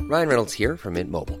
Ryan 0.00 0.28
Reynolds 0.28 0.52
here 0.52 0.76
from 0.76 0.94
Mint 0.94 1.10
Mobile. 1.10 1.40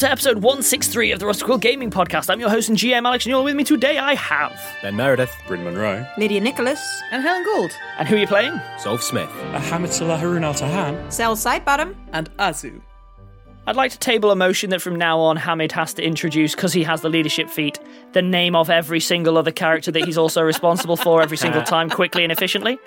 To 0.00 0.10
episode 0.10 0.38
163 0.38 1.12
of 1.12 1.20
the 1.20 1.26
Rusty 1.26 1.44
Quill 1.44 1.58
Gaming 1.58 1.90
Podcast. 1.90 2.30
I'm 2.30 2.40
your 2.40 2.48
host 2.48 2.70
and 2.70 2.78
GM 2.78 3.04
Alex, 3.04 3.26
and 3.26 3.30
you're 3.30 3.42
with 3.42 3.54
me 3.54 3.64
today. 3.64 3.98
I 3.98 4.14
have 4.14 4.58
Ben 4.80 4.96
Meredith, 4.96 5.30
Bryn 5.46 5.62
Monroe, 5.62 6.06
Lydia 6.16 6.40
Nicholas, 6.40 6.80
and 7.12 7.22
Helen 7.22 7.44
Gould. 7.44 7.70
And 7.98 8.08
who 8.08 8.16
are 8.16 8.20
you 8.20 8.26
playing? 8.26 8.52
Zolf 8.78 9.02
Smith, 9.02 9.28
Ahamatullah 9.52 10.18
Harun 10.18 10.42
Al 10.42 10.54
Tahan, 10.54 11.12
Cel 11.12 11.36
Sidebottom, 11.36 11.94
and 12.14 12.34
Azu. 12.38 12.80
I'd 13.66 13.76
like 13.76 13.90
to 13.90 13.98
table 13.98 14.30
a 14.30 14.36
motion 14.36 14.70
that 14.70 14.80
from 14.80 14.96
now 14.96 15.20
on 15.20 15.36
Hamid 15.36 15.70
has 15.72 15.92
to 15.92 16.02
introduce, 16.02 16.54
because 16.54 16.72
he 16.72 16.82
has 16.82 17.02
the 17.02 17.10
leadership 17.10 17.50
feat, 17.50 17.78
the 18.12 18.22
name 18.22 18.56
of 18.56 18.70
every 18.70 19.00
single 19.00 19.36
other 19.36 19.52
character 19.52 19.92
that 19.92 20.06
he's 20.06 20.16
also 20.16 20.40
responsible 20.40 20.96
for 20.96 21.20
every 21.20 21.36
single 21.36 21.62
time, 21.62 21.90
quickly 21.90 22.22
and 22.22 22.32
efficiently. 22.32 22.78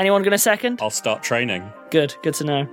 Anyone 0.00 0.22
going 0.22 0.32
to 0.32 0.38
second? 0.38 0.82
I'll 0.82 0.90
start 0.90 1.22
training. 1.22 1.70
Good, 1.92 2.16
good 2.24 2.34
to 2.34 2.44
know. 2.44 2.68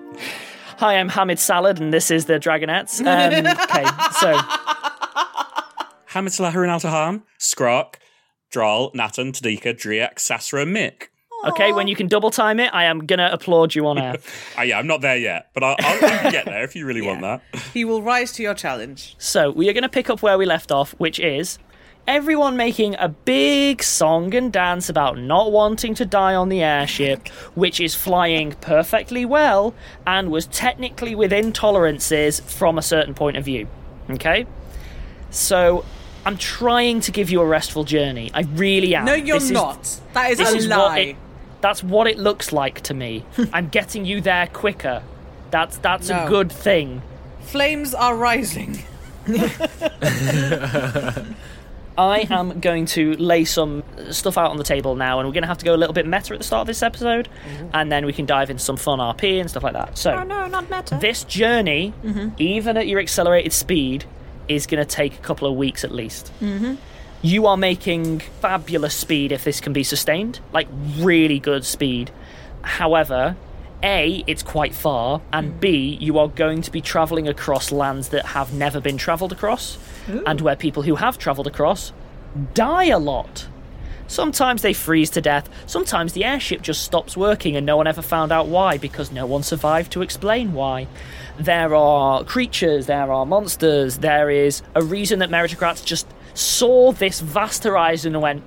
Hi, 0.77 0.99
I'm 0.99 1.09
Hamid 1.09 1.39
Salad, 1.39 1.79
and 1.81 1.91
this 1.91 2.11
is 2.11 2.25
the 2.25 2.39
Dragonettes. 2.39 3.01
Um, 3.07 3.47
okay, 3.47 3.83
so. 4.19 4.37
Hamatullah 6.11 6.51
Harun 6.51 6.69
Al 6.69 6.79
Tahan, 6.79 7.23
Skrark, 7.39 7.95
Dral, 8.53 8.93
Natan, 8.93 9.31
Tadika, 9.31 9.73
Driak, 9.75 10.19
Sasra, 10.19 10.65
Mick. 10.65 11.07
Okay, 11.45 11.73
when 11.73 11.87
you 11.87 11.95
can 11.95 12.07
double 12.07 12.29
time 12.29 12.59
it, 12.59 12.71
I 12.75 12.83
am 12.83 13.07
going 13.07 13.17
to 13.17 13.31
applaud 13.33 13.73
you 13.73 13.87
on 13.87 13.97
air. 13.97 14.17
uh, 14.57 14.61
yeah, 14.61 14.77
I'm 14.77 14.85
not 14.85 15.01
there 15.01 15.17
yet, 15.17 15.49
but 15.55 15.63
I'll, 15.63 15.77
I'll 15.79 16.31
get 16.31 16.45
there 16.45 16.63
if 16.63 16.75
you 16.75 16.85
really 16.85 17.01
yeah. 17.01 17.19
want 17.19 17.21
that. 17.21 17.61
He 17.73 17.83
will 17.83 18.03
rise 18.03 18.31
to 18.33 18.43
your 18.43 18.53
challenge. 18.53 19.15
So, 19.17 19.49
we 19.49 19.69
are 19.69 19.73
going 19.73 19.81
to 19.81 19.89
pick 19.89 20.11
up 20.11 20.21
where 20.21 20.37
we 20.37 20.45
left 20.45 20.71
off, 20.71 20.91
which 20.99 21.19
is 21.19 21.57
everyone 22.07 22.55
making 22.55 22.95
a 22.97 23.09
big 23.09 23.83
song 23.83 24.33
and 24.33 24.51
dance 24.51 24.89
about 24.89 25.17
not 25.17 25.51
wanting 25.51 25.93
to 25.95 26.05
die 26.05 26.33
on 26.33 26.49
the 26.49 26.63
airship, 26.63 27.27
which 27.53 27.79
is 27.79 27.93
flying 27.93 28.51
perfectly 28.61 29.25
well 29.25 29.75
and 30.05 30.31
was 30.31 30.47
technically 30.47 31.13
within 31.13 31.51
tolerances 31.51 32.39
from 32.39 32.77
a 32.77 32.81
certain 32.81 33.13
point 33.13 33.37
of 33.37 33.45
view. 33.45 33.67
Okay? 34.09 34.45
So. 35.29 35.85
I'm 36.25 36.37
trying 36.37 36.99
to 37.01 37.11
give 37.13 37.29
you 37.29 37.39
a 37.39 37.45
restful 37.45 37.85
journey. 37.85 38.29
I 38.33 38.41
really 38.41 38.93
am. 38.93 39.05
No, 39.05 39.13
you're 39.13 39.39
this 39.39 39.49
not. 39.49 39.83
Is, 39.83 40.01
that 40.11 40.31
is 40.31 40.39
a 40.41 40.57
is 40.57 40.67
lie. 40.67 40.99
It, 40.99 41.15
that's 41.61 41.81
what 41.81 42.05
it 42.05 42.17
looks 42.17 42.51
like 42.51 42.81
to 42.81 42.93
me. 42.93 43.23
I'm 43.53 43.69
getting 43.69 44.03
you 44.03 44.19
there 44.19 44.47
quicker. 44.47 45.03
That's 45.51 45.77
that's 45.77 46.09
no. 46.09 46.25
a 46.25 46.27
good 46.27 46.51
thing. 46.51 47.01
Flames 47.43 47.93
are 47.93 48.13
rising. 48.13 48.83
I 51.97 52.27
am 52.29 52.59
going 52.59 52.85
to 52.87 53.13
lay 53.13 53.43
some 53.45 53.83
stuff 54.11 54.37
out 54.37 54.51
on 54.51 54.57
the 54.57 54.63
table 54.63 54.95
now, 54.95 55.19
and 55.19 55.27
we're 55.27 55.33
going 55.33 55.43
to 55.43 55.47
have 55.47 55.57
to 55.59 55.65
go 55.65 55.73
a 55.73 55.77
little 55.77 55.93
bit 55.93 56.05
meta 56.05 56.33
at 56.33 56.39
the 56.39 56.43
start 56.43 56.61
of 56.61 56.67
this 56.67 56.83
episode, 56.83 57.27
mm-hmm. 57.27 57.69
and 57.73 57.91
then 57.91 58.05
we 58.05 58.13
can 58.13 58.25
dive 58.25 58.49
into 58.49 58.61
some 58.61 58.77
fun 58.77 58.99
RP 58.99 59.39
and 59.39 59.49
stuff 59.49 59.63
like 59.63 59.73
that. 59.73 59.97
So, 59.97 60.13
oh, 60.13 60.23
no, 60.23 60.47
not 60.47 60.69
meta. 60.69 60.97
This 61.01 61.23
journey, 61.23 61.93
mm-hmm. 62.03 62.29
even 62.37 62.77
at 62.77 62.87
your 62.87 62.99
accelerated 62.99 63.51
speed, 63.51 64.05
is 64.47 64.67
going 64.67 64.85
to 64.85 64.95
take 64.95 65.15
a 65.15 65.21
couple 65.21 65.47
of 65.47 65.55
weeks 65.55 65.83
at 65.83 65.91
least. 65.91 66.31
Mm-hmm. 66.39 66.75
You 67.23 67.47
are 67.47 67.57
making 67.57 68.19
fabulous 68.19 68.93
speed 68.93 69.31
if 69.31 69.43
this 69.43 69.59
can 69.59 69.73
be 69.73 69.83
sustained, 69.83 70.39
like 70.53 70.67
really 70.97 71.39
good 71.39 71.65
speed. 71.65 72.11
However, 72.61 73.35
a, 73.83 74.23
it's 74.27 74.43
quite 74.43 74.75
far, 74.75 75.21
and 75.33 75.59
B, 75.59 75.97
you 75.99 76.19
are 76.19 76.27
going 76.27 76.61
to 76.61 76.71
be 76.71 76.81
travelling 76.81 77.27
across 77.27 77.71
lands 77.71 78.09
that 78.09 78.27
have 78.27 78.53
never 78.53 78.79
been 78.79 78.97
travelled 78.97 79.31
across, 79.31 79.77
Ooh. 80.09 80.23
and 80.25 80.41
where 80.41 80.55
people 80.55 80.83
who 80.83 80.95
have 80.95 81.17
travelled 81.17 81.47
across 81.47 81.91
die 82.53 82.85
a 82.85 82.99
lot. 82.99 83.47
Sometimes 84.07 84.61
they 84.61 84.71
freeze 84.73 85.09
to 85.11 85.21
death. 85.21 85.49
Sometimes 85.65 86.13
the 86.13 86.23
airship 86.23 86.61
just 86.61 86.83
stops 86.83 87.17
working 87.17 87.57
and 87.57 87.65
no 87.65 87.75
one 87.75 87.87
ever 87.87 88.01
found 88.01 88.31
out 88.31 88.47
why 88.47 88.77
because 88.77 89.11
no 89.11 89.25
one 89.25 89.43
survived 89.43 89.91
to 89.91 90.01
explain 90.01 90.53
why. 90.53 90.87
There 91.37 91.75
are 91.75 92.23
creatures, 92.23 92.85
there 92.85 93.11
are 93.11 93.25
monsters, 93.25 93.97
there 93.97 94.29
is 94.29 94.61
a 94.75 94.81
reason 94.81 95.19
that 95.19 95.29
meritocrats 95.29 95.83
just 95.83 96.07
saw 96.33 96.93
this 96.93 97.19
vast 97.19 97.65
horizon 97.65 98.15
and 98.15 98.21
went, 98.21 98.43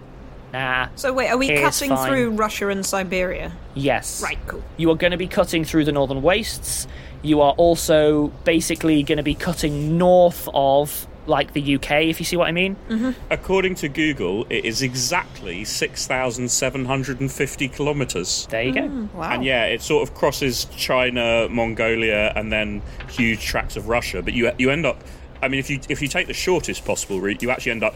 nah. 0.52 0.88
So 0.96 1.12
wait, 1.12 1.28
are 1.28 1.36
we 1.36 1.48
cutting 1.48 1.90
fine." 1.90 2.08
through 2.08 2.30
Russia 2.30 2.68
and 2.68 2.84
Siberia? 2.84 3.52
Yes. 3.74 4.22
Right, 4.22 4.38
cool. 4.46 4.62
You 4.78 4.90
are 4.90 4.96
going 4.96 5.10
to 5.10 5.18
be 5.18 5.28
cutting 5.28 5.64
through 5.64 5.84
the 5.84 5.92
northern 5.92 6.22
wastes. 6.22 6.86
You 7.22 7.42
are 7.42 7.52
also 7.52 8.28
basically 8.44 9.02
going 9.02 9.18
to 9.18 9.22
be 9.22 9.34
cutting 9.34 9.98
north 9.98 10.48
of, 10.54 11.06
like, 11.26 11.52
the 11.52 11.76
UK, 11.76 12.04
if 12.04 12.18
you 12.18 12.26
see 12.26 12.36
what 12.36 12.48
I 12.48 12.52
mean. 12.52 12.76
Mm-hmm. 12.88 13.10
According 13.30 13.74
to 13.76 13.88
Google, 13.88 14.46
it 14.50 14.64
is 14.64 14.82
exactly 14.82 15.64
6,750 15.64 17.68
kilometres. 17.68 18.48
There 18.50 18.62
you 18.62 18.72
go. 18.72 18.82
Mm, 18.82 19.14
wow. 19.14 19.32
And 19.32 19.44
yeah, 19.44 19.66
it 19.66 19.82
sort 19.82 20.08
of 20.08 20.14
crosses 20.14 20.64
China, 20.76 21.48
Mongolia, 21.48 22.32
and 22.34 22.52
then 22.52 22.82
huge 23.08 23.44
tracts 23.44 23.76
of 23.76 23.88
Russia. 23.88 24.22
But 24.22 24.34
you 24.34 24.50
you 24.58 24.70
end 24.70 24.86
up, 24.86 25.02
I 25.42 25.48
mean, 25.48 25.60
if 25.60 25.70
you 25.70 25.80
if 25.88 26.02
you 26.02 26.08
take 26.08 26.26
the 26.26 26.34
shortest 26.34 26.84
possible 26.84 27.20
route, 27.20 27.42
you 27.42 27.50
actually 27.50 27.72
end 27.72 27.84
up 27.84 27.94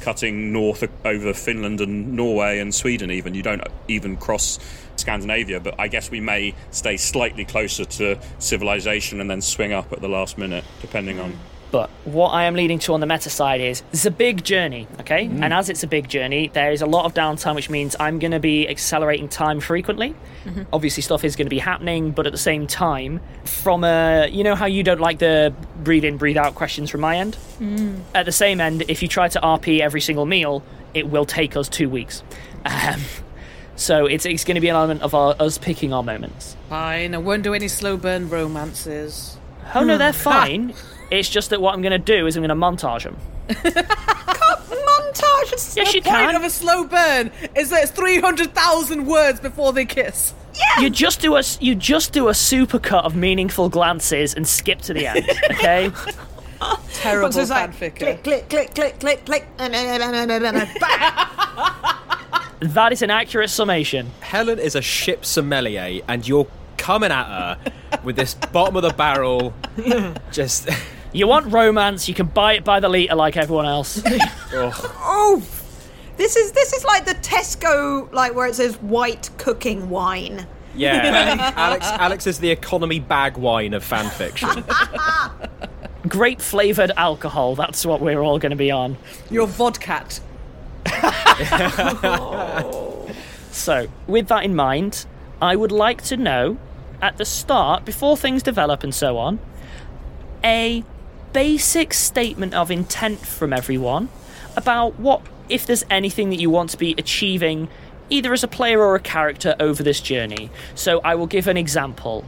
cutting 0.00 0.52
north 0.52 0.84
over 1.04 1.34
Finland 1.34 1.80
and 1.80 2.12
Norway 2.12 2.60
and 2.60 2.74
Sweden. 2.74 3.10
Even 3.10 3.34
you 3.34 3.42
don't 3.42 3.62
even 3.88 4.16
cross 4.16 4.58
Scandinavia. 4.96 5.60
But 5.60 5.74
I 5.78 5.88
guess 5.88 6.10
we 6.10 6.20
may 6.20 6.54
stay 6.70 6.96
slightly 6.96 7.44
closer 7.44 7.84
to 7.84 8.18
civilization 8.38 9.20
and 9.20 9.30
then 9.30 9.40
swing 9.40 9.72
up 9.72 9.92
at 9.92 10.00
the 10.00 10.08
last 10.08 10.38
minute, 10.38 10.64
depending 10.80 11.20
on. 11.20 11.32
Mm. 11.32 11.38
But 11.70 11.90
what 12.04 12.28
I 12.28 12.44
am 12.44 12.54
leading 12.54 12.78
to 12.80 12.94
on 12.94 13.00
the 13.00 13.06
meta 13.06 13.28
side 13.28 13.60
is 13.60 13.82
it's 13.92 14.06
a 14.06 14.10
big 14.10 14.44
journey, 14.44 14.86
okay? 15.00 15.26
Mm. 15.26 15.42
And 15.42 15.52
as 15.52 15.68
it's 15.68 15.82
a 15.82 15.86
big 15.86 16.08
journey, 16.08 16.48
there 16.54 16.70
is 16.70 16.80
a 16.80 16.86
lot 16.86 17.04
of 17.04 17.14
downtime, 17.14 17.54
which 17.54 17.68
means 17.68 17.96
I'm 17.98 18.18
going 18.18 18.30
to 18.30 18.40
be 18.40 18.68
accelerating 18.68 19.28
time 19.28 19.60
frequently. 19.60 20.14
Obviously, 20.72 21.02
stuff 21.02 21.24
is 21.24 21.34
going 21.34 21.46
to 21.46 21.50
be 21.50 21.58
happening, 21.58 22.12
but 22.12 22.26
at 22.26 22.32
the 22.32 22.38
same 22.38 22.66
time, 22.68 23.20
from 23.44 23.82
a 23.82 24.28
you 24.30 24.44
know 24.44 24.54
how 24.54 24.66
you 24.66 24.84
don't 24.84 25.00
like 25.00 25.18
the 25.18 25.52
breathe 25.82 26.04
in, 26.04 26.18
breathe 26.18 26.36
out 26.36 26.54
questions 26.54 26.88
from 26.88 27.00
my 27.00 27.16
end. 27.16 27.36
At 28.14 28.26
the 28.26 28.32
same 28.32 28.60
end, 28.60 28.84
if 28.88 29.02
you 29.02 29.08
try 29.08 29.28
to 29.28 29.40
RP 29.40 29.80
every 29.80 30.00
single 30.00 30.24
meal, 30.24 30.62
it 30.94 31.08
will 31.08 31.26
take 31.26 31.56
us 31.56 31.68
two 31.68 31.88
weeks. 31.88 32.22
Um, 32.64 33.00
so 33.76 34.06
it's 34.06 34.24
it's 34.24 34.44
going 34.44 34.54
to 34.54 34.60
be 34.60 34.68
an 34.68 34.76
element 34.76 35.02
of 35.02 35.14
our, 35.14 35.34
us 35.38 35.58
picking 35.58 35.92
our 35.92 36.02
moments. 36.02 36.56
Fine, 36.68 37.14
I 37.14 37.18
won't 37.18 37.42
do 37.42 37.52
any 37.52 37.68
slow 37.68 37.96
burn 37.96 38.28
romances. 38.28 39.38
Oh 39.74 39.84
no, 39.84 39.98
they're 39.98 40.12
fine. 40.12 40.74
It's 41.10 41.28
just 41.28 41.50
that 41.50 41.60
what 41.60 41.74
I'm 41.74 41.82
going 41.82 41.92
to 41.92 41.98
do 41.98 42.26
is 42.26 42.36
I'm 42.36 42.42
going 42.44 42.48
to 42.48 42.54
montage 42.54 43.04
them. 43.04 43.16
Montage. 43.48 45.52
It's 45.52 45.76
Yes, 45.76 45.88
the 45.92 45.98
you 45.98 46.02
point 46.02 46.16
can. 46.16 46.34
of 46.34 46.42
a 46.42 46.50
slow 46.50 46.84
burn 46.84 47.30
is 47.54 47.70
that 47.70 47.82
it's 47.82 47.92
300,000 47.92 49.06
words 49.06 49.40
before 49.40 49.72
they 49.72 49.84
kiss. 49.84 50.34
You 50.80 50.88
just 50.90 51.20
do 51.20 51.36
a 51.36 51.42
you 51.60 51.74
just 51.74 52.12
do 52.12 52.28
a 52.28 52.32
supercut 52.32 53.04
of 53.04 53.14
meaningful 53.14 53.68
glances 53.68 54.34
and 54.34 54.46
skip 54.48 54.80
to 54.82 54.94
the 54.94 55.06
end. 55.06 55.26
Okay. 55.50 55.90
Terrible 56.94 57.30
So 57.32 57.42
it's 57.42 57.50
like, 57.50 57.70
fanficker. 57.72 57.96
click, 57.98 58.24
click, 58.24 58.48
click, 58.48 58.74
click, 58.74 58.98
click, 58.98 59.24
click. 59.26 59.44
that 62.60 62.88
is 62.92 63.02
an 63.02 63.10
accurate 63.10 63.50
summation. 63.50 64.10
Helen 64.20 64.58
is 64.58 64.74
a 64.74 64.80
ship 64.82 65.24
sommelier, 65.26 66.00
and 66.08 66.26
you're 66.26 66.46
coming 66.76 67.10
at 67.10 67.26
her 67.26 67.58
with 68.04 68.16
this 68.16 68.34
bottom 68.34 68.76
of 68.76 68.82
the 68.82 68.90
barrel, 68.90 69.54
just. 70.32 70.68
You 71.12 71.26
want 71.26 71.52
romance? 71.52 72.08
You 72.08 72.14
can 72.14 72.26
buy 72.26 72.54
it 72.54 72.64
by 72.64 72.80
the 72.80 72.88
liter 72.88 73.14
like 73.14 73.36
everyone 73.36 73.66
else. 73.66 74.02
Oh, 74.52 75.42
this 76.16 76.36
is 76.36 76.52
this 76.52 76.72
is 76.72 76.84
like 76.84 77.04
the 77.04 77.14
Tesco, 77.14 78.10
like 78.12 78.34
where 78.34 78.46
it 78.46 78.54
says 78.54 78.76
white 78.76 79.30
cooking 79.38 79.90
wine. 79.90 80.46
Yeah, 80.74 81.52
Alex. 81.56 81.86
Alex 81.86 82.26
is 82.26 82.38
the 82.38 82.50
economy 82.50 83.00
bag 83.00 83.36
wine 83.36 83.74
of 83.74 83.84
fan 83.84 84.08
fiction. 84.10 84.64
Grape 86.08 86.40
flavored 86.40 86.92
alcohol. 86.96 87.54
That's 87.54 87.84
what 87.84 88.00
we're 88.00 88.20
all 88.20 88.38
going 88.38 88.50
to 88.50 88.56
be 88.56 88.70
on. 88.70 88.96
Your 89.30 89.46
vodka. 89.46 90.06
vodcat. 90.84 93.14
So, 93.50 93.88
with 94.06 94.28
that 94.28 94.44
in 94.44 94.54
mind, 94.54 95.06
I 95.40 95.56
would 95.56 95.72
like 95.72 96.02
to 96.04 96.16
know 96.16 96.58
at 97.02 97.16
the 97.18 97.24
start, 97.24 97.84
before 97.84 98.16
things 98.16 98.42
develop 98.42 98.82
and 98.82 98.94
so 98.94 99.18
on, 99.18 99.38
a 100.44 100.84
basic 101.32 101.92
statement 101.92 102.54
of 102.54 102.70
intent 102.70 103.18
from 103.20 103.52
everyone 103.52 104.08
about 104.56 104.98
what, 104.98 105.22
if 105.48 105.66
there's 105.66 105.84
anything 105.90 106.30
that 106.30 106.36
you 106.38 106.48
want 106.50 106.70
to 106.70 106.76
be 106.76 106.94
achieving, 106.98 107.68
either 108.10 108.32
as 108.32 108.42
a 108.42 108.48
player 108.48 108.80
or 108.80 108.94
a 108.94 109.00
character 109.00 109.54
over 109.60 109.82
this 109.82 110.00
journey. 110.00 110.50
So, 110.74 111.00
I 111.04 111.14
will 111.14 111.26
give 111.26 111.46
an 111.46 111.56
example. 111.56 112.24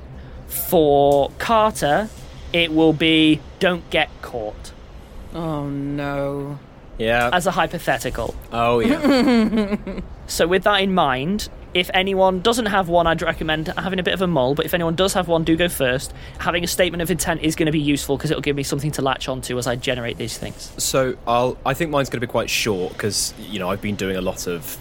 For 0.47 1.31
Carter, 1.39 2.09
it 2.53 2.73
will 2.73 2.93
be 2.95 3.41
don't 3.59 3.89
get 3.91 4.09
caught 4.23 4.73
Oh 5.35 5.69
no. 5.69 6.59
Yeah. 6.97 7.29
as 7.33 7.47
a 7.47 7.51
hypothetical. 7.51 8.35
Oh 8.53 8.81
yeah. 8.81 9.77
So, 10.27 10.47
with 10.47 10.65
that 10.65 10.83
in 10.83 10.93
mind, 10.95 11.49
if 11.79 11.91
anyone 11.95 12.41
doesn't 12.41 12.67
have 12.67 12.89
one, 12.89 13.07
I'd 13.07 13.23
recommend 13.23 13.69
having 13.69 13.99
a 13.99 14.03
bit 14.03 14.15
of 14.15 14.23
a 14.23 14.27
mull. 14.27 14.55
But 14.55 14.67
if 14.67 14.75
anyone 14.75 14.95
does 14.95 15.15
have 15.15 15.29
one, 15.29 15.45
do 15.45 15.57
go 15.57 15.69
first. 15.69 16.13
Having 16.39 16.65
a 16.65 16.67
statement 16.67 17.03
of 17.03 17.11
intent 17.11 17.43
is 17.43 17.57
going 17.57 17.67
to 17.67 17.73
be 17.73 17.81
useful 17.81 18.17
because 18.17 18.31
it'll 18.31 18.43
give 18.43 18.57
me 18.57 18.63
something 18.63 18.91
to 18.93 19.03
latch 19.03 19.29
onto 19.29 19.59
as 19.59 19.67
I 19.67 19.77
generate 19.77 20.19
these 20.19 20.37
things. 20.37 20.73
So 20.79 21.17
I'll. 21.27 21.57
I 21.65 21.75
think 21.75 21.91
mine's 21.91 22.09
going 22.09 22.21
to 22.21 22.27
be 22.27 22.31
quite 22.31 22.51
short 22.51 22.93
because 22.93 23.33
you 23.39 23.59
know 23.59 23.71
I've 23.71 23.83
been 23.83 23.97
doing 23.97 24.17
a 24.17 24.21
lot 24.21 24.47
of 24.47 24.77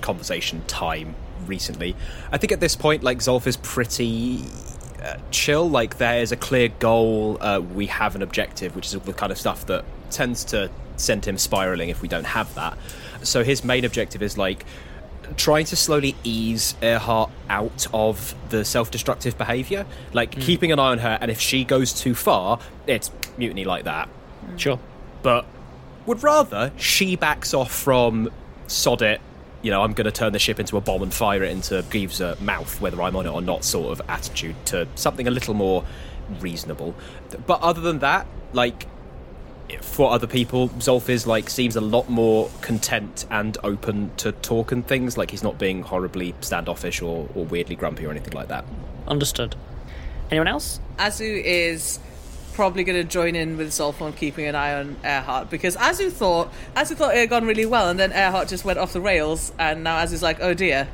conversation 0.00 0.62
time 0.66 1.14
recently. 1.46 1.94
I 2.32 2.38
think 2.38 2.52
at 2.52 2.60
this 2.60 2.76
point, 2.76 3.02
like 3.02 3.18
Zolf 3.18 3.46
is 3.46 3.56
pretty 3.56 4.44
uh, 5.02 5.16
chill. 5.30 5.68
Like 5.68 5.98
there 5.98 6.20
is 6.20 6.32
a 6.32 6.36
clear 6.36 6.68
goal. 6.68 7.38
Uh, 7.40 7.60
we 7.60 7.86
have 7.86 8.14
an 8.14 8.22
objective, 8.22 8.74
which 8.76 8.86
is 8.86 9.00
the 9.00 9.12
kind 9.12 9.32
of 9.32 9.38
stuff 9.38 9.66
that 9.66 9.84
tends 10.10 10.44
to 10.44 10.70
send 10.96 11.24
him 11.24 11.38
spiraling 11.38 11.88
if 11.88 12.02
we 12.02 12.08
don't 12.08 12.24
have 12.24 12.54
that. 12.54 12.76
So 13.22 13.44
his 13.44 13.64
main 13.64 13.84
objective 13.84 14.22
is 14.22 14.38
like 14.38 14.64
trying 15.36 15.64
to 15.66 15.76
slowly 15.76 16.14
ease 16.24 16.74
Earhart 16.82 17.30
out 17.48 17.86
of 17.92 18.34
the 18.50 18.64
self-destructive 18.64 19.38
behavior, 19.38 19.86
like 20.12 20.32
keeping 20.32 20.72
an 20.72 20.78
eye 20.78 20.90
on 20.90 20.98
her, 20.98 21.18
and 21.20 21.30
if 21.30 21.40
she 21.40 21.64
goes 21.64 21.92
too 21.92 22.14
far, 22.14 22.58
it's 22.86 23.10
mutiny 23.36 23.64
like 23.64 23.84
that. 23.84 24.08
Sure. 24.56 24.78
But 25.22 25.46
would 26.06 26.22
rather 26.22 26.72
she 26.76 27.16
backs 27.16 27.54
off 27.54 27.70
from 27.70 28.30
sod 28.66 29.02
it. 29.02 29.20
You 29.62 29.70
know, 29.70 29.82
I'm 29.82 29.92
going 29.92 30.06
to 30.06 30.12
turn 30.12 30.32
the 30.32 30.38
ship 30.38 30.58
into 30.58 30.78
a 30.78 30.80
bomb 30.80 31.02
and 31.02 31.12
fire 31.12 31.42
it 31.42 31.50
into 31.50 31.84
Greaves' 31.90 32.20
uh, 32.20 32.34
mouth, 32.40 32.80
whether 32.80 33.00
I'm 33.02 33.14
on 33.14 33.26
it 33.26 33.30
or 33.30 33.42
not, 33.42 33.62
sort 33.62 33.92
of 33.92 34.00
attitude 34.08 34.56
to 34.66 34.88
something 34.94 35.28
a 35.28 35.30
little 35.30 35.52
more 35.52 35.84
reasonable. 36.40 36.94
But 37.46 37.60
other 37.60 37.82
than 37.82 37.98
that, 37.98 38.26
like 38.54 38.86
for 39.80 40.12
other 40.12 40.26
people, 40.26 40.68
Zolf 40.70 41.08
is 41.08 41.26
like 41.26 41.50
seems 41.50 41.76
a 41.76 41.80
lot 41.80 42.08
more 42.08 42.50
content 42.60 43.26
and 43.30 43.56
open 43.62 44.10
to 44.18 44.32
talk 44.32 44.72
and 44.72 44.86
things. 44.86 45.16
Like 45.16 45.30
he's 45.30 45.42
not 45.42 45.58
being 45.58 45.82
horribly 45.82 46.34
standoffish 46.40 47.02
or, 47.02 47.28
or 47.34 47.44
weirdly 47.44 47.76
grumpy 47.76 48.06
or 48.06 48.10
anything 48.10 48.32
like 48.32 48.48
that. 48.48 48.64
Understood. 49.06 49.56
Anyone 50.30 50.48
else? 50.48 50.80
Azu 50.98 51.42
is 51.44 51.98
probably 52.52 52.84
going 52.84 53.00
to 53.00 53.08
join 53.08 53.34
in 53.34 53.56
with 53.56 53.68
Zolf 53.68 54.00
on 54.00 54.12
keeping 54.12 54.46
an 54.46 54.54
eye 54.54 54.74
on 54.74 54.96
Earhart 55.04 55.50
because 55.50 55.76
Azu 55.76 56.10
thought 56.10 56.52
Azu 56.76 56.94
thought 56.94 57.14
it 57.14 57.18
had 57.18 57.30
gone 57.30 57.46
really 57.46 57.66
well, 57.66 57.88
and 57.88 57.98
then 57.98 58.12
Earhart 58.12 58.48
just 58.48 58.64
went 58.64 58.78
off 58.78 58.92
the 58.92 59.00
rails, 59.00 59.52
and 59.58 59.82
now 59.84 59.98
Azu's 59.98 60.22
like, 60.22 60.38
oh 60.40 60.54
dear, 60.54 60.88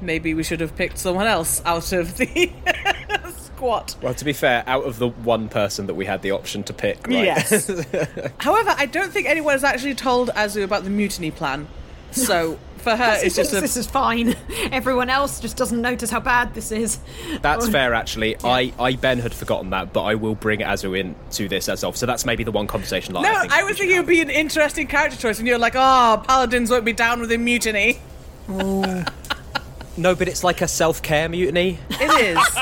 maybe 0.00 0.34
we 0.34 0.42
should 0.42 0.60
have 0.60 0.76
picked 0.76 0.98
someone 0.98 1.26
else 1.26 1.62
out 1.64 1.92
of 1.92 2.16
the 2.16 2.50
squad. 3.58 3.94
Well, 4.00 4.14
to 4.14 4.24
be 4.24 4.32
fair, 4.32 4.62
out 4.66 4.84
of 4.84 4.98
the 4.98 5.08
one 5.08 5.48
person 5.48 5.86
that 5.86 5.94
we 5.94 6.06
had 6.06 6.22
the 6.22 6.30
option 6.30 6.62
to 6.64 6.72
pick, 6.72 7.06
right? 7.08 7.24
Yes. 7.24 7.66
However, 8.38 8.74
I 8.76 8.86
don't 8.86 9.12
think 9.12 9.26
anyone 9.26 9.52
has 9.52 9.64
actually 9.64 9.94
told 9.94 10.30
Azu 10.30 10.62
about 10.62 10.84
the 10.84 10.90
mutiny 10.90 11.30
plan. 11.30 11.66
So 12.12 12.58
for 12.78 12.94
her, 12.94 13.18
She 13.18 13.26
it's 13.26 13.36
just 13.36 13.52
a 13.52 13.60
this 13.60 13.76
is 13.76 13.86
fine. 13.86 14.36
Everyone 14.72 15.10
else 15.10 15.40
just 15.40 15.56
doesn't 15.56 15.82
notice 15.82 16.10
how 16.10 16.20
bad 16.20 16.54
this 16.54 16.70
is. 16.70 17.00
That's 17.42 17.66
oh. 17.66 17.70
fair, 17.70 17.94
actually. 17.94 18.36
I, 18.44 18.72
I 18.78 18.94
Ben 18.94 19.18
had 19.18 19.34
forgotten 19.34 19.70
that, 19.70 19.92
but 19.92 20.04
I 20.04 20.14
will 20.14 20.36
bring 20.36 20.60
Azu 20.60 20.98
in 20.98 21.16
to 21.32 21.48
this 21.48 21.68
as 21.68 21.82
of. 21.82 21.96
So 21.96 22.06
that's 22.06 22.24
maybe 22.24 22.44
the 22.44 22.52
one 22.52 22.68
conversation. 22.68 23.14
Like, 23.14 23.24
No, 23.24 23.36
I, 23.36 23.40
think 23.40 23.52
I 23.52 23.62
was 23.64 23.76
thinking 23.76 23.96
it 23.96 24.00
would 24.00 24.08
be 24.08 24.20
an 24.20 24.30
interesting 24.30 24.86
character 24.86 25.18
choice, 25.18 25.38
and 25.38 25.48
you're 25.48 25.58
like, 25.58 25.74
oh, 25.74 26.22
paladins 26.26 26.70
won't 26.70 26.84
be 26.84 26.92
down 26.92 27.20
with 27.20 27.32
a 27.32 27.38
mutiny. 27.38 27.98
have. 28.46 29.12
No, 29.98 30.14
but 30.14 30.28
it's 30.28 30.44
like 30.44 30.60
a 30.60 30.68
self 30.68 31.02
care 31.02 31.28
mutiny. 31.28 31.76
It 31.90 32.36
is. 32.38 32.58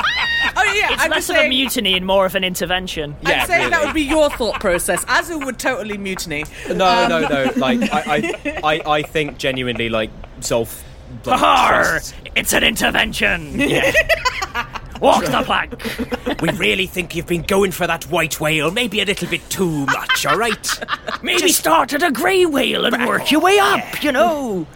Oh 0.56 0.72
yeah, 0.74 0.92
It's 0.92 1.02
I'm 1.02 1.10
less 1.10 1.26
just 1.28 1.38
of 1.38 1.44
a 1.44 1.48
mutiny 1.48 1.94
and 1.94 2.06
more 2.06 2.26
of 2.26 2.34
an 2.34 2.44
intervention. 2.44 3.16
Yeah, 3.22 3.42
I'm 3.42 3.46
saying 3.46 3.70
that 3.70 3.84
would 3.84 3.94
be 3.94 4.02
your 4.02 4.30
thought 4.30 4.60
process. 4.60 5.04
Azu 5.06 5.44
would 5.44 5.58
totally 5.58 5.98
mutiny. 5.98 6.44
No, 6.68 7.08
no, 7.08 7.24
um, 7.24 7.32
no. 7.32 7.52
Like 7.56 7.80
I, 7.92 8.02
I, 8.06 8.60
I, 8.64 8.90
I 8.98 9.02
think 9.02 9.38
genuinely, 9.38 9.88
like 9.88 10.10
Zolf. 10.40 10.82
like, 11.24 12.02
It's 12.34 12.52
an 12.52 12.64
intervention. 12.64 13.58
Yeah. 13.66 13.92
Walk 15.00 15.26
the 15.26 15.42
plank. 15.44 16.40
We 16.40 16.48
really 16.52 16.86
think 16.86 17.14
you've 17.14 17.26
been 17.26 17.42
going 17.42 17.70
for 17.70 17.86
that 17.86 18.04
white 18.04 18.40
whale, 18.40 18.70
maybe 18.70 19.00
a 19.02 19.04
little 19.04 19.28
bit 19.28 19.48
too 19.50 19.84
much. 19.84 20.24
All 20.24 20.38
right. 20.38 20.80
Maybe 21.22 21.48
start 21.48 21.92
at 21.92 22.02
a 22.02 22.10
grey 22.10 22.46
whale 22.46 22.86
and 22.86 23.06
work 23.06 23.30
your 23.30 23.42
way 23.42 23.58
up. 23.58 24.02
You 24.02 24.12
know. 24.12 24.66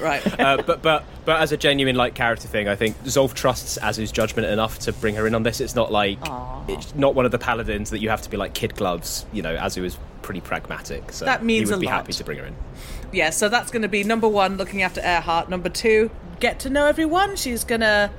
Right. 0.00 0.22
Uh, 0.44 0.60
but 0.62 0.82
but 0.82 1.04
but 1.24 1.40
as 1.40 1.52
a 1.52 1.56
genuine 1.56 1.96
like 1.96 2.14
character 2.14 2.48
thing, 2.48 2.68
I 2.68 2.74
think 2.76 3.02
Zolf 3.04 3.32
trusts 3.34 3.78
Azu's 3.78 4.12
judgment 4.12 4.48
enough 4.48 4.78
to 4.80 4.92
bring 4.92 5.14
her 5.14 5.26
in 5.26 5.34
on 5.34 5.42
this. 5.42 5.60
It's 5.60 5.74
not 5.74 5.90
like 5.92 6.18
it's 6.68 6.94
not 6.94 7.14
one 7.14 7.24
of 7.24 7.30
the 7.30 7.38
paladins 7.38 7.90
that 7.90 8.00
you 8.00 8.10
have 8.10 8.20
to 8.22 8.30
be 8.30 8.36
like 8.36 8.52
kid 8.52 8.74
gloves. 8.74 9.24
You 9.32 9.42
know, 9.42 9.56
Azu 9.56 9.84
is 9.84 9.96
pretty 10.22 10.40
pragmatic, 10.40 11.12
so 11.12 11.24
That 11.24 11.44
means 11.44 11.68
he 11.68 11.74
would 11.74 11.80
be 11.80 11.86
lot. 11.86 11.94
happy 11.96 12.12
to 12.14 12.24
bring 12.24 12.38
her 12.38 12.44
in. 12.44 12.56
Yeah, 13.12 13.30
so 13.30 13.48
that's 13.48 13.70
going 13.70 13.82
to 13.82 13.88
be 13.88 14.04
number 14.04 14.28
one, 14.28 14.56
looking 14.56 14.82
after 14.82 15.00
Earhart. 15.00 15.48
Number 15.48 15.68
two, 15.68 16.10
get 16.40 16.60
to 16.60 16.70
know 16.70 16.86
everyone. 16.86 17.36
She's 17.36 17.64
going 17.64 17.82
to 17.82 18.10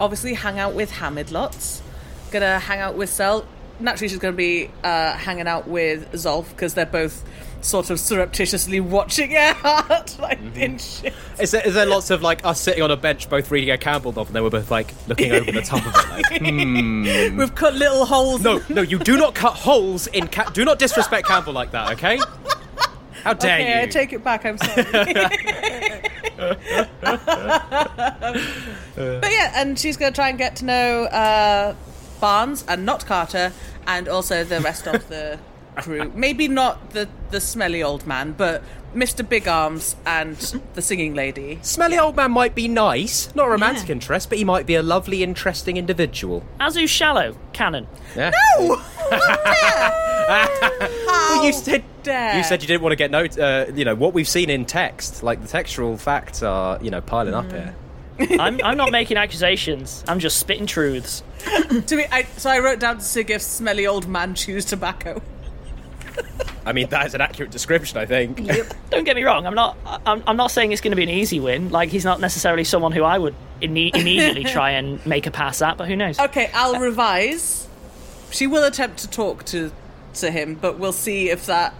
obviously 0.00 0.34
hang 0.34 0.58
out 0.58 0.74
with 0.74 0.90
Hamid 0.92 1.32
lots. 1.32 1.82
Going 2.30 2.42
to 2.42 2.58
hang 2.60 2.78
out 2.80 2.96
with 2.96 3.10
Cel. 3.10 3.46
Naturally, 3.80 4.08
she's 4.08 4.18
going 4.18 4.34
to 4.34 4.38
be 4.38 4.70
uh, 4.84 5.14
hanging 5.14 5.48
out 5.48 5.66
with 5.66 6.10
Zolf 6.12 6.48
because 6.50 6.74
they're 6.74 6.86
both 6.86 7.24
sort 7.64 7.90
of 7.90 7.98
surreptitiously 7.98 8.80
watching 8.80 9.36
out, 9.64 10.18
like 10.18 10.38
in 10.54 10.78
shit. 10.78 11.14
Is 11.40 11.50
there, 11.50 11.66
is 11.66 11.74
there 11.74 11.86
lots 11.86 12.10
of 12.10 12.22
like 12.22 12.44
us 12.44 12.60
sitting 12.60 12.82
on 12.82 12.90
a 12.90 12.96
bench, 12.96 13.28
both 13.28 13.50
reading 13.50 13.70
a 13.70 13.78
Campbell 13.78 14.12
novel, 14.12 14.26
and 14.26 14.36
then 14.36 14.42
we're 14.42 14.50
both 14.50 14.70
like 14.70 14.94
looking 15.08 15.32
over 15.32 15.50
the 15.50 15.62
top 15.62 15.84
of 15.86 15.94
it, 15.94 16.10
like, 16.10 16.42
hmm. 16.42 17.38
We've 17.38 17.54
cut 17.54 17.74
little 17.74 18.04
holes. 18.04 18.42
No, 18.42 18.62
no, 18.68 18.82
you 18.82 18.98
do 18.98 19.16
not 19.16 19.34
cut 19.34 19.54
holes 19.54 20.06
in. 20.08 20.28
Ca- 20.28 20.50
do 20.50 20.64
not 20.64 20.78
disrespect 20.78 21.26
Campbell 21.26 21.52
like 21.52 21.70
that, 21.72 21.92
okay? 21.92 22.18
How 23.24 23.32
dare 23.32 23.58
okay, 23.58 23.80
I 23.80 23.84
you? 23.84 23.90
take 23.90 24.12
it 24.12 24.22
back. 24.22 24.44
I'm 24.44 24.58
sorry. 24.58 24.84
but 28.94 29.32
yeah, 29.32 29.52
and 29.56 29.78
she's 29.78 29.96
going 29.96 30.12
to 30.12 30.14
try 30.14 30.28
and 30.28 30.36
get 30.36 30.56
to 30.56 30.66
know 30.66 31.04
uh, 31.04 31.74
Barnes 32.20 32.66
and 32.68 32.84
not 32.84 33.06
Carter, 33.06 33.52
and 33.86 34.08
also 34.08 34.44
the 34.44 34.60
rest 34.60 34.86
of 34.86 35.08
the 35.08 35.38
crew. 35.76 36.10
Maybe 36.14 36.48
not 36.48 36.90
the 36.90 37.08
the 37.30 37.40
smelly 37.40 37.82
old 37.82 38.06
man, 38.06 38.32
but 38.32 38.62
Mr. 38.94 39.28
Big 39.28 39.48
Arms 39.48 39.96
and 40.06 40.36
the 40.74 40.82
singing 40.82 41.14
lady. 41.14 41.58
Smelly 41.62 41.98
old 41.98 42.16
man 42.16 42.30
might 42.30 42.54
be 42.54 42.68
nice, 42.68 43.34
not 43.34 43.48
a 43.48 43.50
romantic 43.50 43.90
interest, 43.90 44.28
but 44.28 44.38
he 44.38 44.44
might 44.44 44.66
be 44.66 44.74
a 44.76 44.82
lovely, 44.82 45.22
interesting 45.22 45.76
individual. 45.76 46.44
Azu 46.60 46.88
Shallow, 46.88 47.36
canon. 47.52 47.86
Yeah. 48.16 48.30
No! 48.58 48.82
well, 50.28 51.44
you 51.44 51.52
said 51.52 51.84
dare. 52.02 52.36
you 52.36 52.44
said 52.44 52.62
you 52.62 52.68
didn't 52.68 52.82
want 52.82 52.92
to 52.92 52.96
get 52.96 53.10
note. 53.10 53.38
Uh, 53.38 53.66
you 53.74 53.84
know 53.84 53.94
what 53.94 54.14
we've 54.14 54.28
seen 54.28 54.48
in 54.50 54.64
text, 54.64 55.22
like 55.22 55.42
the 55.42 55.48
textual 55.48 55.96
facts 55.96 56.42
are, 56.42 56.78
you 56.82 56.90
know, 56.90 57.00
piling 57.00 57.34
up 57.34 57.50
here. 57.50 57.74
I'm, 58.38 58.60
I'm 58.62 58.76
not 58.76 58.92
making 58.92 59.16
accusations. 59.16 60.04
I'm 60.06 60.20
just 60.20 60.38
spitting 60.38 60.66
truths. 60.66 61.24
to 61.86 61.96
me, 61.96 62.06
I, 62.10 62.22
so 62.36 62.48
I 62.48 62.60
wrote 62.60 62.78
down 62.78 62.98
to 62.98 63.04
Sig 63.04 63.30
if 63.30 63.42
smelly 63.42 63.86
old 63.86 64.06
man 64.06 64.34
chews 64.34 64.64
tobacco. 64.64 65.20
I 66.66 66.72
mean, 66.72 66.88
that 66.88 67.06
is 67.06 67.14
an 67.14 67.20
accurate 67.20 67.50
description, 67.50 67.98
I 67.98 68.06
think. 68.06 68.40
Don't 68.90 69.04
get 69.04 69.16
me 69.16 69.22
wrong. 69.22 69.46
I'm 69.46 69.54
not. 69.54 69.76
I'm, 70.06 70.22
I'm 70.26 70.36
not 70.36 70.50
saying 70.50 70.72
it's 70.72 70.80
going 70.80 70.92
to 70.92 70.96
be 70.96 71.02
an 71.02 71.10
easy 71.10 71.40
win. 71.40 71.70
Like 71.70 71.90
he's 71.90 72.04
not 72.04 72.20
necessarily 72.20 72.64
someone 72.64 72.92
who 72.92 73.04
I 73.04 73.18
would 73.18 73.34
imme- 73.60 73.94
immediately 73.94 74.44
try 74.52 74.70
and 74.70 75.04
make 75.04 75.26
a 75.26 75.30
pass 75.30 75.60
at. 75.60 75.76
But 75.76 75.88
who 75.88 75.96
knows? 75.96 76.18
Okay, 76.18 76.50
I'll 76.54 76.80
revise. 76.80 77.68
She 78.30 78.46
will 78.46 78.64
attempt 78.64 78.98
to 79.00 79.10
talk 79.10 79.44
to 79.46 79.72
to 80.14 80.30
him, 80.30 80.54
but 80.54 80.78
we'll 80.78 80.92
see 80.92 81.28
if 81.28 81.46
that 81.46 81.74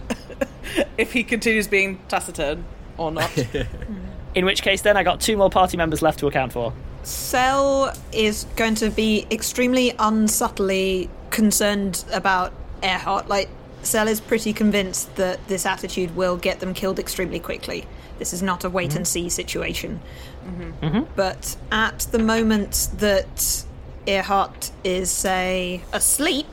if 0.97 1.13
he 1.13 1.23
continues 1.23 1.67
being 1.67 1.99
taciturn 2.07 2.65
or 2.97 3.11
not. 3.11 3.31
In 4.35 4.45
which 4.45 4.61
case, 4.61 4.81
then 4.81 4.97
I 4.97 5.03
got 5.03 5.21
two 5.21 5.37
more 5.37 5.49
party 5.49 5.77
members 5.77 6.01
left 6.01 6.19
to 6.19 6.27
account 6.27 6.51
for. 6.51 6.73
Cel 7.03 7.95
is 8.11 8.45
going 8.55 8.75
to 8.75 8.89
be 8.89 9.25
extremely 9.31 9.93
unsubtly 9.97 11.09
concerned 11.29 12.03
about 12.11 12.51
Earhart. 12.83 13.29
Like, 13.29 13.49
Cel 13.85 14.07
is 14.07 14.19
pretty 14.19 14.53
convinced 14.53 15.15
that 15.15 15.47
this 15.47 15.65
attitude 15.65 16.15
will 16.15 16.37
get 16.37 16.59
them 16.59 16.73
killed 16.73 16.99
extremely 16.99 17.39
quickly. 17.39 17.85
This 18.19 18.33
is 18.33 18.41
not 18.41 18.63
a 18.63 18.69
wait 18.69 18.95
and 18.95 19.05
mm-hmm. 19.05 19.25
see 19.25 19.29
situation. 19.29 19.99
Mm-hmm. 20.45 20.85
Mm-hmm. 20.85 21.13
But 21.15 21.55
at 21.71 21.99
the 22.11 22.19
moment 22.19 22.89
that 22.97 23.65
Earhart 24.07 24.71
is, 24.83 25.11
say, 25.11 25.83
asleep, 25.91 26.47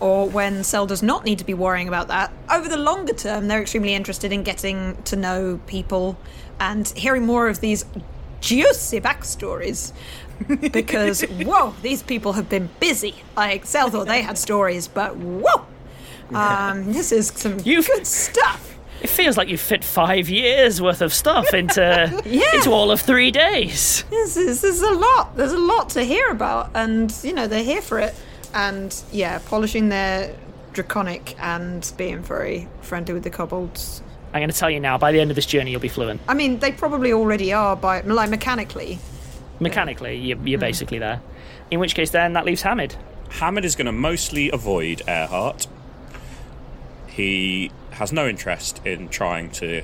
or 0.00 0.28
when 0.28 0.62
Cel 0.62 0.86
does 0.86 1.02
not 1.02 1.24
need 1.24 1.38
to 1.38 1.44
be 1.44 1.54
worrying 1.54 1.88
about 1.88 2.08
that, 2.08 2.32
over 2.50 2.68
the 2.68 2.76
longer 2.76 3.12
term, 3.12 3.48
they're 3.48 3.60
extremely 3.60 3.94
interested 3.94 4.32
in 4.32 4.42
getting 4.42 5.00
to 5.04 5.16
know 5.16 5.60
people 5.66 6.16
and 6.60 6.88
hearing 6.90 7.26
more 7.26 7.48
of 7.48 7.60
these 7.60 7.84
juicy 8.40 9.00
backstories. 9.00 9.92
because, 10.72 11.22
whoa, 11.22 11.74
these 11.82 12.02
people 12.02 12.34
have 12.34 12.48
been 12.48 12.70
busy. 12.78 13.16
Like, 13.36 13.66
Cel 13.66 13.90
thought 13.90 14.06
they 14.06 14.22
had 14.22 14.38
stories, 14.38 14.86
but 14.86 15.16
whoa! 15.16 15.66
Um, 16.34 16.92
this 16.92 17.12
is 17.12 17.28
some 17.28 17.58
you 17.64 17.82
good 17.82 18.06
stuff. 18.06 18.76
It 19.00 19.08
feels 19.08 19.36
like 19.36 19.48
you 19.48 19.56
fit 19.56 19.84
five 19.84 20.28
years 20.28 20.82
worth 20.82 21.00
of 21.02 21.14
stuff 21.14 21.54
into 21.54 22.22
Yeah. 22.26 22.42
into 22.56 22.70
all 22.72 22.90
of 22.90 23.00
three 23.00 23.30
days. 23.30 24.02
This 24.10 24.36
is, 24.36 24.60
this 24.60 24.64
is 24.64 24.82
a 24.82 24.90
lot. 24.92 25.36
There's 25.36 25.52
a 25.52 25.58
lot 25.58 25.90
to 25.90 26.02
hear 26.02 26.28
about, 26.30 26.70
and 26.74 27.14
you 27.22 27.32
know 27.32 27.46
they're 27.46 27.62
here 27.62 27.82
for 27.82 27.98
it. 27.98 28.14
And 28.54 28.94
yeah, 29.12 29.38
polishing 29.46 29.88
their 29.88 30.34
draconic 30.72 31.36
and 31.40 31.90
being 31.96 32.20
very 32.20 32.68
friendly 32.82 33.14
with 33.14 33.22
the 33.24 33.30
kobolds. 33.30 34.02
I'm 34.32 34.40
going 34.40 34.50
to 34.50 34.56
tell 34.56 34.70
you 34.70 34.80
now. 34.80 34.98
By 34.98 35.12
the 35.12 35.20
end 35.20 35.30
of 35.30 35.34
this 35.36 35.46
journey, 35.46 35.70
you'll 35.70 35.80
be 35.80 35.88
fluent. 35.88 36.20
I 36.28 36.34
mean, 36.34 36.58
they 36.58 36.72
probably 36.72 37.12
already 37.12 37.52
are, 37.52 37.76
by 37.76 38.00
like 38.02 38.30
mechanically. 38.30 38.98
Mechanically, 39.60 40.16
you're, 40.16 40.38
you're 40.46 40.58
basically 40.60 40.98
there. 40.98 41.20
In 41.70 41.80
which 41.80 41.94
case, 41.94 42.10
then 42.10 42.34
that 42.34 42.44
leaves 42.44 42.62
Hamid. 42.62 42.94
Hamid 43.30 43.64
is 43.64 43.74
going 43.76 43.86
to 43.86 43.92
mostly 43.92 44.50
avoid 44.50 45.02
Earhart. 45.08 45.66
He 47.18 47.72
has 47.90 48.12
no 48.12 48.28
interest 48.28 48.80
in 48.84 49.08
trying 49.08 49.50
to 49.50 49.82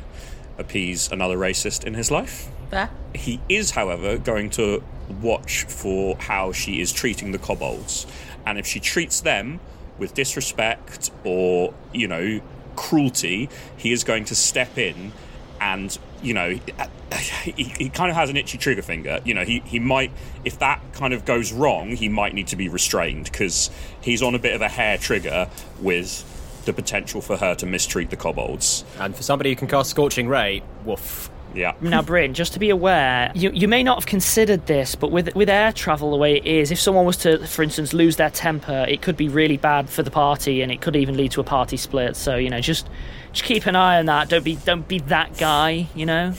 appease 0.57 1.11
another 1.11 1.37
racist 1.37 1.83
in 1.83 1.95
his 1.95 2.09
life. 2.09 2.49
There. 2.71 2.91
He 3.13 3.41
is, 3.49 3.73
however, 3.73 4.19
going 4.19 4.51
to 4.51 4.85
watch 5.21 5.65
for 5.65 6.15
how 6.15 6.53
she 6.53 6.81
is 6.81 6.93
treating 6.93 7.33
the 7.33 7.39
kobolds. 7.39 8.07
And 8.47 8.57
if 8.57 8.69
she 8.69 8.79
treats 8.79 9.21
them 9.21 9.59
with 9.99 10.15
disrespect 10.15 11.11
or, 11.25 11.75
you 11.93 12.07
know, 12.07 12.41
cruelty, 12.77 13.49
he 13.77 13.91
is 13.91 14.05
going 14.05 14.27
to 14.27 14.37
step 14.37 14.79
in 14.79 15.11
and, 15.61 15.99
you 16.23 16.35
know, 16.35 16.51
he, 17.43 17.65
he 17.65 17.89
kind 17.89 18.11
of 18.11 18.17
has 18.17 18.31
an 18.31 18.37
itchy 18.37 18.59
trigger 18.59 18.83
finger. 18.83 19.19
You 19.25 19.35
know, 19.35 19.45
he, 19.45 19.59
he 19.67 19.81
might, 19.81 20.13
if 20.45 20.61
that 20.61 20.81
kind 20.93 21.13
of 21.13 21.25
goes 21.25 21.53
wrong, 21.53 21.97
he 21.97 22.09
might 22.09 22.33
need 22.33 22.47
to 22.49 22.57
be 22.57 22.69
restrained 22.69 23.25
because 23.25 23.71
he's 24.01 24.23
on 24.23 24.37
a 24.37 24.39
bit 24.39 24.55
of 24.55 24.63
a 24.63 24.69
hair 24.69 24.99
trigger 24.99 25.49
with 25.81 26.31
the 26.65 26.73
potential 26.73 27.21
for 27.21 27.37
her 27.37 27.55
to 27.57 27.67
mistreat 27.67 28.11
the 28.11 28.17
kobolds. 28.17 28.85
And 28.99 29.15
for 29.15 29.23
somebody 29.23 29.51
who 29.51 29.57
can 29.57 29.69
cast 29.69 29.91
Scorching 29.91 30.29
Ray, 30.29 30.63
woof. 30.85 31.31
Yeah. 31.55 31.75
Now, 31.81 32.03
Bryn, 32.03 32.35
just 32.35 32.53
to 32.55 32.59
be 32.59 32.71
aware, 32.71 33.31
you, 33.35 33.51
you 33.53 33.69
may 33.69 33.83
not 33.83 33.99
have 33.99 34.07
considered 34.07 34.67
this, 34.67 34.95
but 34.95 35.11
with 35.11 35.35
with 35.37 35.49
air 35.49 35.73
travel 35.73 36.11
the 36.11 36.17
way 36.17 36.37
it 36.37 36.47
is, 36.47 36.71
if 36.73 36.81
someone 36.81 37.07
was 37.07 37.17
to, 37.19 37.47
for 37.47 37.63
instance, 37.63 37.93
lose 37.93 38.17
their 38.17 38.31
temper, 38.31 38.85
it 38.89 39.03
could 39.03 39.17
be 39.17 39.29
really 39.29 39.57
bad 39.57 39.89
for 39.89 40.03
the 40.03 40.11
party, 40.11 40.63
and 40.63 40.73
it 40.73 40.81
could 40.81 40.97
even 40.97 41.17
lead 41.17 41.31
to 41.33 41.41
a 41.41 41.45
party 41.45 41.77
split. 41.77 42.17
So 42.17 42.37
you 42.37 42.51
know, 42.51 42.61
just 42.61 42.89
just 43.33 43.45
keep 43.45 43.67
an 43.67 43.77
eye 43.77 43.99
on 43.99 44.07
that. 44.07 44.29
Don't 44.29 44.45
be 44.45 44.57
don't 44.57 44.87
be 44.89 44.99
that 45.01 45.39
guy. 45.39 45.87
You 45.95 46.07
know, 46.07 46.35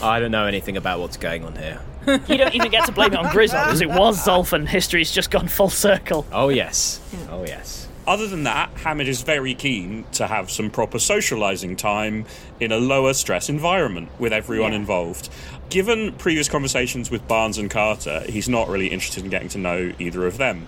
I 0.00 0.20
don't 0.20 0.30
know 0.30 0.46
anything 0.46 0.76
about 0.76 1.00
what's 1.00 1.16
going 1.16 1.44
on 1.44 1.56
here. 1.56 1.80
you 2.06 2.36
don't 2.36 2.54
even 2.54 2.70
get 2.70 2.86
to 2.86 2.92
blame 2.92 3.12
it 3.12 3.18
on 3.18 3.30
Grizzle, 3.32 3.62
because 3.64 3.80
it 3.80 3.88
was 3.88 4.24
Zolf, 4.24 4.52
and 4.52 4.68
history's 4.68 5.12
just 5.12 5.30
gone 5.30 5.48
full 5.48 5.70
circle. 5.70 6.26
Oh 6.32 6.48
yes, 6.48 7.00
oh 7.30 7.44
yes. 7.44 7.81
Other 8.06 8.26
than 8.26 8.42
that, 8.44 8.70
Hamid 8.78 9.06
is 9.06 9.22
very 9.22 9.54
keen 9.54 10.04
to 10.12 10.26
have 10.26 10.50
some 10.50 10.70
proper 10.70 10.98
socialising 10.98 11.78
time 11.78 12.26
in 12.58 12.72
a 12.72 12.78
lower 12.78 13.14
stress 13.14 13.48
environment 13.48 14.08
with 14.18 14.32
everyone 14.32 14.72
involved. 14.72 15.28
Given 15.70 16.12
previous 16.14 16.48
conversations 16.48 17.10
with 17.10 17.26
Barnes 17.28 17.58
and 17.58 17.70
Carter, 17.70 18.24
he's 18.28 18.48
not 18.48 18.68
really 18.68 18.88
interested 18.88 19.22
in 19.22 19.30
getting 19.30 19.48
to 19.50 19.58
know 19.58 19.92
either 20.00 20.26
of 20.26 20.36
them 20.36 20.66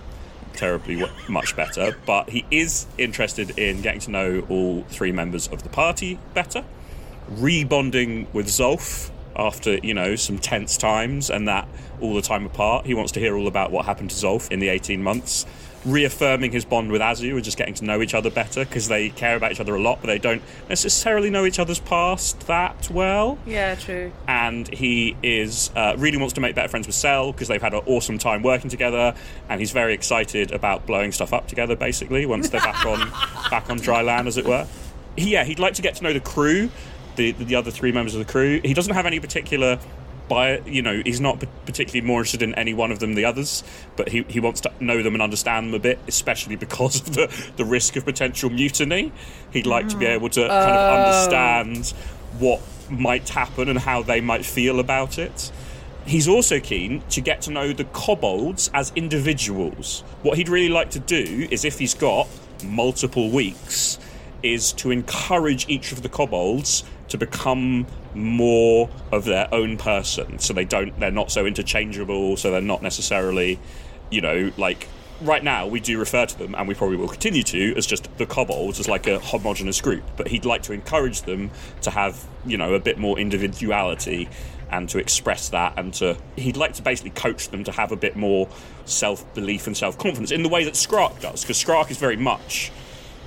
terribly 0.53 0.95
w- 0.95 1.13
much 1.27 1.55
better, 1.57 1.97
but 2.05 2.29
he 2.29 2.45
is 2.49 2.87
interested 2.97 3.59
in 3.59 3.81
getting 3.81 3.99
to 4.01 4.11
know 4.11 4.45
all 4.49 4.83
three 4.83 5.11
members 5.11 5.47
of 5.49 5.63
the 5.63 5.69
party 5.69 6.17
better, 6.33 6.63
rebonding 7.29 8.27
with 8.33 8.47
Zolf 8.47 9.11
after, 9.35 9.75
you 9.79 9.93
know, 9.93 10.15
some 10.15 10.39
tense 10.39 10.77
times 10.77 11.29
and 11.29 11.47
that 11.47 11.67
all 11.99 12.13
the 12.15 12.21
time 12.21 12.45
apart. 12.45 12.85
He 12.85 12.93
wants 12.93 13.11
to 13.13 13.19
hear 13.19 13.35
all 13.35 13.47
about 13.47 13.71
what 13.71 13.85
happened 13.85 14.11
to 14.11 14.15
Zolf 14.15 14.49
in 14.49 14.59
the 14.59 14.69
18 14.69 15.03
months. 15.03 15.45
Reaffirming 15.85 16.51
his 16.51 16.65
bond 16.65 16.91
with 16.91 16.99
Azu 17.01 17.35
and 17.35 17.43
just 17.43 17.57
getting 17.57 17.75
to 17.75 17.85
know 17.85 18.01
each 18.01 18.15
other 18.15 18.31
better 18.31 18.65
because 18.65 18.87
they 18.87 19.09
care 19.09 19.35
about 19.35 19.51
each 19.51 19.59
other 19.59 19.75
a 19.75 19.79
lot, 19.81 19.99
but 20.01 20.07
they 20.07 20.17
don't 20.17 20.41
necessarily 20.67 21.29
know 21.29 21.45
each 21.45 21.59
other's 21.59 21.77
past 21.79 22.39
that 22.47 22.89
well 22.89 23.37
Yeah, 23.45 23.75
true. 23.75 24.11
and 24.27 24.67
he 24.67 25.15
is 25.21 25.69
uh, 25.75 25.93
really 25.97 26.17
wants 26.17 26.33
to 26.33 26.41
make 26.41 26.55
better 26.55 26.69
friends 26.69 26.87
with 26.87 26.95
Cel 26.95 27.31
because 27.31 27.47
they've 27.47 27.61
had 27.61 27.75
an 27.75 27.81
awesome 27.85 28.17
time 28.17 28.41
working 28.41 28.69
together, 28.71 29.13
and 29.47 29.59
he's 29.59 29.71
very 29.71 29.93
excited 29.93 30.51
about 30.51 30.87
blowing 30.87 31.11
stuff 31.11 31.31
up 31.33 31.47
together. 31.47 31.75
Basically, 31.75 32.25
once 32.25 32.49
they're 32.49 32.61
back 32.61 32.83
on 32.83 33.09
back 33.51 33.69
on 33.69 33.77
dry 33.77 34.01
land, 34.01 34.27
as 34.27 34.37
it 34.37 34.45
were. 34.45 34.65
He, 35.15 35.31
yeah, 35.33 35.43
he'd 35.43 35.59
like 35.59 35.75
to 35.75 35.81
get 35.83 35.95
to 35.95 36.03
know 36.03 36.13
the 36.13 36.19
crew, 36.19 36.71
the 37.15 37.31
the 37.33 37.53
other 37.55 37.69
three 37.69 37.91
members 37.91 38.15
of 38.15 38.25
the 38.25 38.31
crew. 38.31 38.59
He 38.63 38.73
doesn't 38.73 38.93
have 38.95 39.05
any 39.05 39.19
particular. 39.19 39.77
By 40.27 40.59
you 40.61 40.81
know, 40.81 41.01
he's 41.05 41.21
not 41.21 41.43
particularly 41.65 42.01
more 42.05 42.21
interested 42.21 42.41
in 42.41 42.55
any 42.55 42.73
one 42.73 42.91
of 42.91 42.99
them 42.99 43.11
than 43.11 43.15
the 43.15 43.25
others, 43.25 43.63
but 43.95 44.09
he, 44.09 44.23
he 44.27 44.39
wants 44.39 44.61
to 44.61 44.71
know 44.79 45.03
them 45.03 45.13
and 45.13 45.21
understand 45.21 45.67
them 45.67 45.73
a 45.75 45.79
bit, 45.79 45.99
especially 46.07 46.55
because 46.55 46.99
of 47.07 47.13
the, 47.13 47.51
the 47.57 47.65
risk 47.65 47.95
of 47.95 48.05
potential 48.05 48.49
mutiny. 48.49 49.11
He'd 49.51 49.67
like 49.67 49.87
to 49.89 49.97
be 49.97 50.05
able 50.07 50.29
to 50.29 50.41
kind 50.41 50.51
of 50.51 50.75
Oh. 50.75 51.03
understand 51.03 51.93
what 52.39 52.61
might 52.89 53.29
happen 53.29 53.69
and 53.69 53.77
how 53.79 54.01
they 54.01 54.19
might 54.21 54.45
feel 54.45 54.79
about 54.79 55.17
it. 55.19 55.51
He's 56.07 56.27
also 56.27 56.59
keen 56.59 57.01
to 57.09 57.21
get 57.21 57.41
to 57.43 57.51
know 57.51 57.73
the 57.73 57.83
kobolds 57.85 58.69
as 58.73 58.91
individuals. 58.95 60.01
What 60.21 60.37
he'd 60.37 60.49
really 60.49 60.69
like 60.69 60.91
to 60.91 60.99
do 60.99 61.47
is, 61.49 61.65
if 61.65 61.79
he's 61.79 61.93
got 61.95 62.27
multiple 62.63 63.29
weeks, 63.31 63.97
is 64.45 64.71
to 64.73 64.91
encourage 64.91 65.67
each 65.67 65.91
of 65.91 66.03
the 66.03 66.09
kobolds 66.09 66.83
to 67.09 67.17
become 67.17 67.85
more 68.13 68.89
of 69.11 69.25
their 69.25 69.53
own 69.53 69.77
person. 69.77 70.39
So 70.39 70.53
they 70.53 70.65
don't, 70.65 70.97
they're 70.99 71.11
not 71.11 71.31
so 71.31 71.45
interchangeable. 71.45 72.37
So 72.37 72.51
they're 72.51 72.61
not 72.61 72.81
necessarily, 72.81 73.59
you 74.09 74.21
know, 74.21 74.51
like 74.57 74.87
right 75.21 75.43
now 75.43 75.67
we 75.67 75.79
do 75.79 75.97
refer 75.99 76.25
to 76.25 76.37
them, 76.37 76.55
and 76.55 76.67
we 76.67 76.73
probably 76.73 76.97
will 76.97 77.07
continue 77.07 77.43
to, 77.43 77.75
as 77.75 77.85
just 77.85 78.15
the 78.17 78.25
kobolds, 78.25 78.79
as 78.79 78.87
like 78.87 79.07
a 79.07 79.19
homogenous 79.19 79.81
group. 79.81 80.03
But 80.17 80.27
he'd 80.27 80.45
like 80.45 80.63
to 80.63 80.73
encourage 80.73 81.23
them 81.23 81.51
to 81.81 81.91
have, 81.91 82.23
you 82.45 82.57
know, 82.57 82.73
a 82.73 82.79
bit 82.79 82.97
more 82.97 83.17
individuality 83.19 84.29
and 84.71 84.89
to 84.89 84.97
express 84.97 85.49
that, 85.49 85.73
and 85.77 85.93
to 85.95 86.17
he'd 86.35 86.57
like 86.57 86.73
to 86.73 86.81
basically 86.81 87.11
coach 87.11 87.49
them 87.49 87.63
to 87.63 87.71
have 87.71 87.91
a 87.91 87.95
bit 87.95 88.15
more 88.15 88.47
self 88.85 89.31
belief 89.33 89.67
and 89.67 89.77
self 89.77 89.97
confidence 89.97 90.31
in 90.31 90.43
the 90.43 90.49
way 90.49 90.63
that 90.63 90.73
Skrark 90.73 91.19
does, 91.21 91.41
because 91.41 91.63
Skrark 91.63 91.91
is 91.91 91.97
very 91.97 92.17
much 92.17 92.71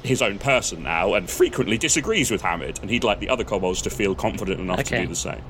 his 0.02 0.23
own 0.23 0.38
person 0.38 0.83
now 0.83 1.14
and 1.14 1.28
frequently 1.28 1.78
disagrees 1.78 2.31
with 2.31 2.43
Hamid, 2.43 2.78
and 2.81 2.90
he'd 2.90 3.05
like 3.05 3.21
the 3.21 3.28
other 3.28 3.45
kobolds 3.45 3.83
to 3.83 3.90
feel 3.90 4.14
confident 4.14 4.61
enough 4.61 4.85
to 4.85 5.00
do 5.00 5.07
the 5.07 5.17
same. 5.17 5.43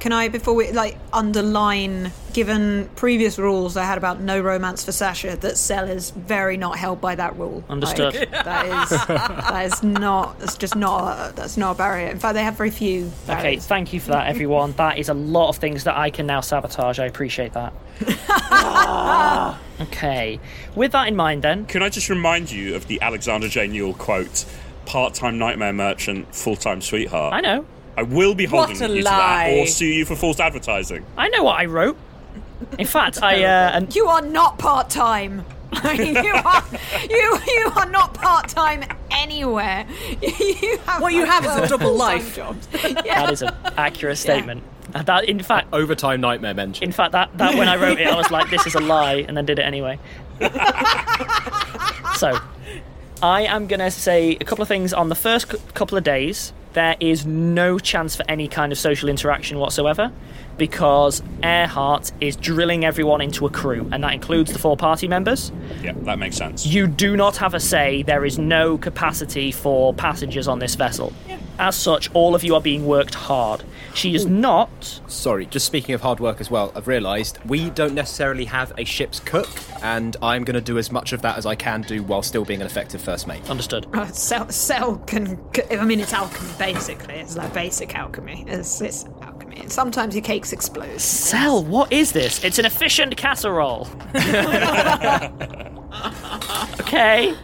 Can 0.00 0.12
I, 0.12 0.28
before 0.28 0.54
we 0.54 0.72
like 0.72 0.96
underline, 1.12 2.10
given 2.32 2.88
previous 2.96 3.38
rules 3.38 3.76
I 3.76 3.84
had 3.84 3.98
about 3.98 4.18
no 4.18 4.40
romance 4.40 4.82
for 4.82 4.92
Sasha, 4.92 5.36
that 5.36 5.58
Cel 5.58 5.86
is 5.86 6.08
very 6.10 6.56
not 6.56 6.78
held 6.78 7.02
by 7.02 7.14
that 7.16 7.36
rule. 7.36 7.62
Understood. 7.68 8.14
Like, 8.14 8.30
that 8.30 8.66
is 8.66 9.06
that 9.06 9.66
is 9.66 9.82
not. 9.82 10.38
That's 10.38 10.56
just 10.56 10.74
not. 10.74 11.36
That's 11.36 11.58
not 11.58 11.72
a 11.72 11.74
barrier. 11.74 12.08
In 12.08 12.18
fact, 12.18 12.32
they 12.32 12.42
have 12.42 12.56
very 12.56 12.70
few. 12.70 13.12
Okay, 13.28 13.56
thank 13.56 13.92
you 13.92 14.00
for 14.00 14.12
that, 14.12 14.28
everyone. 14.28 14.72
that 14.72 14.96
is 14.96 15.10
a 15.10 15.14
lot 15.14 15.50
of 15.50 15.58
things 15.58 15.84
that 15.84 15.98
I 15.98 16.08
can 16.08 16.26
now 16.26 16.40
sabotage. 16.40 16.98
I 16.98 17.04
appreciate 17.04 17.52
that. 17.52 17.74
okay, 19.82 20.40
with 20.74 20.92
that 20.92 21.08
in 21.08 21.16
mind, 21.16 21.42
then. 21.42 21.66
Can 21.66 21.82
I 21.82 21.90
just 21.90 22.08
remind 22.08 22.50
you 22.50 22.74
of 22.74 22.86
the 22.86 23.02
Alexander 23.02 23.48
J. 23.48 23.66
Newall 23.66 23.92
quote 23.92 24.46
part 24.86 25.12
time 25.12 25.36
nightmare 25.38 25.74
merchant, 25.74 26.34
full 26.34 26.56
time 26.56 26.80
sweetheart? 26.80 27.34
I 27.34 27.42
know. 27.42 27.66
I 28.00 28.02
will 28.02 28.34
be 28.34 28.46
What 28.46 28.68
holding 28.70 28.82
a 28.82 28.88
you 28.94 29.02
to 29.02 29.04
that 29.04 29.50
or 29.58 29.66
sue 29.66 29.84
you 29.84 30.06
for 30.06 30.16
false 30.16 30.40
advertising. 30.40 31.04
I 31.18 31.28
know 31.28 31.42
what 31.44 31.60
I 31.60 31.66
wrote. 31.66 31.98
In 32.78 32.86
fact, 32.86 33.22
I 33.22 33.44
uh, 33.44 33.72
and 33.76 33.94
You 33.94 34.06
are 34.06 34.22
not 34.22 34.58
part 34.58 34.88
time. 34.88 35.44
you 35.84 36.32
are 36.34 36.64
you 37.10 37.38
you 37.46 37.72
are 37.76 37.88
not 37.90 38.14
part 38.14 38.48
time 38.48 38.84
anywhere. 39.10 39.84
You 40.22 40.78
have 40.86 41.02
What 41.02 41.12
you 41.12 41.26
have 41.26 41.44
is 41.44 41.54
a 41.56 41.68
double 41.68 41.94
life. 41.94 42.34
jobs. 42.36 42.66
that 42.72 43.30
is 43.30 43.42
an 43.42 43.54
accurate 43.76 44.16
statement. 44.16 44.62
And 44.94 45.06
That, 45.06 45.26
in 45.26 45.40
fact, 45.42 45.68
Overtime 45.74 46.22
nightmare 46.22 46.54
mention. 46.54 46.82
in 46.84 46.92
fact, 46.92 47.12
that, 47.12 47.36
that 47.36 47.54
when 47.54 47.68
I 47.68 47.76
wrote 47.76 48.00
it, 48.00 48.06
I 48.08 48.16
was 48.16 48.30
like, 48.30 48.48
"This 48.50 48.66
is 48.66 48.74
a 48.74 48.80
lie," 48.80 49.24
and 49.28 49.36
then 49.36 49.44
did 49.46 49.58
it 49.58 49.62
anyway. 49.62 49.98
so, 52.16 52.38
I 53.22 53.42
am 53.42 53.66
gonna 53.66 53.90
say 53.90 54.36
a 54.40 54.44
couple 54.44 54.62
of 54.62 54.68
things 54.68 54.92
on 54.92 55.08
the 55.10 55.14
first 55.14 55.48
cou- 55.50 55.58
couple 55.74 55.96
of 55.98 56.04
days. 56.04 56.52
There 56.72 56.96
is 57.00 57.26
no 57.26 57.78
chance 57.78 58.14
for 58.14 58.24
any 58.28 58.46
kind 58.46 58.70
of 58.70 58.78
social 58.78 59.08
interaction 59.08 59.58
whatsoever 59.58 60.12
because 60.56 61.22
Earhart 61.42 62.12
is 62.20 62.36
drilling 62.36 62.84
everyone 62.84 63.20
into 63.20 63.46
a 63.46 63.50
crew, 63.50 63.88
and 63.90 64.04
that 64.04 64.12
includes 64.12 64.52
the 64.52 64.58
four 64.58 64.76
party 64.76 65.08
members. 65.08 65.50
Yeah, 65.82 65.94
that 66.02 66.18
makes 66.18 66.36
sense. 66.36 66.66
You 66.66 66.86
do 66.86 67.16
not 67.16 67.38
have 67.38 67.54
a 67.54 67.60
say. 67.60 68.02
There 68.02 68.24
is 68.24 68.38
no 68.38 68.76
capacity 68.76 69.52
for 69.52 69.94
passengers 69.94 70.46
on 70.46 70.58
this 70.58 70.74
vessel. 70.74 71.12
Yeah. 71.26 71.38
As 71.58 71.76
such, 71.76 72.10
all 72.14 72.34
of 72.34 72.44
you 72.44 72.54
are 72.54 72.60
being 72.60 72.86
worked 72.86 73.14
hard. 73.14 73.64
She 73.94 74.14
is 74.14 74.26
not. 74.26 75.00
Sorry, 75.06 75.46
just 75.46 75.66
speaking 75.66 75.94
of 75.94 76.00
hard 76.00 76.20
work 76.20 76.40
as 76.40 76.50
well, 76.50 76.72
I've 76.74 76.88
realised 76.88 77.38
we 77.44 77.70
don't 77.70 77.94
necessarily 77.94 78.44
have 78.46 78.72
a 78.78 78.84
ship's 78.84 79.20
cook, 79.20 79.48
and 79.82 80.16
I'm 80.22 80.44
going 80.44 80.54
to 80.54 80.60
do 80.60 80.78
as 80.78 80.90
much 80.92 81.12
of 81.12 81.22
that 81.22 81.36
as 81.38 81.46
I 81.46 81.54
can 81.54 81.82
do 81.82 82.02
while 82.02 82.22
still 82.22 82.44
being 82.44 82.60
an 82.60 82.66
effective 82.66 83.00
first 83.02 83.26
mate. 83.26 83.48
Understood. 83.50 83.86
Uh, 83.92 84.06
Cel, 84.06 84.48
cell 84.50 84.98
can. 84.98 85.38
I 85.70 85.84
mean, 85.84 86.00
it's 86.00 86.12
alchemy 86.12 86.50
basically. 86.58 87.14
It's 87.14 87.36
like 87.36 87.52
basic 87.52 87.94
alchemy. 87.94 88.44
It's, 88.46 88.80
it's 88.80 89.06
alchemy. 89.22 89.64
Sometimes 89.68 90.14
your 90.14 90.22
cakes 90.22 90.52
explode. 90.52 91.00
Cel, 91.00 91.64
what 91.64 91.92
is 91.92 92.12
this? 92.12 92.42
It's 92.44 92.58
an 92.58 92.66
efficient 92.66 93.16
casserole. 93.16 93.88
okay. 96.80 97.34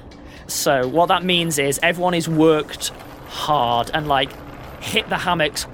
So, 0.48 0.86
what 0.86 1.06
that 1.06 1.24
means 1.24 1.58
is 1.58 1.80
everyone 1.82 2.14
is 2.14 2.28
worked 2.28 2.90
hard 3.28 3.90
and, 3.92 4.06
like, 4.06 4.30
hit 4.86 5.08
the 5.08 5.18
hammocks 5.18 5.66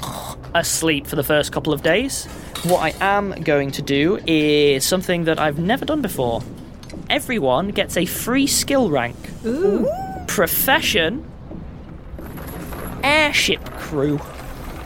asleep 0.55 1.07
for 1.07 1.17
the 1.17 1.23
first 1.23 1.53
couple 1.53 1.73
of 1.73 1.83
days. 1.83 2.27
What 2.65 2.81
I 2.81 2.95
am 3.01 3.31
going 3.43 3.71
to 3.73 3.83
do 3.83 4.19
is 4.27 4.85
something 4.85 5.25
that 5.25 5.39
I've 5.39 5.59
never 5.59 5.85
done 5.85 6.03
before. 6.03 6.43
Everyone 7.11 7.69
gets 7.69 7.97
a 7.97 8.07
free 8.07 8.47
skill 8.47 8.91
rank. 8.91 9.17
Profession 10.27 11.29
Airship 13.05 13.65
crew. 13.73 14.21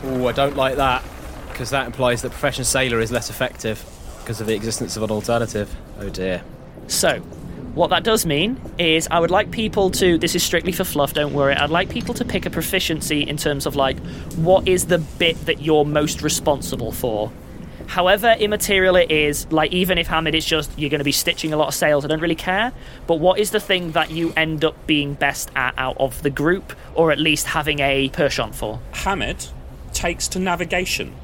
Oh, 0.02 0.26
I 0.26 0.32
don't 0.32 0.56
like 0.56 0.76
that, 0.76 1.04
because 1.50 1.70
that 1.70 1.86
implies 1.86 2.22
that 2.22 2.30
profession 2.30 2.64
sailor 2.64 3.00
is 3.00 3.12
less 3.12 3.28
effective 3.28 3.84
because 4.20 4.40
of 4.40 4.46
the 4.46 4.54
existence 4.54 4.96
of 4.96 5.02
an 5.02 5.10
alternative. 5.10 5.74
Oh 6.00 6.08
dear. 6.08 6.42
So, 6.88 7.20
what 7.76 7.90
that 7.90 8.04
does 8.04 8.24
mean 8.24 8.58
is 8.78 9.06
I 9.10 9.20
would 9.20 9.30
like 9.30 9.50
people 9.50 9.90
to, 9.90 10.16
this 10.16 10.34
is 10.34 10.42
strictly 10.42 10.72
for 10.72 10.82
fluff, 10.82 11.12
don't 11.12 11.34
worry, 11.34 11.54
I'd 11.54 11.68
like 11.68 11.90
people 11.90 12.14
to 12.14 12.24
pick 12.24 12.46
a 12.46 12.50
proficiency 12.50 13.20
in 13.20 13.36
terms 13.36 13.66
of 13.66 13.76
like, 13.76 13.98
what 14.36 14.66
is 14.66 14.86
the 14.86 14.98
bit 14.98 15.36
that 15.44 15.60
you're 15.60 15.84
most 15.84 16.22
responsible 16.22 16.90
for? 16.90 17.30
However 17.86 18.34
immaterial 18.40 18.96
it 18.96 19.10
is, 19.10 19.46
like 19.52 19.72
even 19.72 19.98
if 19.98 20.06
Hamid 20.06 20.34
is 20.34 20.46
just 20.46 20.76
you're 20.78 20.88
going 20.88 21.00
to 21.00 21.04
be 21.04 21.12
stitching 21.12 21.52
a 21.52 21.58
lot 21.58 21.68
of 21.68 21.74
sails, 21.74 22.04
I 22.04 22.08
don't 22.08 22.20
really 22.20 22.34
care. 22.34 22.72
But 23.06 23.16
what 23.16 23.38
is 23.38 23.50
the 23.50 23.60
thing 23.60 23.92
that 23.92 24.10
you 24.10 24.32
end 24.36 24.64
up 24.64 24.86
being 24.86 25.12
best 25.12 25.50
at 25.54 25.74
out 25.76 25.98
of 25.98 26.22
the 26.22 26.30
group, 26.30 26.72
or 26.94 27.12
at 27.12 27.18
least 27.18 27.46
having 27.46 27.80
a 27.80 28.08
penchant 28.08 28.54
for? 28.54 28.80
Hamid 28.92 29.46
takes 29.92 30.28
to 30.28 30.38
navigation. 30.38 31.14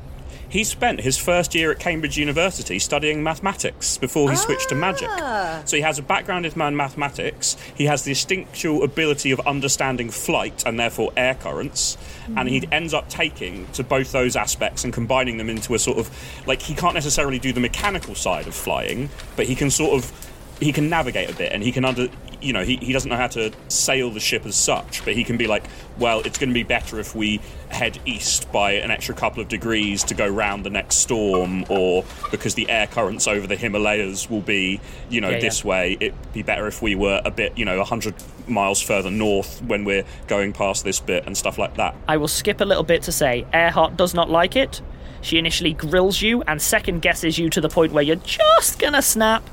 He 0.52 0.64
spent 0.64 1.00
his 1.00 1.16
first 1.16 1.54
year 1.54 1.72
at 1.72 1.78
Cambridge 1.78 2.18
University 2.18 2.78
studying 2.78 3.22
mathematics 3.22 3.96
before 3.96 4.30
he 4.30 4.36
switched 4.36 4.68
to 4.68 4.74
magic. 4.74 5.08
Ah. 5.10 5.62
So 5.64 5.76
he 5.76 5.82
has 5.82 5.98
a 5.98 6.02
background 6.02 6.44
in 6.44 6.52
mathematics. 6.76 7.56
He 7.74 7.86
has 7.86 8.04
the 8.04 8.10
instinctual 8.10 8.82
ability 8.82 9.30
of 9.30 9.40
understanding 9.46 10.10
flight 10.10 10.62
and 10.66 10.78
therefore 10.78 11.10
air 11.16 11.36
currents. 11.36 11.96
And 12.36 12.50
he 12.50 12.58
hmm. 12.58 12.70
ends 12.70 12.92
up 12.92 13.08
taking 13.08 13.66
to 13.68 13.82
both 13.82 14.12
those 14.12 14.36
aspects 14.36 14.84
and 14.84 14.92
combining 14.92 15.38
them 15.38 15.48
into 15.48 15.72
a 15.72 15.78
sort 15.78 15.96
of 15.96 16.10
like 16.46 16.60
he 16.60 16.74
can't 16.74 16.92
necessarily 16.92 17.38
do 17.38 17.54
the 17.54 17.60
mechanical 17.60 18.14
side 18.14 18.46
of 18.46 18.54
flying, 18.54 19.08
but 19.36 19.46
he 19.46 19.54
can 19.54 19.70
sort 19.70 19.94
of 19.94 20.31
he 20.62 20.72
can 20.72 20.88
navigate 20.88 21.30
a 21.30 21.34
bit 21.34 21.52
and 21.52 21.62
he 21.62 21.72
can 21.72 21.84
under 21.84 22.08
you 22.40 22.52
know 22.52 22.64
he, 22.64 22.76
he 22.76 22.92
doesn't 22.92 23.08
know 23.10 23.16
how 23.16 23.26
to 23.28 23.52
sail 23.68 24.10
the 24.10 24.18
ship 24.20 24.44
as 24.46 24.56
such 24.56 25.04
but 25.04 25.14
he 25.14 25.22
can 25.24 25.36
be 25.36 25.46
like 25.46 25.64
well 25.98 26.20
it's 26.20 26.38
going 26.38 26.48
to 26.48 26.54
be 26.54 26.62
better 26.62 26.98
if 26.98 27.14
we 27.14 27.40
head 27.68 27.98
east 28.04 28.50
by 28.52 28.72
an 28.72 28.90
extra 28.90 29.14
couple 29.14 29.40
of 29.42 29.48
degrees 29.48 30.02
to 30.02 30.14
go 30.14 30.26
round 30.26 30.64
the 30.64 30.70
next 30.70 30.96
storm 30.96 31.64
or 31.68 32.04
because 32.30 32.54
the 32.54 32.68
air 32.68 32.86
currents 32.86 33.28
over 33.28 33.46
the 33.46 33.56
himalayas 33.56 34.28
will 34.28 34.40
be 34.40 34.80
you 35.10 35.20
know 35.20 35.30
Yeah, 35.30 35.40
this 35.40 35.62
yeah. 35.62 35.70
way 35.70 35.96
it'd 36.00 36.32
be 36.32 36.42
better 36.42 36.66
if 36.66 36.82
we 36.82 36.94
were 36.94 37.20
a 37.24 37.30
bit 37.30 37.56
you 37.56 37.64
know 37.64 37.78
100 37.78 38.14
miles 38.48 38.82
further 38.82 39.10
north 39.10 39.62
when 39.62 39.84
we're 39.84 40.04
going 40.26 40.52
past 40.52 40.82
this 40.84 40.98
bit 40.98 41.24
and 41.26 41.36
stuff 41.36 41.58
like 41.58 41.76
that 41.76 41.94
I 42.08 42.16
will 42.16 42.28
skip 42.28 42.60
a 42.60 42.64
little 42.64 42.84
bit 42.84 43.02
to 43.04 43.12
say 43.12 43.46
Earhart 43.52 43.96
does 43.96 44.14
not 44.14 44.28
like 44.30 44.56
it. 44.56 44.80
She 45.20 45.38
initially 45.38 45.72
grills 45.72 46.20
you 46.20 46.42
and 46.48 46.60
second 46.60 47.00
guesses 47.02 47.38
you 47.38 47.48
to 47.50 47.60
the 47.60 47.68
point 47.68 47.92
where 47.92 48.02
you're 48.02 48.16
just 48.16 48.80
gonna 48.80 49.00
snap, 49.02 49.48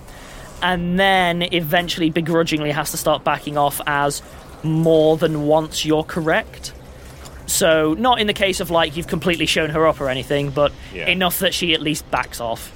and 0.61 0.99
then 0.99 1.41
eventually 1.53 2.09
begrudgingly 2.09 2.71
has 2.71 2.91
to 2.91 2.97
start 2.97 3.23
backing 3.23 3.57
off 3.57 3.81
as 3.87 4.21
more 4.63 5.17
than 5.17 5.43
once 5.43 5.85
you're 5.85 6.03
correct. 6.03 6.73
So, 7.45 7.95
not 7.95 8.19
in 8.19 8.27
the 8.27 8.33
case 8.33 8.59
of 8.59 8.69
like 8.69 8.95
you've 8.95 9.07
completely 9.07 9.45
shown 9.45 9.71
her 9.71 9.87
up 9.87 9.99
or 9.99 10.09
anything, 10.09 10.51
but 10.51 10.71
Yeah. 10.93 11.07
enough 11.07 11.39
that 11.39 11.53
she 11.53 11.73
at 11.73 11.81
least 11.81 12.09
backs 12.11 12.39
off. 12.39 12.71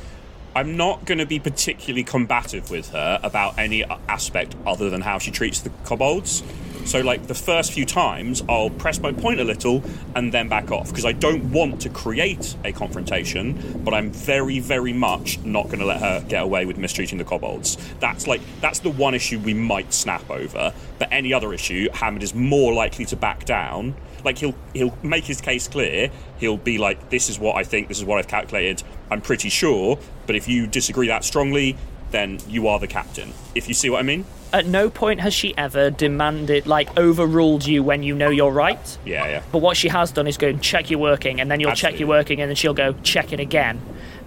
I'm 0.56 0.78
not 0.78 1.06
going 1.06 1.18
to 1.18 1.26
be 1.26 1.40
particularly 1.40 2.04
combative 2.04 2.70
with 2.70 2.90
her 2.90 3.20
about 3.24 3.58
any 3.58 3.84
aspect 4.08 4.56
other 4.66 4.90
than 4.90 5.02
how 5.02 5.18
she 5.20 5.32
treats 5.32 5.60
the 5.62 5.72
kobolds. 5.84 6.44
So, 6.86 7.00
like 7.00 7.28
the 7.28 7.36
first 7.36 7.72
few 7.72 7.86
times, 7.86 8.44
I'll 8.48 8.70
press 8.70 9.00
my 9.00 9.12
point 9.12 9.40
a 9.40 9.44
little 9.44 9.84
and 10.16 10.32
then 10.34 10.50
back 10.50 10.72
off 10.72 10.90
because 10.90 11.06
I 11.06 11.14
don't 11.14 11.52
want 11.52 11.82
to 11.82 11.90
create 11.90 12.56
a 12.64 12.72
confrontation, 12.72 13.82
but 13.84 13.94
I'm 13.94 14.12
very, 14.12 14.60
very 14.60 14.94
much 14.94 15.40
not 15.40 15.66
going 15.68 15.80
to 15.80 15.86
let 15.86 16.02
her 16.02 16.24
get 16.28 16.44
away 16.44 16.66
with 16.66 16.78
mistreating 16.78 17.18
the 17.18 17.24
kobolds. 17.24 17.78
That's 18.00 18.28
like 18.28 18.42
that's 18.62 18.80
the 18.80 18.90
one 18.90 19.16
issue 19.16 19.40
we 19.40 19.54
might 19.54 19.94
snap 19.94 20.30
over. 20.30 20.74
But 21.00 21.08
any 21.12 21.34
other 21.34 21.54
issue, 21.54 21.90
Hamid 21.94 22.22
is 22.22 22.36
more 22.36 22.74
likely 22.74 23.06
to 23.06 23.16
back 23.16 23.46
down. 23.46 23.96
Like 24.24 24.38
he'll 24.38 24.56
he'll 24.74 24.98
make 25.04 25.24
his 25.26 25.42
case 25.42 25.68
clear. 25.68 26.12
He'll 26.38 26.58
be 26.58 26.78
like, 26.78 27.10
"This 27.10 27.30
is 27.30 27.40
what 27.40 27.56
I 27.56 27.64
think. 27.64 27.88
This 27.88 28.00
is 28.00 28.06
what 28.06 28.20
I've 28.20 28.28
calculated. 28.28 28.84
I'm 29.10 29.22
pretty 29.22 29.50
sure." 29.50 29.98
But 30.28 30.36
if 30.36 30.48
you 30.48 30.68
disagree 30.68 31.08
that 31.08 31.24
strongly, 31.24 31.78
then 32.12 32.40
you 32.48 32.68
are 32.68 32.80
the 32.80 32.88
captain. 32.88 33.34
If 33.56 33.68
you 33.68 33.74
see 33.74 33.90
what 33.90 34.00
I 34.00 34.04
mean? 34.04 34.26
At 34.54 34.68
no 34.68 34.92
point 34.92 35.20
has 35.20 35.34
she 35.34 35.58
ever 35.58 35.90
demanded, 35.90 36.68
like, 36.68 36.96
overruled 36.96 37.66
you 37.66 37.82
when 37.82 38.04
you 38.04 38.14
know 38.14 38.30
you're 38.30 38.52
right. 38.52 38.98
Yeah, 39.04 39.28
yeah. 39.28 39.42
But 39.52 39.58
what 39.60 39.76
she 39.76 39.88
has 39.88 40.12
done 40.12 40.28
is 40.28 40.38
go 40.38 40.50
and 40.50 40.62
check 40.62 40.92
your 40.92 41.00
working, 41.00 41.42
and 41.42 41.50
then 41.50 41.60
you'll 41.60 41.72
check 41.72 41.94
Absolutely. 41.94 42.00
your 42.00 42.08
working, 42.10 42.42
and 42.42 42.50
then 42.50 42.56
she'll 42.56 42.76
go 42.76 42.94
check 43.02 43.34
it 43.34 43.40
again. 43.40 43.78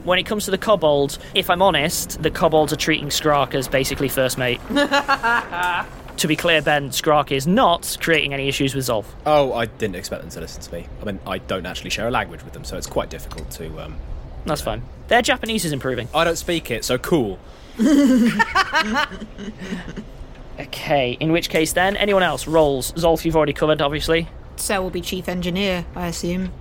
When 0.02 0.18
it 0.18 0.26
comes 0.26 0.44
to 0.46 0.50
the 0.50 0.58
kobolds, 0.58 1.20
if 1.34 1.48
I'm 1.48 1.62
honest, 1.62 2.20
the 2.22 2.32
kobolds 2.32 2.72
are 2.72 2.76
treating 2.76 3.06
Skrark 3.06 3.54
as 3.54 3.68
basically 3.68 4.08
first 4.08 4.36
mate. 4.36 4.60
to 4.68 6.26
be 6.26 6.34
clear, 6.34 6.60
Ben, 6.60 6.90
Skrark 6.90 7.30
is 7.30 7.46
not 7.46 7.96
creating 8.00 8.34
any 8.34 8.48
issues 8.48 8.74
with 8.74 8.84
Zolf. 8.84 9.04
Oh, 9.26 9.52
I 9.52 9.66
didn't 9.66 9.94
expect 9.94 10.22
them 10.22 10.30
to 10.30 10.40
listen 10.40 10.60
to 10.60 10.72
me. 10.72 10.88
I 11.00 11.04
mean, 11.04 11.20
I 11.24 11.38
don't 11.38 11.66
actually 11.66 11.90
share 11.90 12.08
a 12.08 12.10
language 12.10 12.42
with 12.42 12.52
them, 12.52 12.64
so 12.64 12.76
it's 12.76 12.88
quite 12.88 13.10
difficult 13.10 13.48
to. 13.52 13.80
Um, 13.80 13.96
That's 14.44 14.60
fine. 14.60 14.82
Their 15.06 15.22
Japanese 15.22 15.64
is 15.64 15.70
improving. 15.70 16.08
I 16.12 16.24
don't 16.24 16.34
speak 16.34 16.72
it, 16.72 16.84
so 16.84 16.98
cool. 16.98 17.38
Okay, 20.58 21.16
in 21.20 21.32
which 21.32 21.48
case 21.50 21.72
then, 21.72 21.96
anyone 21.96 22.22
else? 22.22 22.46
Rolls. 22.46 22.92
Zolf, 22.92 23.24
you've 23.24 23.36
already 23.36 23.52
covered, 23.52 23.82
obviously. 23.82 24.28
Cel 24.56 24.82
will 24.82 24.90
be 24.90 25.00
chief 25.00 25.28
engineer, 25.28 25.84
I 25.94 26.08
assume. 26.08 26.52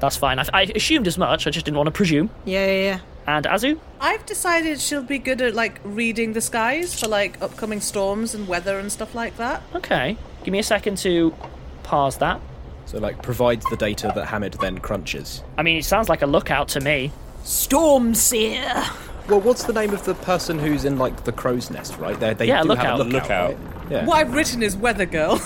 That's 0.00 0.16
fine. 0.16 0.38
I, 0.38 0.46
I 0.52 0.62
assumed 0.74 1.06
as 1.06 1.18
much, 1.18 1.46
I 1.46 1.50
just 1.50 1.64
didn't 1.64 1.76
want 1.76 1.88
to 1.88 1.92
presume. 1.92 2.30
Yeah, 2.44 2.66
yeah, 2.66 2.82
yeah. 2.82 3.00
And 3.26 3.44
Azu? 3.46 3.78
I've 4.00 4.26
decided 4.26 4.80
she'll 4.80 5.02
be 5.02 5.18
good 5.18 5.40
at 5.40 5.54
like 5.54 5.80
reading 5.84 6.32
the 6.32 6.40
skies 6.40 6.98
for 6.98 7.06
like 7.06 7.40
upcoming 7.40 7.80
storms 7.80 8.34
and 8.34 8.48
weather 8.48 8.78
and 8.78 8.90
stuff 8.90 9.14
like 9.14 9.36
that. 9.36 9.62
Okay. 9.74 10.16
Give 10.44 10.50
me 10.50 10.58
a 10.58 10.64
second 10.64 10.98
to 10.98 11.34
pause 11.84 12.18
that. 12.18 12.40
So, 12.86 12.98
like, 12.98 13.22
provides 13.22 13.64
the 13.70 13.76
data 13.76 14.10
that 14.14 14.26
Hamid 14.26 14.54
then 14.54 14.78
crunches. 14.78 15.42
I 15.56 15.62
mean, 15.62 15.76
it 15.76 15.84
sounds 15.84 16.08
like 16.08 16.22
a 16.22 16.26
lookout 16.26 16.68
to 16.70 16.80
me. 16.80 17.12
Storm 17.44 18.14
seer. 18.14 18.84
Well, 19.28 19.40
what's 19.40 19.64
the 19.64 19.72
name 19.72 19.92
of 19.94 20.04
the 20.04 20.14
person 20.14 20.58
who's 20.58 20.84
in 20.84 20.98
like 20.98 21.24
the 21.24 21.32
crow's 21.32 21.70
nest? 21.70 21.96
Right? 21.98 22.18
They, 22.18 22.34
they 22.34 22.46
Yeah, 22.48 22.62
do 22.62 22.68
lookout. 22.68 22.84
have 22.98 23.00
a 23.00 23.04
lookout. 23.04 23.50
Lookout. 23.50 23.50
right? 23.50 23.90
Yeah. 23.90 24.04
What 24.06 24.16
I've 24.18 24.32
written 24.34 24.62
is 24.62 24.76
weather 24.76 25.04
girl. 25.06 25.32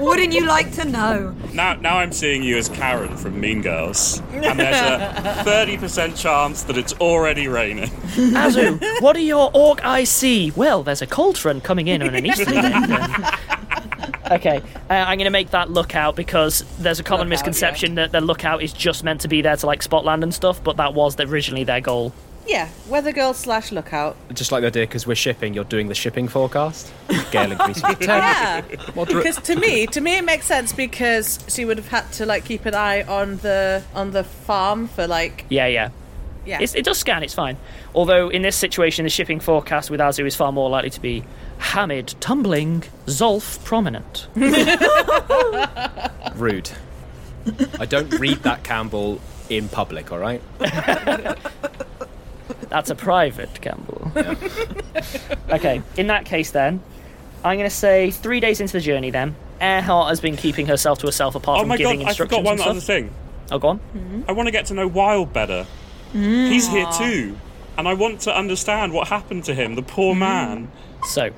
Wouldn't 0.00 0.32
you 0.32 0.46
like 0.46 0.72
to 0.72 0.84
know? 0.84 1.34
Now, 1.52 1.74
now 1.74 1.98
I'm 1.98 2.12
seeing 2.12 2.42
you 2.42 2.56
as 2.56 2.68
Karen 2.68 3.16
from 3.16 3.38
Mean 3.40 3.60
Girls, 3.62 4.20
and 4.32 4.58
there's 4.58 4.76
a 4.80 5.42
thirty 5.44 5.76
percent 5.76 6.16
chance 6.16 6.62
that 6.64 6.76
it's 6.78 6.92
already 6.94 7.48
raining. 7.48 7.90
Azu, 7.90 8.80
what 9.02 9.14
do 9.14 9.22
your 9.22 9.50
orc 9.54 9.84
eyes 9.84 10.08
see? 10.08 10.50
Well, 10.52 10.82
there's 10.82 11.02
a 11.02 11.06
cold 11.06 11.36
front 11.38 11.64
coming 11.64 11.86
in 11.88 12.02
on 12.02 12.14
an 12.14 12.24
easterly 12.26 12.56
wind. 12.56 12.74
and- 12.92 13.24
Okay, 14.30 14.62
uh, 14.88 14.92
I'm 14.94 15.18
going 15.18 15.24
to 15.24 15.30
make 15.30 15.50
that 15.50 15.70
lookout 15.70 16.14
because 16.14 16.64
there's 16.78 17.00
a 17.00 17.02
common 17.02 17.28
Lookout, 17.28 17.46
misconception 17.46 17.96
that 17.96 18.12
the 18.12 18.20
lookout 18.20 18.62
is 18.62 18.72
just 18.72 19.02
meant 19.02 19.20
to 19.22 19.28
be 19.28 19.42
there 19.42 19.56
to 19.56 19.66
like 19.66 19.82
spot 19.82 20.04
land 20.04 20.22
and 20.22 20.32
stuff, 20.32 20.62
but 20.62 20.76
that 20.76 20.94
was 20.94 21.18
originally 21.18 21.64
their 21.64 21.80
goal. 21.80 22.12
yeah, 22.46 22.68
weather 22.88 23.12
girl 23.12 23.34
slash 23.34 23.72
lookout. 23.72 24.16
Just 24.32 24.52
like 24.52 24.60
the 24.62 24.68
idea, 24.68 24.84
because 24.86 25.06
we're 25.06 25.14
shipping, 25.16 25.52
you're 25.54 25.64
doing 25.64 25.88
the 25.88 25.94
shipping 25.94 26.28
forecast. 26.28 26.92
Gale 27.32 27.52
increases 27.52 27.82
Yeah, 28.00 28.60
because 28.94 29.36
to 29.42 29.56
me, 29.56 29.86
to 29.88 30.00
me, 30.00 30.18
it 30.18 30.24
makes 30.24 30.46
sense 30.46 30.72
because 30.72 31.44
she 31.48 31.64
would 31.64 31.76
have 31.78 31.88
had 31.88 32.10
to 32.12 32.26
like 32.26 32.44
keep 32.44 32.66
an 32.66 32.74
eye 32.74 33.02
on 33.02 33.38
the 33.38 33.82
on 33.94 34.12
the 34.12 34.22
farm 34.24 34.86
for 34.88 35.06
like 35.08 35.44
Yeah, 35.48 35.66
yeah. 35.66 35.90
yeah. 36.46 36.58
It's, 36.60 36.74
it 36.74 36.84
does 36.84 36.98
scan, 36.98 37.22
it's 37.24 37.34
fine. 37.34 37.56
Although 37.96 38.28
in 38.28 38.42
this 38.42 38.56
situation, 38.56 39.04
the 39.04 39.10
shipping 39.10 39.40
forecast 39.40 39.90
with 39.90 39.98
Azu 40.00 40.24
is 40.24 40.36
far 40.36 40.52
more 40.52 40.70
likely 40.70 40.90
to 40.90 41.00
be 41.00 41.24
Hamid 41.60 42.14
tumbling, 42.20 42.82
Zolf 43.06 43.62
prominent. 43.64 44.26
Rude. 46.34 46.70
I 47.78 47.86
don't 47.86 48.12
read 48.18 48.42
that 48.42 48.64
Campbell 48.64 49.20
in 49.48 49.68
public, 49.68 50.10
alright? 50.10 50.42
That's 52.68 52.90
a 52.90 52.94
private 52.94 53.60
Campbell. 53.60 54.10
okay, 55.50 55.82
in 55.96 56.06
that 56.08 56.24
case, 56.24 56.50
then, 56.50 56.82
I'm 57.44 57.58
going 57.58 57.68
to 57.68 57.74
say 57.74 58.10
three 58.10 58.40
days 58.40 58.60
into 58.60 58.72
the 58.72 58.80
journey. 58.80 59.10
Then 59.10 59.36
Earhart 59.60 60.08
has 60.08 60.20
been 60.20 60.36
keeping 60.36 60.66
herself 60.66 60.98
to 61.00 61.06
herself 61.06 61.34
apart 61.34 61.58
Oh 61.58 61.62
from 61.62 61.68
my 61.68 61.76
giving 61.76 62.00
god! 62.00 62.06
I 62.06 62.10
instructions. 62.10 62.38
forgot 62.38 62.44
one 62.44 62.60
and 62.60 62.68
other 62.68 62.80
stuff. 62.80 62.96
thing. 62.96 63.14
Oh, 63.52 63.58
go 63.58 63.68
on. 63.68 63.80
Mm-hmm. 63.94 64.22
I 64.28 64.32
want 64.32 64.46
to 64.46 64.52
get 64.52 64.66
to 64.66 64.74
know 64.74 64.88
Wild 64.88 65.32
better. 65.32 65.66
He's 66.12 66.68
here 66.68 66.86
mm. 66.86 66.98
too, 66.98 67.38
and 67.78 67.86
I 67.86 67.94
want 67.94 68.20
to 68.22 68.36
understand 68.36 68.92
what 68.92 69.08
happened 69.08 69.44
to 69.44 69.54
him. 69.54 69.74
The 69.74 69.82
poor 69.82 70.12
mm-hmm. 70.12 70.20
man. 70.20 70.72
So, 71.06 71.30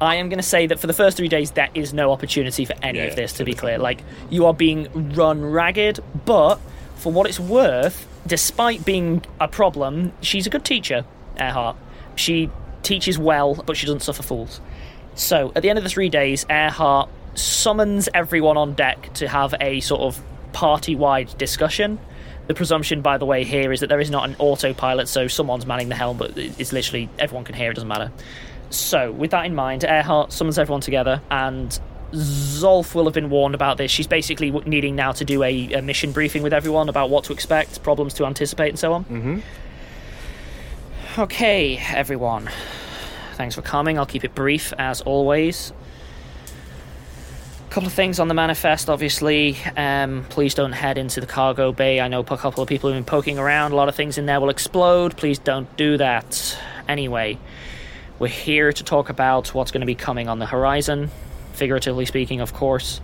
I 0.00 0.16
am 0.16 0.28
going 0.28 0.38
to 0.38 0.42
say 0.42 0.66
that 0.66 0.80
for 0.80 0.86
the 0.86 0.92
first 0.92 1.16
three 1.16 1.28
days, 1.28 1.52
there 1.52 1.68
is 1.74 1.92
no 1.92 2.12
opportunity 2.12 2.64
for 2.64 2.74
any 2.82 2.98
Yeah, 2.98 3.04
of 3.06 3.16
this. 3.16 3.32
To 3.34 3.44
be 3.44 3.54
clear, 3.54 3.78
like 3.78 4.02
you 4.30 4.46
are 4.46 4.54
being 4.54 4.88
run 5.14 5.44
ragged, 5.44 6.00
but 6.24 6.58
for 6.96 7.12
what 7.12 7.28
it's 7.28 7.40
worth, 7.40 8.06
despite 8.26 8.84
being 8.84 9.24
a 9.40 9.48
problem, 9.48 10.12
she's 10.20 10.46
a 10.46 10.50
good 10.50 10.64
teacher. 10.64 11.04
Earhart. 11.38 11.76
She 12.14 12.50
teaches 12.82 13.18
well, 13.18 13.54
but 13.54 13.76
she 13.76 13.86
doesn't 13.86 14.00
suffer 14.00 14.22
fools. 14.22 14.60
So, 15.14 15.52
at 15.54 15.62
the 15.62 15.68
end 15.70 15.78
of 15.78 15.84
the 15.84 15.90
three 15.90 16.08
days, 16.08 16.46
Earhart 16.48 17.08
summons 17.34 18.08
everyone 18.12 18.56
on 18.56 18.74
deck 18.74 19.12
to 19.14 19.28
have 19.28 19.54
a 19.60 19.80
sort 19.80 20.02
of 20.02 20.22
party 20.52 20.94
wide 20.94 21.36
discussion. 21.38 21.98
The 22.48 22.54
presumption, 22.54 23.02
by 23.02 23.18
the 23.18 23.24
way, 23.24 23.44
here 23.44 23.72
is 23.72 23.80
that 23.80 23.88
there 23.88 24.00
is 24.00 24.10
not 24.10 24.28
an 24.28 24.36
autopilot, 24.38 25.08
so 25.08 25.28
someone's 25.28 25.64
manning 25.64 25.88
the 25.88 25.94
helm, 25.94 26.18
but 26.18 26.36
it's 26.36 26.72
literally 26.72 27.08
everyone 27.18 27.44
can 27.44 27.54
hear, 27.54 27.70
it 27.70 27.74
doesn't 27.74 27.88
matter. 27.88 28.10
So, 28.72 29.12
with 29.12 29.30
that 29.32 29.44
in 29.44 29.54
mind, 29.54 29.84
Earhart 29.84 30.32
summons 30.32 30.58
everyone 30.58 30.80
together, 30.80 31.20
and 31.30 31.78
Zolf 32.12 32.94
will 32.94 33.04
have 33.04 33.14
been 33.14 33.30
warned 33.30 33.54
about 33.54 33.76
this. 33.78 33.90
She's 33.90 34.06
basically 34.06 34.50
needing 34.50 34.94
now 34.96 35.12
to 35.12 35.24
do 35.24 35.42
a, 35.42 35.74
a 35.74 35.82
mission 35.82 36.12
briefing 36.12 36.42
with 36.42 36.52
everyone 36.52 36.88
about 36.88 37.10
what 37.10 37.24
to 37.24 37.32
expect, 37.32 37.82
problems 37.82 38.14
to 38.14 38.26
anticipate, 38.26 38.70
and 38.70 38.78
so 38.78 38.92
on. 38.92 39.04
Mm-hmm. 39.04 39.40
Okay, 41.20 41.76
everyone. 41.76 42.50
Thanks 43.34 43.54
for 43.54 43.62
coming. 43.62 43.98
I'll 43.98 44.06
keep 44.06 44.24
it 44.24 44.34
brief 44.34 44.72
as 44.78 45.00
always. 45.02 45.72
A 47.66 47.70
couple 47.72 47.86
of 47.86 47.92
things 47.92 48.18
on 48.18 48.28
the 48.28 48.34
manifest, 48.34 48.90
obviously. 48.90 49.56
Um, 49.76 50.24
please 50.28 50.54
don't 50.54 50.72
head 50.72 50.98
into 50.98 51.20
the 51.20 51.26
cargo 51.26 51.72
bay. 51.72 52.00
I 52.00 52.08
know 52.08 52.20
a 52.20 52.24
couple 52.24 52.62
of 52.62 52.68
people 52.68 52.90
have 52.90 52.96
been 52.96 53.04
poking 53.04 53.38
around. 53.38 53.72
A 53.72 53.76
lot 53.76 53.88
of 53.88 53.94
things 53.94 54.18
in 54.18 54.26
there 54.26 54.40
will 54.40 54.50
explode. 54.50 55.16
Please 55.16 55.38
don't 55.38 55.74
do 55.76 55.96
that. 55.96 56.58
Anyway, 56.88 57.38
we're 58.22 58.28
here 58.28 58.72
to 58.72 58.84
talk 58.84 59.08
about 59.08 59.52
what's 59.52 59.72
going 59.72 59.80
to 59.80 59.86
be 59.86 59.96
coming 59.96 60.28
on 60.28 60.38
the 60.38 60.46
horizon, 60.46 61.10
figuratively 61.54 62.06
speaking, 62.06 62.40
of 62.40 62.54
course. 62.54 63.00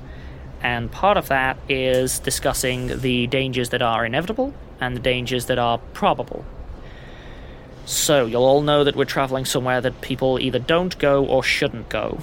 And 0.63 0.93
part 0.93 1.17
of 1.17 1.27
that 1.27 1.59
is 1.69 2.21
discussing 2.21 3.01
the 3.01 3.27
dangers 3.27 3.71
that 3.71 3.83
are 3.83 4.07
inevitable 4.07 4.55
and 4.81 4.95
the 4.95 5.01
dangers 5.01 5.47
that 5.47 5.59
are 5.59 5.79
probable. 5.93 6.45
So, 7.85 8.27
you'll 8.27 8.45
all 8.45 8.63
know 8.63 8.85
that 8.85 8.95
we're 8.95 9.07
traveling 9.07 9.45
somewhere 9.45 9.81
that 9.81 10.03
people 10.03 10.39
either 10.39 10.61
don't 10.61 10.97
go 11.01 11.27
or 11.27 11.43
shouldn't 11.43 11.89
go. 11.89 12.21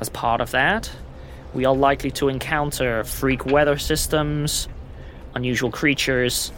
As 0.00 0.08
part 0.08 0.40
of 0.40 0.52
that, 0.52 0.88
we 1.52 1.64
are 1.64 1.74
likely 1.74 2.12
to 2.12 2.28
encounter 2.28 3.02
freak 3.02 3.44
weather 3.44 3.76
systems, 3.76 4.68
unusual 5.34 5.72
creatures, 5.72 6.52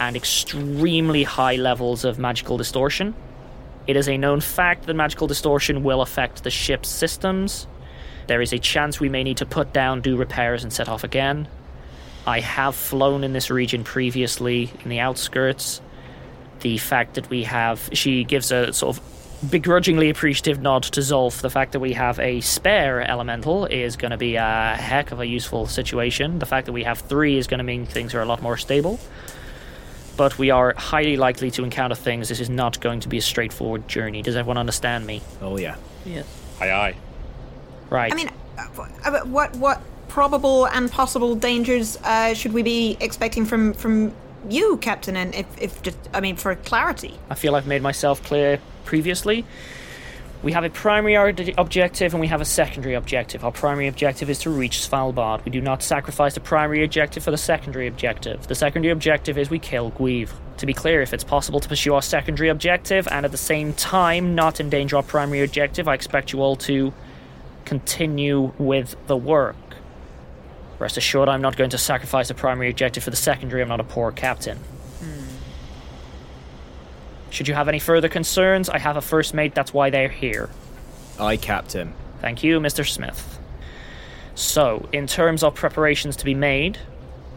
and 0.00 0.16
extremely 0.16 1.22
high 1.22 1.54
levels 1.54 2.04
of 2.04 2.18
magical 2.18 2.56
distortion. 2.56 3.14
It 3.86 3.96
is 3.96 4.08
a 4.08 4.18
known 4.18 4.40
fact 4.40 4.86
that 4.86 4.94
magical 4.94 5.26
distortion 5.26 5.84
will 5.84 6.02
affect 6.02 6.42
the 6.42 6.50
ship's 6.50 6.88
systems. 6.88 7.66
There 8.26 8.40
is 8.40 8.52
a 8.52 8.58
chance 8.58 8.98
we 8.98 9.08
may 9.08 9.22
need 9.22 9.36
to 9.36 9.46
put 9.46 9.72
down, 9.72 10.00
do 10.00 10.16
repairs, 10.16 10.64
and 10.64 10.72
set 10.72 10.88
off 10.88 11.04
again. 11.04 11.48
I 12.26 12.40
have 12.40 12.74
flown 12.74 13.22
in 13.22 13.32
this 13.32 13.50
region 13.50 13.84
previously 13.84 14.72
in 14.82 14.90
the 14.90 14.98
outskirts. 14.98 15.80
The 16.60 16.78
fact 16.78 17.14
that 17.14 17.30
we 17.30 17.44
have. 17.44 17.88
She 17.92 18.24
gives 18.24 18.50
a 18.50 18.72
sort 18.72 18.96
of 18.96 19.50
begrudgingly 19.50 20.10
appreciative 20.10 20.60
nod 20.60 20.82
to 20.84 21.00
Zolf. 21.00 21.40
The 21.40 21.50
fact 21.50 21.72
that 21.72 21.80
we 21.80 21.92
have 21.92 22.18
a 22.18 22.40
spare 22.40 23.08
elemental 23.08 23.66
is 23.66 23.96
going 23.96 24.10
to 24.10 24.16
be 24.16 24.36
a 24.36 24.74
heck 24.76 25.12
of 25.12 25.20
a 25.20 25.26
useful 25.26 25.66
situation. 25.66 26.40
The 26.40 26.46
fact 26.46 26.66
that 26.66 26.72
we 26.72 26.82
have 26.84 27.00
three 27.00 27.36
is 27.36 27.46
going 27.46 27.58
to 27.58 27.64
mean 27.64 27.86
things 27.86 28.14
are 28.14 28.22
a 28.22 28.26
lot 28.26 28.42
more 28.42 28.56
stable. 28.56 28.98
But 30.16 30.38
we 30.38 30.50
are 30.50 30.74
highly 30.76 31.16
likely 31.16 31.50
to 31.52 31.64
encounter 31.64 31.94
things. 31.94 32.28
This 32.28 32.40
is 32.40 32.48
not 32.48 32.80
going 32.80 33.00
to 33.00 33.08
be 33.08 33.18
a 33.18 33.22
straightforward 33.22 33.86
journey. 33.86 34.22
Does 34.22 34.36
everyone 34.36 34.56
understand 34.56 35.06
me? 35.06 35.22
Oh, 35.42 35.58
yeah. 35.58 35.76
Yeah. 36.04 36.22
Aye, 36.60 36.70
aye. 36.70 36.94
Right. 37.90 38.12
I 38.12 38.16
mean, 38.16 38.30
uh, 38.58 39.20
what 39.24 39.54
what 39.56 39.80
probable 40.08 40.66
and 40.66 40.90
possible 40.90 41.34
dangers 41.34 41.98
uh, 42.04 42.32
should 42.34 42.52
we 42.52 42.62
be 42.62 42.96
expecting 43.00 43.44
from 43.44 43.74
from 43.74 44.12
you, 44.48 44.78
Captain? 44.78 45.16
And 45.16 45.34
if 45.34 45.46
if 45.60 45.82
just, 45.82 45.98
I 46.14 46.20
mean, 46.20 46.36
for 46.36 46.54
clarity. 46.54 47.18
I 47.30 47.34
feel 47.34 47.54
I've 47.54 47.66
made 47.66 47.82
myself 47.82 48.22
clear 48.22 48.58
previously. 48.84 49.44
We 50.42 50.52
have 50.52 50.64
a 50.64 50.70
primary 50.70 51.14
objective 51.56 52.14
and 52.14 52.20
we 52.20 52.28
have 52.28 52.40
a 52.40 52.44
secondary 52.44 52.94
objective. 52.94 53.44
Our 53.44 53.50
primary 53.50 53.88
objective 53.88 54.30
is 54.30 54.38
to 54.40 54.50
reach 54.50 54.78
Svalbard. 54.78 55.44
We 55.44 55.50
do 55.50 55.60
not 55.60 55.82
sacrifice 55.82 56.34
the 56.34 56.40
primary 56.40 56.84
objective 56.84 57.24
for 57.24 57.30
the 57.30 57.38
secondary 57.38 57.86
objective. 57.86 58.46
The 58.46 58.54
secondary 58.54 58.92
objective 58.92 59.38
is 59.38 59.50
we 59.50 59.58
kill 59.58 59.90
Guive. 59.92 60.30
To 60.58 60.66
be 60.66 60.74
clear, 60.74 61.02
if 61.02 61.12
it's 61.12 61.24
possible 61.24 61.58
to 61.60 61.68
pursue 61.68 61.94
our 61.94 62.02
secondary 62.02 62.48
objective 62.48 63.08
and 63.10 63.24
at 63.24 63.32
the 63.32 63.38
same 63.38 63.72
time 63.72 64.34
not 64.34 64.60
endanger 64.60 64.96
our 64.96 65.02
primary 65.02 65.42
objective, 65.42 65.88
I 65.88 65.94
expect 65.94 66.32
you 66.32 66.40
all 66.40 66.56
to 66.56 66.92
continue 67.64 68.52
with 68.58 68.94
the 69.06 69.16
work. 69.16 69.56
Rest 70.78 70.96
assured, 70.96 71.28
I'm 71.28 71.42
not 71.42 71.56
going 71.56 71.70
to 71.70 71.78
sacrifice 71.78 72.28
the 72.28 72.34
primary 72.34 72.70
objective 72.70 73.02
for 73.02 73.10
the 73.10 73.16
secondary. 73.16 73.62
I'm 73.62 73.68
not 73.68 73.80
a 73.80 73.84
poor 73.84 74.12
captain. 74.12 74.58
Should 77.36 77.48
you 77.48 77.54
have 77.54 77.68
any 77.68 77.80
further 77.80 78.08
concerns, 78.08 78.70
I 78.70 78.78
have 78.78 78.96
a 78.96 79.02
first 79.02 79.34
mate, 79.34 79.54
that's 79.54 79.74
why 79.74 79.90
they're 79.90 80.08
here. 80.08 80.48
I 81.20 81.36
capped 81.36 81.74
him. 81.74 81.92
Thank 82.22 82.42
you, 82.42 82.60
Mr. 82.60 82.88
Smith. 82.88 83.38
So, 84.34 84.88
in 84.90 85.06
terms 85.06 85.42
of 85.42 85.54
preparations 85.54 86.16
to 86.16 86.24
be 86.24 86.32
made, 86.34 86.78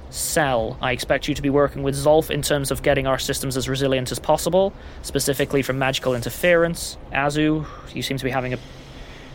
Cel, 0.10 0.78
I 0.82 0.94
expect 0.94 1.28
you 1.28 1.36
to 1.36 1.42
be 1.42 1.50
working 1.50 1.84
with 1.84 1.98
Zolf 1.98 2.30
in 2.30 2.42
terms 2.42 2.72
of 2.72 2.82
getting 2.82 3.08
our 3.08 3.20
systems 3.20 3.58
as 3.58 3.68
resilient 3.68 4.10
as 4.10 4.20
possible, 4.20 4.72
specifically 5.02 5.64
from 5.64 5.78
magical 5.78 6.16
interference. 6.16 6.98
Azu, 7.12 7.66
you 7.94 8.02
seem 8.02 8.16
to 8.16 8.24
be 8.24 8.32
having 8.32 8.54
a 8.54 8.60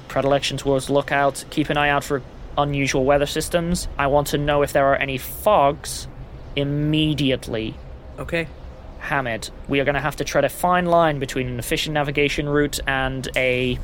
predilection 0.08 0.56
towards 0.56 0.88
lookout. 0.88 1.44
Keep 1.50 1.68
an 1.68 1.76
eye 1.76 1.90
out 1.90 2.04
for 2.04 2.22
unusual 2.56 3.04
weather 3.04 3.26
systems. 3.26 3.86
I 3.98 4.06
want 4.06 4.28
to 4.28 4.38
know 4.38 4.62
if 4.62 4.72
there 4.72 4.86
are 4.86 4.96
any 4.96 5.18
fogs 5.18 6.08
immediately. 6.56 7.74
Okay. 8.18 8.48
Hamid, 9.04 9.50
we 9.68 9.80
are 9.80 9.84
going 9.84 9.94
to 9.94 10.00
have 10.00 10.16
to 10.16 10.24
tread 10.24 10.44
a 10.44 10.48
fine 10.48 10.86
line 10.86 11.18
between 11.18 11.46
an 11.46 11.58
efficient 11.58 11.94
navigation 11.94 12.48
route 12.48 12.80
and 12.86 13.28
a 13.36 13.78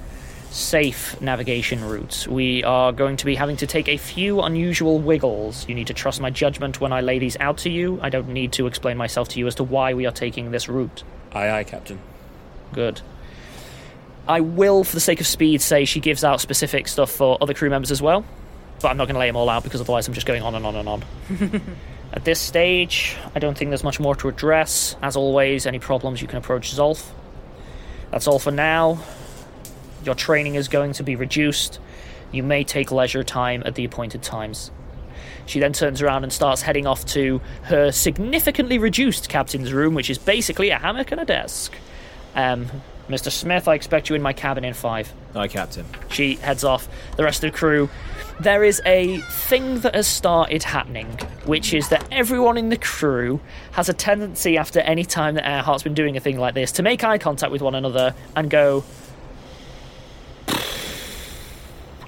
safe 0.50 1.20
navigation 1.20 1.84
route. 1.84 2.26
We 2.28 2.64
are 2.64 2.90
going 2.90 3.16
to 3.18 3.24
be 3.24 3.34
having 3.34 3.56
to 3.58 3.66
take 3.66 3.88
a 3.88 3.96
few 3.96 4.40
unusual 4.40 4.98
wiggles. 4.98 5.68
You 5.68 5.74
need 5.74 5.86
to 5.88 5.94
trust 5.94 6.20
my 6.20 6.30
judgment 6.30 6.80
when 6.80 6.92
I 6.92 7.00
lay 7.02 7.18
these 7.18 7.36
out 7.38 7.58
to 7.58 7.70
you. 7.70 8.00
I 8.02 8.08
don't 8.08 8.28
need 8.28 8.52
to 8.52 8.66
explain 8.66 8.96
myself 8.96 9.28
to 9.28 9.38
you 9.38 9.46
as 9.46 9.54
to 9.56 9.64
why 9.64 9.94
we 9.94 10.06
are 10.06 10.12
taking 10.12 10.50
this 10.50 10.68
route. 10.68 11.04
Aye, 11.32 11.50
aye, 11.50 11.64
Captain. 11.64 12.00
Good. 12.72 13.00
I 14.26 14.40
will, 14.40 14.84
for 14.84 14.94
the 14.94 15.00
sake 15.00 15.20
of 15.20 15.26
speed, 15.26 15.60
say 15.60 15.84
she 15.84 16.00
gives 16.00 16.24
out 16.24 16.40
specific 16.40 16.88
stuff 16.88 17.10
for 17.10 17.38
other 17.40 17.54
crew 17.54 17.70
members 17.70 17.90
as 17.90 18.02
well, 18.02 18.24
but 18.80 18.88
I'm 18.88 18.96
not 18.96 19.06
going 19.06 19.14
to 19.14 19.20
lay 19.20 19.28
them 19.28 19.36
all 19.36 19.48
out 19.48 19.64
because 19.64 19.80
otherwise 19.80 20.08
I'm 20.08 20.14
just 20.14 20.26
going 20.26 20.42
on 20.42 20.54
and 20.54 20.66
on 20.66 20.76
and 20.76 20.88
on. 20.88 21.04
At 22.12 22.24
this 22.24 22.40
stage, 22.40 23.16
I 23.34 23.38
don't 23.38 23.56
think 23.56 23.70
there's 23.70 23.84
much 23.84 24.00
more 24.00 24.16
to 24.16 24.28
address. 24.28 24.96
As 25.00 25.16
always, 25.16 25.66
any 25.66 25.78
problems 25.78 26.20
you 26.20 26.26
can 26.26 26.38
approach 26.38 26.74
Zolf. 26.74 27.10
That's 28.10 28.26
all 28.26 28.40
for 28.40 28.50
now. 28.50 28.98
Your 30.04 30.16
training 30.16 30.56
is 30.56 30.66
going 30.66 30.92
to 30.94 31.02
be 31.04 31.14
reduced. 31.14 31.78
You 32.32 32.42
may 32.42 32.64
take 32.64 32.90
leisure 32.90 33.22
time 33.22 33.62
at 33.64 33.76
the 33.76 33.84
appointed 33.84 34.22
times. 34.22 34.70
She 35.46 35.60
then 35.60 35.72
turns 35.72 36.02
around 36.02 36.24
and 36.24 36.32
starts 36.32 36.62
heading 36.62 36.86
off 36.86 37.04
to 37.06 37.40
her 37.64 37.92
significantly 37.92 38.78
reduced 38.78 39.28
captain's 39.28 39.72
room, 39.72 39.94
which 39.94 40.10
is 40.10 40.18
basically 40.18 40.70
a 40.70 40.78
hammock 40.78 41.12
and 41.12 41.20
a 41.20 41.24
desk. 41.24 41.72
Um, 42.34 42.66
Mr. 43.08 43.30
Smith, 43.32 43.66
I 43.66 43.74
expect 43.74 44.08
you 44.08 44.14
in 44.14 44.22
my 44.22 44.32
cabin 44.32 44.64
in 44.64 44.74
five. 44.74 45.12
I 45.34 45.48
Captain. 45.48 45.84
She 46.10 46.36
heads 46.36 46.62
off. 46.62 46.88
The 47.16 47.24
rest 47.24 47.42
of 47.42 47.52
the 47.52 47.56
crew. 47.58 47.90
There 48.40 48.64
is 48.64 48.80
a 48.86 49.18
thing 49.18 49.80
that 49.80 49.94
has 49.94 50.06
started 50.06 50.62
happening, 50.62 51.06
which 51.44 51.74
is 51.74 51.90
that 51.90 52.02
everyone 52.10 52.56
in 52.56 52.70
the 52.70 52.78
crew 52.78 53.38
has 53.72 53.90
a 53.90 53.92
tendency, 53.92 54.56
after 54.56 54.80
any 54.80 55.04
time 55.04 55.34
that 55.34 55.44
Earhart's 55.44 55.82
been 55.82 55.92
doing 55.92 56.16
a 56.16 56.20
thing 56.20 56.38
like 56.38 56.54
this, 56.54 56.72
to 56.72 56.82
make 56.82 57.04
eye 57.04 57.18
contact 57.18 57.52
with 57.52 57.60
one 57.60 57.74
another 57.74 58.14
and 58.34 58.48
go, 58.48 58.82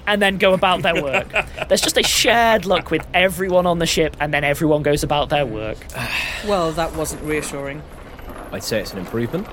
and 0.07 0.19
then 0.19 0.39
go 0.39 0.53
about 0.53 0.81
their 0.81 1.03
work. 1.03 1.31
There's 1.67 1.81
just 1.81 1.99
a 1.99 2.03
shared 2.03 2.65
look 2.65 2.89
with 2.89 3.05
everyone 3.13 3.67
on 3.67 3.77
the 3.77 3.85
ship, 3.85 4.17
and 4.19 4.33
then 4.33 4.43
everyone 4.43 4.81
goes 4.81 5.03
about 5.03 5.29
their 5.29 5.45
work. 5.45 5.77
Well, 6.47 6.73
that 6.73 6.93
wasn't 6.95 7.21
reassuring. 7.21 7.81
I'd 8.51 8.63
say 8.63 8.81
it's 8.81 8.91
an 8.91 8.99
improvement. 8.99 9.47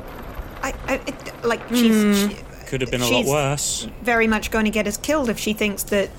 I, 0.63 0.75
I 0.89 0.95
it, 0.95 1.45
like 1.45 1.61
she's 1.69 1.95
hmm. 2.25 2.35
she, 2.35 2.67
Could 2.67 2.81
have 2.81 2.91
been 2.91 3.03
a 3.03 3.09
lot 3.09 3.27
worse. 3.27 3.87
very 4.03 4.27
much 4.27 4.51
going 4.51 4.65
to 4.65 4.73
get 4.73 4.89
us 4.89 4.97
killed 4.97 5.29
if 5.29 5.39
she 5.39 5.53
thinks 5.53 5.85
that 5.85 6.11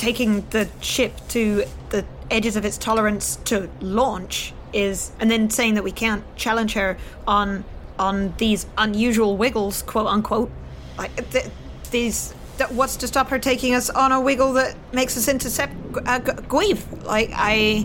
taking 0.00 0.46
the 0.48 0.66
ship 0.80 1.12
to 1.28 1.62
the 1.90 2.06
edges 2.30 2.56
of 2.56 2.64
its 2.64 2.78
tolerance 2.78 3.36
to 3.44 3.68
launch 3.82 4.54
is, 4.72 5.12
and 5.20 5.30
then 5.30 5.50
saying 5.50 5.74
that 5.74 5.84
we 5.84 5.92
can't 5.92 6.24
challenge 6.36 6.72
her 6.72 6.96
on 7.26 7.64
on 7.98 8.32
these 8.38 8.66
unusual 8.78 9.36
wiggles, 9.36 9.82
quote 9.82 10.06
unquote. 10.06 10.50
Like 10.96 11.30
th- 11.32 11.50
these, 11.90 12.32
th- 12.56 12.70
what's 12.70 12.96
to 12.96 13.06
stop 13.06 13.28
her 13.28 13.38
taking 13.38 13.74
us 13.74 13.90
on 13.90 14.10
a 14.10 14.18
wiggle 14.18 14.54
that 14.54 14.74
makes 14.94 15.18
us 15.18 15.28
intercept 15.28 15.74
uh, 16.06 16.18
G- 16.20 16.32
Guive? 16.48 17.04
Like 17.04 17.30
I, 17.34 17.84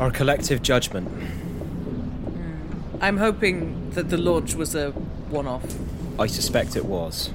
Our 0.00 0.10
collective 0.10 0.62
judgment. 0.62 1.08
I'm 3.02 3.18
hoping 3.18 3.90
that 3.90 4.08
the 4.08 4.16
launch 4.16 4.54
was 4.54 4.74
a 4.74 4.92
one 5.28 5.46
off. 5.46 5.66
I 6.18 6.26
suspect 6.26 6.74
it 6.74 6.86
was. 6.86 7.30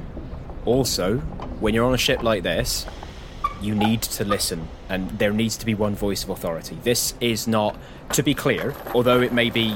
Also, 0.66 1.18
when 1.60 1.76
you're 1.76 1.86
on 1.86 1.94
a 1.94 1.98
ship 1.98 2.24
like 2.24 2.42
this, 2.42 2.88
you 3.62 3.76
need 3.76 4.02
to 4.02 4.26
listen, 4.26 4.68
and 4.88 5.10
there 5.20 5.32
needs 5.32 5.58
to 5.58 5.66
be 5.66 5.74
one 5.74 5.96
voice 5.96 6.24
of 6.24 6.30
authority. 6.30 6.78
This 6.84 7.14
is 7.20 7.48
not, 7.48 7.78
to 8.14 8.24
be 8.24 8.34
clear, 8.34 8.74
although 8.94 9.22
it 9.22 9.34
may 9.34 9.50
be 9.50 9.76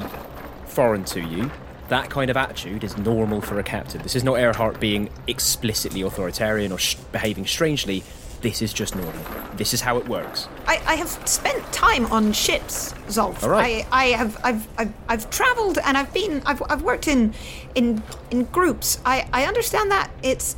foreign 0.66 1.04
to 1.04 1.20
you, 1.20 1.50
that 1.88 2.10
kind 2.10 2.30
of 2.30 2.36
attitude 2.36 2.82
is 2.82 2.96
normal 2.96 3.40
for 3.40 3.58
a 3.58 3.62
captain. 3.62 4.02
This 4.02 4.16
is 4.16 4.24
not 4.24 4.38
Earhart 4.38 4.80
being 4.80 5.10
explicitly 5.26 6.02
authoritarian 6.02 6.72
or 6.72 6.78
sh- 6.78 6.96
behaving 7.12 7.46
strangely. 7.46 8.02
This 8.40 8.60
is 8.60 8.72
just 8.72 8.94
normal. 8.94 9.22
This 9.56 9.72
is 9.72 9.80
how 9.80 9.96
it 9.98 10.08
works. 10.08 10.48
I, 10.66 10.80
I 10.86 10.94
have 10.96 11.08
spent 11.28 11.62
time 11.72 12.06
on 12.06 12.32
ships, 12.32 12.92
Zolf. 13.08 13.42
All 13.42 13.50
right. 13.50 13.86
I, 13.90 14.04
I 14.04 14.06
have 14.08 14.38
I've 14.44 14.68
I've, 14.78 14.92
I've 15.08 15.30
travelled 15.30 15.78
and 15.82 15.96
I've 15.96 16.12
been 16.12 16.42
I've, 16.44 16.62
I've 16.68 16.82
worked 16.82 17.08
in 17.08 17.32
in 17.74 18.02
in 18.30 18.44
groups. 18.44 19.00
I, 19.06 19.26
I 19.32 19.46
understand 19.46 19.90
that 19.92 20.10
it's 20.22 20.56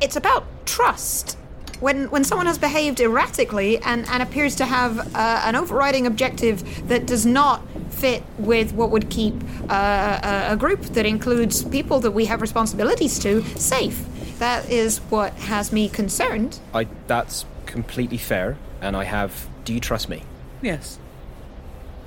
it's 0.00 0.16
about 0.16 0.46
trust. 0.64 1.36
When 1.80 2.10
when 2.10 2.24
someone 2.24 2.46
has 2.46 2.58
behaved 2.58 3.00
erratically 3.00 3.78
and, 3.78 4.06
and 4.08 4.22
appears 4.22 4.56
to 4.56 4.66
have 4.66 5.14
uh, 5.14 5.42
an 5.44 5.54
overriding 5.54 6.06
objective 6.06 6.88
that 6.88 7.06
does 7.06 7.24
not 7.24 7.62
fit 7.90 8.22
with 8.38 8.72
what 8.72 8.90
would 8.90 9.10
keep 9.10 9.34
uh, 9.68 10.20
a, 10.22 10.52
a 10.52 10.56
group 10.56 10.80
that 10.80 11.06
includes 11.06 11.64
people 11.64 12.00
that 12.00 12.10
we 12.10 12.24
have 12.26 12.40
responsibilities 12.40 13.18
to 13.20 13.42
safe. 13.56 14.04
That 14.38 14.68
is 14.70 14.98
what 15.10 15.32
has 15.34 15.72
me 15.72 15.88
concerned. 15.88 16.60
I 16.74 16.88
that's 17.06 17.44
completely 17.66 18.18
fair, 18.18 18.56
and 18.80 18.96
I 18.96 19.04
have. 19.04 19.48
Do 19.64 19.74
you 19.74 19.80
trust 19.80 20.08
me? 20.08 20.22
Yes. 20.62 20.98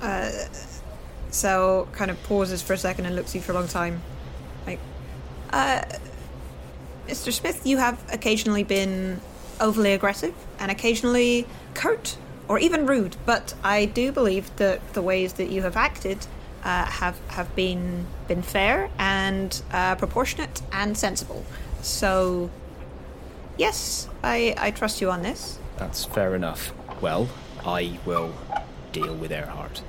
Uh, 0.00 0.30
so 1.30 1.88
kind 1.92 2.10
of 2.10 2.22
pauses 2.24 2.60
for 2.60 2.72
a 2.72 2.78
second 2.78 3.06
and 3.06 3.16
looks 3.16 3.30
at 3.30 3.36
you 3.36 3.40
for 3.40 3.52
a 3.52 3.54
long 3.54 3.68
time. 3.68 4.02
Like, 4.66 4.80
uh, 5.50 5.82
Mr. 7.06 7.32
Smith, 7.32 7.66
you 7.66 7.78
have 7.78 8.02
occasionally 8.12 8.64
been 8.64 9.20
overly 9.62 9.92
aggressive 9.92 10.34
and 10.58 10.70
occasionally 10.70 11.46
curt 11.74 12.18
or 12.48 12.58
even 12.58 12.86
rude, 12.86 13.16
but 13.24 13.54
I 13.64 13.86
do 13.86 14.12
believe 14.12 14.54
that 14.56 14.92
the 14.92 15.00
ways 15.00 15.34
that 15.34 15.48
you 15.48 15.62
have 15.62 15.76
acted 15.76 16.26
uh, 16.64 16.84
have 16.84 17.18
have 17.28 17.54
been 17.56 18.06
been 18.28 18.42
fair 18.42 18.90
and 18.98 19.62
uh, 19.72 19.94
proportionate 19.94 20.60
and 20.70 20.98
sensible. 20.98 21.44
So, 21.80 22.50
yes, 23.56 24.08
I 24.22 24.54
I 24.58 24.70
trust 24.70 25.00
you 25.00 25.10
on 25.10 25.22
this. 25.22 25.58
That's 25.78 26.04
fair 26.04 26.34
enough. 26.34 26.72
Well, 27.00 27.28
I 27.64 27.98
will 28.04 28.34
deal 28.92 29.14
with 29.14 29.32
Earhart. 29.32 29.82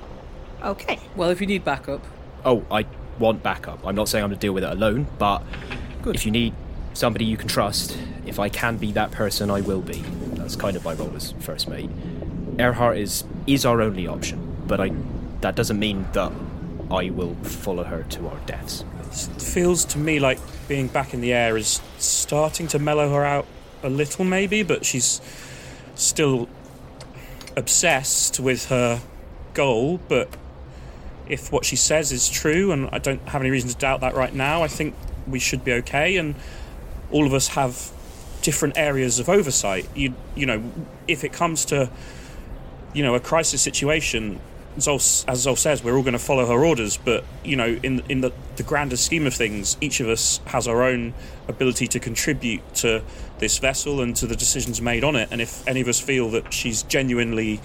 Okay. 0.63 0.99
Well, 1.15 1.29
if 1.29 1.41
you 1.41 1.47
need 1.47 1.65
backup. 1.65 2.01
Oh, 2.45 2.65
I 2.71 2.85
want 3.19 3.43
backup. 3.43 3.85
I'm 3.85 3.95
not 3.95 4.09
saying 4.09 4.23
I'm 4.23 4.29
going 4.29 4.39
to 4.39 4.41
deal 4.41 4.53
with 4.53 4.63
it 4.63 4.71
alone, 4.71 5.07
but 5.17 5.43
if 6.05 6.25
you 6.25 6.31
need 6.31 6.53
somebody 6.93 7.25
you 7.25 7.37
can 7.37 7.47
trust, 7.47 7.97
if 8.25 8.39
I 8.39 8.49
can 8.49 8.77
be 8.77 8.91
that 8.93 9.11
person, 9.11 9.51
I 9.51 9.61
will 9.61 9.81
be. 9.81 9.99
That's 10.35 10.55
kind 10.55 10.75
of 10.75 10.85
my 10.85 10.93
role 10.93 11.15
as 11.15 11.33
first 11.39 11.67
mate. 11.67 11.89
Earhart 12.59 12.97
is 12.97 13.23
is 13.47 13.65
our 13.65 13.81
only 13.81 14.07
option, 14.07 14.63
but 14.67 14.79
I 14.79 14.91
that 15.41 15.55
doesn't 15.55 15.79
mean 15.79 16.05
that 16.13 16.31
I 16.91 17.09
will 17.09 17.35
follow 17.35 17.83
her 17.83 18.03
to 18.03 18.27
our 18.27 18.39
deaths. 18.45 18.85
It 19.11 19.41
feels 19.41 19.85
to 19.85 19.97
me 19.97 20.19
like 20.19 20.39
being 20.67 20.87
back 20.87 21.13
in 21.13 21.21
the 21.21 21.33
air 21.33 21.57
is 21.57 21.81
starting 21.97 22.67
to 22.69 22.79
mellow 22.79 23.09
her 23.09 23.23
out 23.23 23.45
a 23.83 23.89
little, 23.89 24.25
maybe, 24.25 24.63
but 24.63 24.85
she's 24.85 25.21
still 25.95 26.47
obsessed 27.55 28.39
with 28.39 28.69
her 28.69 29.01
goal. 29.53 29.99
But 30.07 30.29
if 31.27 31.51
what 31.51 31.65
she 31.65 31.75
says 31.75 32.11
is 32.11 32.29
true, 32.29 32.71
and 32.71 32.89
I 32.91 32.99
don't 32.99 33.21
have 33.29 33.41
any 33.41 33.49
reason 33.49 33.69
to 33.69 33.75
doubt 33.75 34.01
that 34.01 34.15
right 34.15 34.33
now, 34.33 34.63
I 34.63 34.67
think 34.67 34.95
we 35.27 35.39
should 35.39 35.63
be 35.63 35.73
okay. 35.73 36.17
And 36.17 36.35
all 37.13 37.25
of 37.25 37.33
us 37.33 37.49
have 37.49 37.91
different 38.41 38.77
areas 38.77 39.19
of 39.19 39.29
oversight. 39.29 39.87
You, 39.95 40.13
you 40.35 40.45
know, 40.45 40.61
if 41.07 41.23
it 41.23 41.31
comes 41.31 41.63
to, 41.65 41.89
you 42.93 43.03
know, 43.03 43.15
a 43.15 43.19
crisis 43.19 43.61
situation, 43.61 44.41
Zol, 44.77 45.23
as 45.27 45.45
Zol 45.45 45.57
says, 45.57 45.83
we're 45.83 45.95
all 45.95 46.01
going 46.01 46.13
to 46.13 46.19
follow 46.19 46.45
her 46.47 46.65
orders. 46.65 46.97
But 46.97 47.23
you 47.43 47.55
know, 47.55 47.79
in 47.83 48.03
in 48.09 48.21
the, 48.21 48.33
the 48.55 48.63
grander 48.63 48.97
scheme 48.97 49.27
of 49.27 49.33
things, 49.33 49.77
each 49.79 49.99
of 49.99 50.09
us 50.09 50.41
has 50.47 50.67
our 50.67 50.83
own 50.83 51.13
ability 51.47 51.87
to 51.87 51.99
contribute 51.99 52.61
to 52.75 53.03
this 53.39 53.59
vessel 53.59 54.01
and 54.01 54.15
to 54.15 54.27
the 54.27 54.35
decisions 54.35 54.81
made 54.81 55.03
on 55.03 55.15
it. 55.15 55.29
And 55.31 55.41
if 55.41 55.65
any 55.67 55.81
of 55.81 55.87
us 55.87 55.99
feel 55.99 56.29
that 56.31 56.53
she's 56.53 56.83
genuinely 56.83 57.61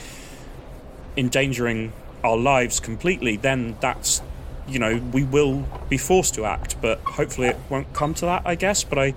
endangering 1.16 1.92
our 2.22 2.36
lives 2.36 2.78
completely, 2.78 3.36
then 3.36 3.76
that's 3.80 4.20
you 4.68 4.78
know 4.78 4.96
we 5.12 5.24
will 5.24 5.66
be 5.88 5.98
forced 5.98 6.34
to 6.34 6.44
act. 6.44 6.76
But 6.80 7.00
hopefully, 7.00 7.48
it 7.48 7.56
won't 7.68 7.92
come 7.92 8.14
to 8.14 8.26
that. 8.26 8.42
I 8.44 8.54
guess. 8.54 8.84
But 8.84 8.98
I 8.98 9.14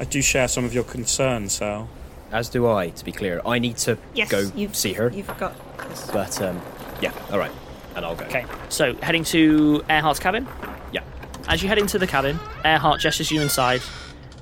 I 0.00 0.04
do 0.04 0.20
share 0.22 0.48
some 0.48 0.64
of 0.64 0.74
your 0.74 0.84
concerns, 0.84 1.54
Sal. 1.54 1.88
As 2.32 2.48
do 2.48 2.66
I, 2.68 2.88
to 2.90 3.04
be 3.04 3.12
clear. 3.12 3.40
I 3.46 3.58
need 3.60 3.76
to 3.78 3.96
Yes, 4.12 4.28
go 4.30 4.50
you've, 4.56 4.74
see 4.74 4.92
her. 4.94 5.10
You've 5.10 5.28
got 5.38 5.54
this. 5.88 6.10
But 6.10 6.42
um, 6.42 6.60
yeah, 7.00 7.12
all 7.30 7.38
right, 7.38 7.52
and 7.94 8.04
I'll 8.04 8.16
go. 8.16 8.24
Okay, 8.24 8.44
so 8.68 8.94
heading 8.96 9.22
to 9.24 9.84
Earhart's 9.88 10.18
cabin. 10.18 10.46
Yeah. 10.92 11.02
As 11.48 11.62
you 11.62 11.68
head 11.68 11.78
into 11.78 11.98
the 11.98 12.06
cabin, 12.06 12.38
Earhart 12.64 13.00
gestures 13.00 13.30
you 13.30 13.40
inside. 13.40 13.80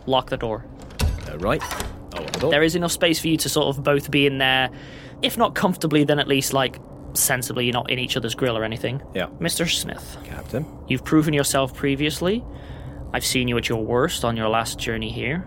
Lock 0.07 0.31
the 0.31 0.39
door. 0.39 0.65
Uh, 1.31 1.37
right. 1.39 1.63
Oh, 2.17 2.25
door. 2.39 2.51
There 2.51 2.63
is 2.63 2.75
enough 2.75 2.93
space 2.93 3.21
for 3.21 3.29
you 3.29 3.37
to 3.37 3.49
sort 3.51 3.77
of 3.77 3.85
both 3.85 4.11
be 4.11 4.27
in 4.27 4.39
there, 4.39 4.71
if 5.21 5.37
not 5.37 5.55
comfortably, 5.55 6.05
then 6.05 6.19
at 6.19 6.27
least 6.27 6.55
like 6.55 6.79
sensibly. 7.15 7.65
You're 7.67 7.75
not 7.75 7.91
in 7.91 7.99
each 7.99 8.17
other's 8.17 8.35
grill 8.35 8.57
or 8.57 8.65
anything. 8.65 9.03
Yeah. 9.15 9.27
Mr. 9.41 9.69
Smith, 9.69 10.17
Captain. 10.25 10.67
you've 10.89 11.05
proven 11.05 11.33
yourself 11.35 11.75
previously. 11.75 12.45
I've 13.13 13.25
seen 13.25 13.49
you 13.49 13.57
at 13.57 13.69
your 13.69 13.85
worst 13.85 14.25
on 14.25 14.37
your 14.37 14.49
last 14.49 14.79
journey 14.79 15.11
here. 15.11 15.47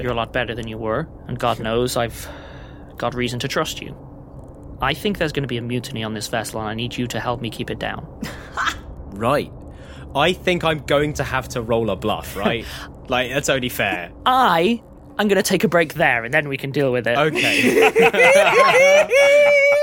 You're 0.00 0.10
a 0.12 0.14
lot 0.14 0.32
better 0.32 0.54
than 0.54 0.66
you 0.66 0.78
were, 0.78 1.08
and 1.28 1.38
God 1.38 1.60
knows 1.60 1.96
I've 1.96 2.28
got 2.96 3.14
reason 3.14 3.38
to 3.40 3.48
trust 3.48 3.80
you. 3.80 3.96
I 4.82 4.92
think 4.94 5.18
there's 5.18 5.32
going 5.32 5.44
to 5.44 5.48
be 5.48 5.56
a 5.58 5.62
mutiny 5.62 6.02
on 6.02 6.12
this 6.14 6.26
vessel, 6.28 6.60
and 6.60 6.68
I 6.68 6.74
need 6.74 6.96
you 6.96 7.06
to 7.06 7.20
help 7.20 7.40
me 7.40 7.50
keep 7.50 7.70
it 7.70 7.78
down. 7.78 8.06
Right. 9.16 9.50
I 10.14 10.34
think 10.34 10.62
I'm 10.62 10.80
going 10.80 11.14
to 11.14 11.24
have 11.24 11.48
to 11.50 11.62
roll 11.62 11.88
a 11.88 11.96
bluff, 11.96 12.36
right? 12.36 12.66
like, 13.08 13.30
that's 13.30 13.48
only 13.48 13.70
fair. 13.70 14.12
I 14.26 14.82
am 15.18 15.28
going 15.28 15.36
to 15.36 15.42
take 15.42 15.64
a 15.64 15.68
break 15.68 15.94
there, 15.94 16.24
and 16.24 16.34
then 16.34 16.48
we 16.48 16.58
can 16.58 16.70
deal 16.70 16.92
with 16.92 17.06
it. 17.06 17.16
Okay. 17.16 17.90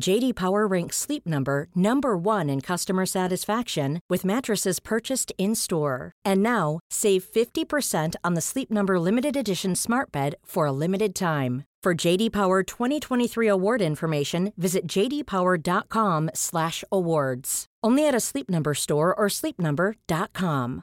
JD 0.00 0.34
Power 0.34 0.66
ranks 0.66 0.96
Sleep 0.96 1.24
Number 1.26 1.68
number 1.74 2.16
1 2.16 2.48
in 2.50 2.60
customer 2.60 3.06
satisfaction 3.06 4.00
with 4.08 4.24
mattresses 4.24 4.80
purchased 4.80 5.32
in-store. 5.38 6.12
And 6.24 6.42
now, 6.42 6.80
save 6.90 7.24
50% 7.24 8.16
on 8.24 8.34
the 8.34 8.40
Sleep 8.40 8.68
Number 8.70 8.98
limited 8.98 9.36
edition 9.36 9.76
Smart 9.76 10.10
Bed 10.10 10.34
for 10.44 10.66
a 10.66 10.72
limited 10.72 11.14
time. 11.14 11.64
For 11.82 11.94
JD 11.94 12.32
Power 12.32 12.62
2023 12.62 13.48
award 13.48 13.80
information, 13.80 14.52
visit 14.58 14.86
jdpower.com/awards. 14.86 17.66
Only 17.82 18.06
at 18.06 18.14
a 18.14 18.20
Sleep 18.20 18.50
Number 18.50 18.74
store 18.74 19.14
or 19.14 19.28
sleepnumber.com. 19.28 20.82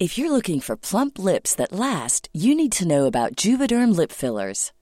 If 0.00 0.18
you're 0.18 0.32
looking 0.32 0.60
for 0.60 0.76
plump 0.76 1.18
lips 1.18 1.54
that 1.54 1.72
last, 1.72 2.28
you 2.34 2.54
need 2.54 2.72
to 2.72 2.86
know 2.86 3.06
about 3.06 3.36
Juvederm 3.36 3.96
lip 3.96 4.12
fillers. 4.12 4.72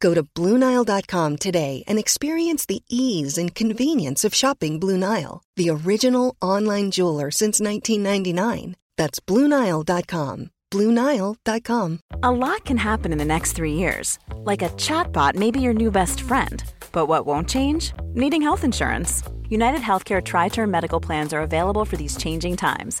Go 0.00 0.14
to 0.14 0.22
BlueNile.com 0.22 1.36
today 1.36 1.84
and 1.86 1.98
experience 1.98 2.66
the 2.66 2.82
ease 2.88 3.38
and 3.38 3.54
convenience 3.54 4.24
of 4.24 4.34
shopping 4.34 4.80
Blue 4.80 4.96
Nile, 4.96 5.42
the 5.56 5.70
original 5.70 6.36
online 6.42 6.90
jeweler 6.90 7.30
since 7.30 7.60
1999. 7.60 8.76
That's 8.96 9.20
BlueNile.com. 9.20 10.50
BlueNile.com. 10.70 12.00
A 12.22 12.30
lot 12.30 12.64
can 12.64 12.76
happen 12.76 13.12
in 13.12 13.18
the 13.18 13.24
next 13.24 13.52
three 13.52 13.72
years. 13.74 14.18
Like 14.44 14.62
a 14.62 14.68
chatbot 14.70 15.34
may 15.34 15.50
be 15.50 15.60
your 15.60 15.72
new 15.72 15.90
best 15.90 16.20
friend. 16.20 16.62
But 16.92 17.06
what 17.06 17.26
won't 17.26 17.48
change? 17.48 17.92
Needing 18.14 18.42
health 18.42 18.64
insurance. 18.64 19.22
United 19.48 19.80
Healthcare 19.80 20.22
Tri 20.22 20.48
Term 20.48 20.70
Medical 20.70 21.00
Plans 21.00 21.32
are 21.32 21.40
available 21.40 21.86
for 21.86 21.96
these 21.96 22.16
changing 22.16 22.56
times. 22.56 23.00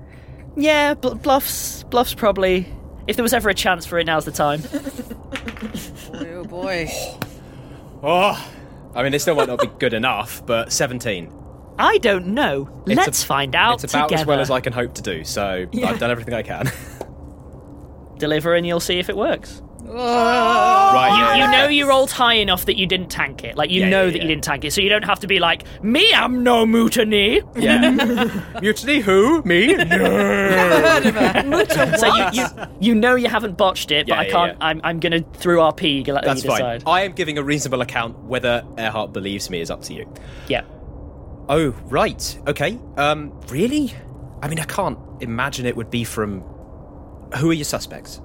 yeah. 0.55 0.93
Bl- 0.93 1.15
bluffs, 1.15 1.83
bluffs. 1.83 2.13
Probably. 2.13 2.67
If 3.07 3.15
there 3.15 3.23
was 3.23 3.33
ever 3.33 3.49
a 3.49 3.53
chance 3.53 3.85
for 3.85 3.97
it, 3.99 4.05
now's 4.05 4.25
the 4.25 4.31
time. 4.31 4.61
Oh 6.13 6.43
boy. 6.43 6.87
Oh, 8.03 8.51
I 8.93 9.03
mean, 9.03 9.13
it 9.13 9.19
still 9.21 9.35
might 9.35 9.47
not 9.47 9.59
be 9.61 9.67
good 9.79 9.93
enough, 9.93 10.45
but 10.45 10.71
17. 10.71 11.31
I 11.79 11.97
don't 11.99 12.27
know. 12.27 12.83
It's 12.85 12.95
Let's 12.97 13.23
a- 13.23 13.25
find 13.27 13.55
out 13.55 13.83
It's 13.83 13.93
about 13.93 14.09
together. 14.09 14.21
as 14.21 14.27
well 14.27 14.39
as 14.39 14.49
I 14.51 14.59
can 14.59 14.73
hope 14.73 14.93
to 14.95 15.01
do, 15.01 15.23
so 15.23 15.67
Yeah. 15.71 15.89
I've 15.89 15.99
done 15.99 16.11
everything 16.11 16.33
I 16.33 16.41
can. 16.43 16.69
Deliver 18.17 18.53
and 18.55 18.65
you'll 18.67 18.79
see 18.79 18.99
if 18.99 19.09
it 19.09 19.15
works. 19.17 19.61
Right. 19.93 21.35
You, 21.37 21.43
you 21.43 21.51
know 21.51 21.67
you 21.67 21.87
rolled 21.87 22.11
high 22.11 22.35
enough 22.35 22.65
that 22.65 22.77
you 22.77 22.85
didn't 22.85 23.09
tank 23.09 23.43
it. 23.43 23.55
Like 23.57 23.69
you 23.69 23.81
Yeah, 23.81 23.89
know 23.89 24.05
yeah, 24.05 24.11
that 24.11 24.17
yeah. 24.17 24.21
you 24.23 24.27
didn't 24.29 24.43
tank 24.43 24.63
it, 24.65 24.71
so 24.73 24.81
you 24.81 24.89
don't 24.89 25.03
have 25.05 25.19
to 25.21 25.27
be 25.27 25.39
like 25.39 25.63
me. 25.83 26.11
I'm 26.13 26.43
no 26.43 26.65
mutiny. 26.65 27.41
Yeah. 27.57 28.41
Mutiny 28.61 28.99
who? 28.99 29.41
Me? 29.43 29.75
No. 29.91 31.65
so 31.97 32.07
you, 32.15 32.25
you 32.33 32.45
you 32.79 32.95
know 32.95 33.15
you 33.15 33.27
haven't 33.27 33.57
botched 33.57 33.91
it, 33.91 34.07
but 34.07 34.13
Yeah, 34.15 34.19
I 34.21 34.25
yeah, 34.25 34.31
can't. 34.31 34.51
yeah. 34.59 34.65
I'm 34.65 34.81
I'm 34.83 34.99
gonna 34.99 35.21
through 35.33 35.57
RP. 35.57 36.07
Let 36.07 36.23
That's 36.23 36.43
you 36.43 36.49
fine. 36.49 36.59
decide. 36.79 36.83
I 36.87 37.01
am 37.01 37.11
giving 37.13 37.37
a 37.37 37.43
reasonable 37.43 37.81
account. 37.81 38.17
Whether 38.19 38.63
Earhart 38.77 39.13
believes 39.13 39.49
me 39.49 39.61
is 39.61 39.69
up 39.71 39.81
to 39.83 39.93
you. 39.93 40.11
Yeah. 40.47 40.63
Oh, 41.49 41.71
right. 41.85 42.39
Okay. 42.47 42.79
Um, 42.97 43.31
really? 43.49 43.93
I 44.41 44.47
mean, 44.47 44.59
I 44.59 44.63
can't 44.65 44.97
imagine 45.21 45.65
it 45.65 45.75
would 45.75 45.89
be 45.89 46.03
from. 46.03 46.41
Who 47.37 47.49
are 47.49 47.53
your 47.53 47.65
suspects? 47.65 48.21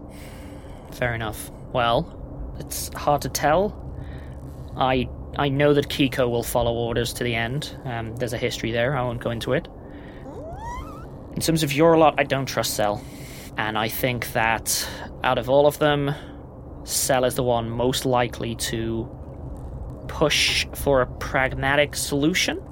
Fair 0.92 1.14
enough. 1.14 1.50
Well, 1.72 2.54
it's 2.58 2.92
hard 2.94 3.22
to 3.22 3.28
tell. 3.28 3.82
I 4.76 5.08
I 5.38 5.48
know 5.48 5.74
that 5.74 5.88
Kiko 5.88 6.30
will 6.30 6.42
follow 6.42 6.72
orders 6.72 7.12
to 7.14 7.24
the 7.24 7.34
end. 7.34 7.76
Um, 7.84 8.16
there's 8.16 8.32
a 8.32 8.38
history 8.38 8.72
there. 8.72 8.96
I 8.96 9.02
won't 9.02 9.20
go 9.20 9.30
into 9.30 9.52
it. 9.52 9.68
In 11.34 11.42
terms 11.42 11.62
of 11.62 11.72
your 11.72 11.98
lot, 11.98 12.14
I 12.18 12.24
don't 12.24 12.46
trust 12.46 12.74
Cel, 12.74 13.02
and 13.58 13.76
I 13.76 13.88
think 13.88 14.32
that 14.32 14.88
out 15.22 15.36
of 15.36 15.50
all 15.50 15.66
of 15.66 15.78
them, 15.78 16.14
Cel 16.84 17.24
is 17.24 17.34
the 17.34 17.42
one 17.42 17.68
most 17.68 18.06
likely 18.06 18.54
to 18.56 19.10
push 20.08 20.66
for 20.74 21.02
a 21.02 21.06
pragmatic 21.06 21.94
solution. 21.94 22.62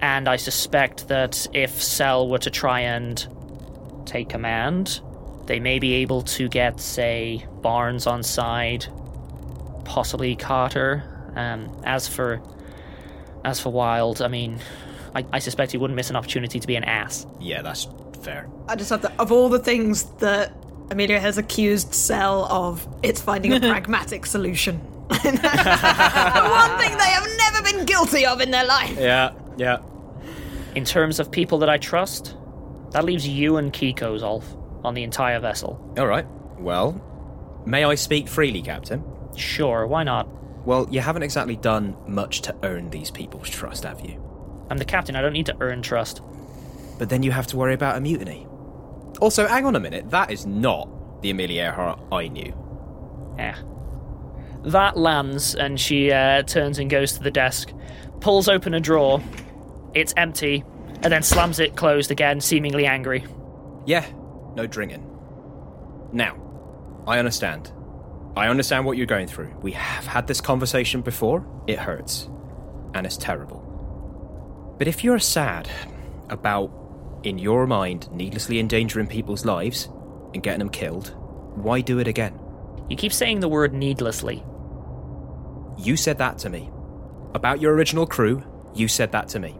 And 0.00 0.28
I 0.28 0.36
suspect 0.36 1.08
that 1.08 1.46
if 1.52 1.80
Cel 1.80 2.28
were 2.28 2.38
to 2.38 2.50
try 2.50 2.80
and 2.80 3.26
take 4.06 4.28
command, 4.28 5.00
they 5.46 5.60
may 5.60 5.78
be 5.78 5.94
able 5.94 6.22
to 6.22 6.48
get, 6.48 6.80
say, 6.80 7.46
Barnes 7.62 8.06
on 8.06 8.22
side, 8.22 8.86
possibly 9.84 10.36
Carter. 10.36 11.02
Um, 11.36 11.70
as 11.84 12.06
for 12.06 12.40
as 13.44 13.60
for 13.60 13.70
Wild, 13.70 14.22
I 14.22 14.28
mean, 14.28 14.58
I, 15.14 15.24
I 15.32 15.38
suspect 15.38 15.72
he 15.72 15.78
wouldn't 15.78 15.96
miss 15.96 16.10
an 16.10 16.16
opportunity 16.16 16.60
to 16.60 16.66
be 16.66 16.76
an 16.76 16.84
ass. 16.84 17.26
Yeah, 17.40 17.62
that's 17.62 17.86
fair. 18.22 18.48
I 18.68 18.76
just 18.76 18.90
have 18.90 19.02
to, 19.02 19.12
of 19.20 19.30
all 19.30 19.48
the 19.48 19.58
things 19.58 20.04
that 20.18 20.52
Amelia 20.90 21.20
has 21.20 21.38
accused 21.38 21.94
Cel 21.94 22.46
of, 22.46 22.86
it's 23.02 23.20
finding 23.20 23.52
a 23.52 23.60
pragmatic 23.72 24.26
solution. 24.26 24.76
One 25.08 25.20
thing 25.20 25.32
they 25.32 27.10
have 27.10 27.28
never 27.36 27.62
been 27.62 27.84
guilty 27.84 28.24
of 28.24 28.40
in 28.40 28.50
their 28.50 28.64
life. 28.64 28.96
Yeah, 28.98 29.32
yeah. 29.56 29.78
In 30.74 30.84
terms 30.84 31.20
of 31.20 31.30
people 31.30 31.58
that 31.58 31.68
I 31.68 31.78
trust, 31.78 32.36
that 32.90 33.04
leaves 33.04 33.26
you 33.28 33.56
and 33.58 33.72
Kiko, 33.72 34.18
Zolf, 34.18 34.44
on 34.84 34.94
the 34.94 35.02
entire 35.02 35.40
vessel. 35.40 35.80
All 35.98 36.06
right. 36.06 36.26
Well, 36.58 37.00
may 37.66 37.84
I 37.84 37.94
speak 37.94 38.28
freely, 38.28 38.62
Captain? 38.62 39.02
Sure, 39.36 39.86
why 39.86 40.04
not? 40.04 40.28
Well, 40.64 40.86
you 40.90 41.00
haven't 41.00 41.22
exactly 41.22 41.56
done 41.56 41.96
much 42.06 42.42
to 42.42 42.54
earn 42.62 42.90
these 42.90 43.10
people's 43.10 43.50
trust, 43.50 43.84
have 43.84 44.00
you? 44.00 44.22
I'm 44.70 44.78
the 44.78 44.84
captain. 44.84 45.16
I 45.16 45.20
don't 45.20 45.32
need 45.32 45.46
to 45.46 45.56
earn 45.60 45.82
trust. 45.82 46.22
But 46.98 47.08
then 47.08 47.22
you 47.22 47.32
have 47.32 47.46
to 47.48 47.56
worry 47.56 47.74
about 47.74 47.96
a 47.96 48.00
mutiny. 48.00 48.46
Also, 49.20 49.46
hang 49.46 49.66
on 49.66 49.76
a 49.76 49.80
minute. 49.80 50.10
That 50.10 50.30
is 50.30 50.46
not 50.46 50.88
the 51.22 51.30
Amelia 51.30 51.64
Earhart 51.64 52.00
I 52.12 52.28
knew. 52.28 52.54
Yeah. 53.36 53.56
That 54.64 54.96
lands, 54.96 55.54
and 55.54 55.78
she 55.78 56.10
uh, 56.10 56.42
turns 56.42 56.78
and 56.78 56.88
goes 56.88 57.12
to 57.12 57.22
the 57.22 57.30
desk, 57.30 57.72
pulls 58.20 58.48
open 58.48 58.72
a 58.72 58.80
drawer. 58.80 59.22
It's 59.92 60.14
empty, 60.16 60.64
and 61.02 61.12
then 61.12 61.22
slams 61.22 61.58
it 61.58 61.76
closed 61.76 62.10
again, 62.10 62.40
seemingly 62.40 62.86
angry. 62.86 63.24
Yeah, 63.84 64.06
no 64.54 64.66
drinking. 64.66 65.10
Now, 66.12 66.36
I 67.06 67.18
understand. 67.18 67.72
I 68.36 68.48
understand 68.48 68.84
what 68.84 68.96
you're 68.96 69.06
going 69.06 69.26
through. 69.26 69.54
We 69.60 69.72
have 69.72 70.06
had 70.06 70.26
this 70.26 70.40
conversation 70.40 71.02
before. 71.02 71.46
It 71.66 71.78
hurts. 71.78 72.28
And 72.94 73.06
it's 73.06 73.16
terrible. 73.16 73.60
But 74.78 74.88
if 74.88 75.04
you're 75.04 75.18
sad 75.18 75.68
about, 76.30 76.72
in 77.22 77.38
your 77.38 77.66
mind, 77.66 78.10
needlessly 78.12 78.58
endangering 78.58 79.06
people's 79.06 79.44
lives 79.44 79.88
and 80.32 80.42
getting 80.42 80.58
them 80.58 80.70
killed, 80.70 81.14
why 81.54 81.80
do 81.80 81.98
it 81.98 82.08
again? 82.08 82.38
You 82.88 82.96
keep 82.96 83.12
saying 83.12 83.40
the 83.40 83.48
word 83.48 83.72
needlessly. 83.72 84.44
You 85.78 85.96
said 85.96 86.18
that 86.18 86.38
to 86.38 86.50
me. 86.50 86.70
About 87.34 87.60
your 87.60 87.74
original 87.74 88.06
crew, 88.06 88.42
you 88.74 88.88
said 88.88 89.12
that 89.12 89.28
to 89.30 89.38
me. 89.38 89.58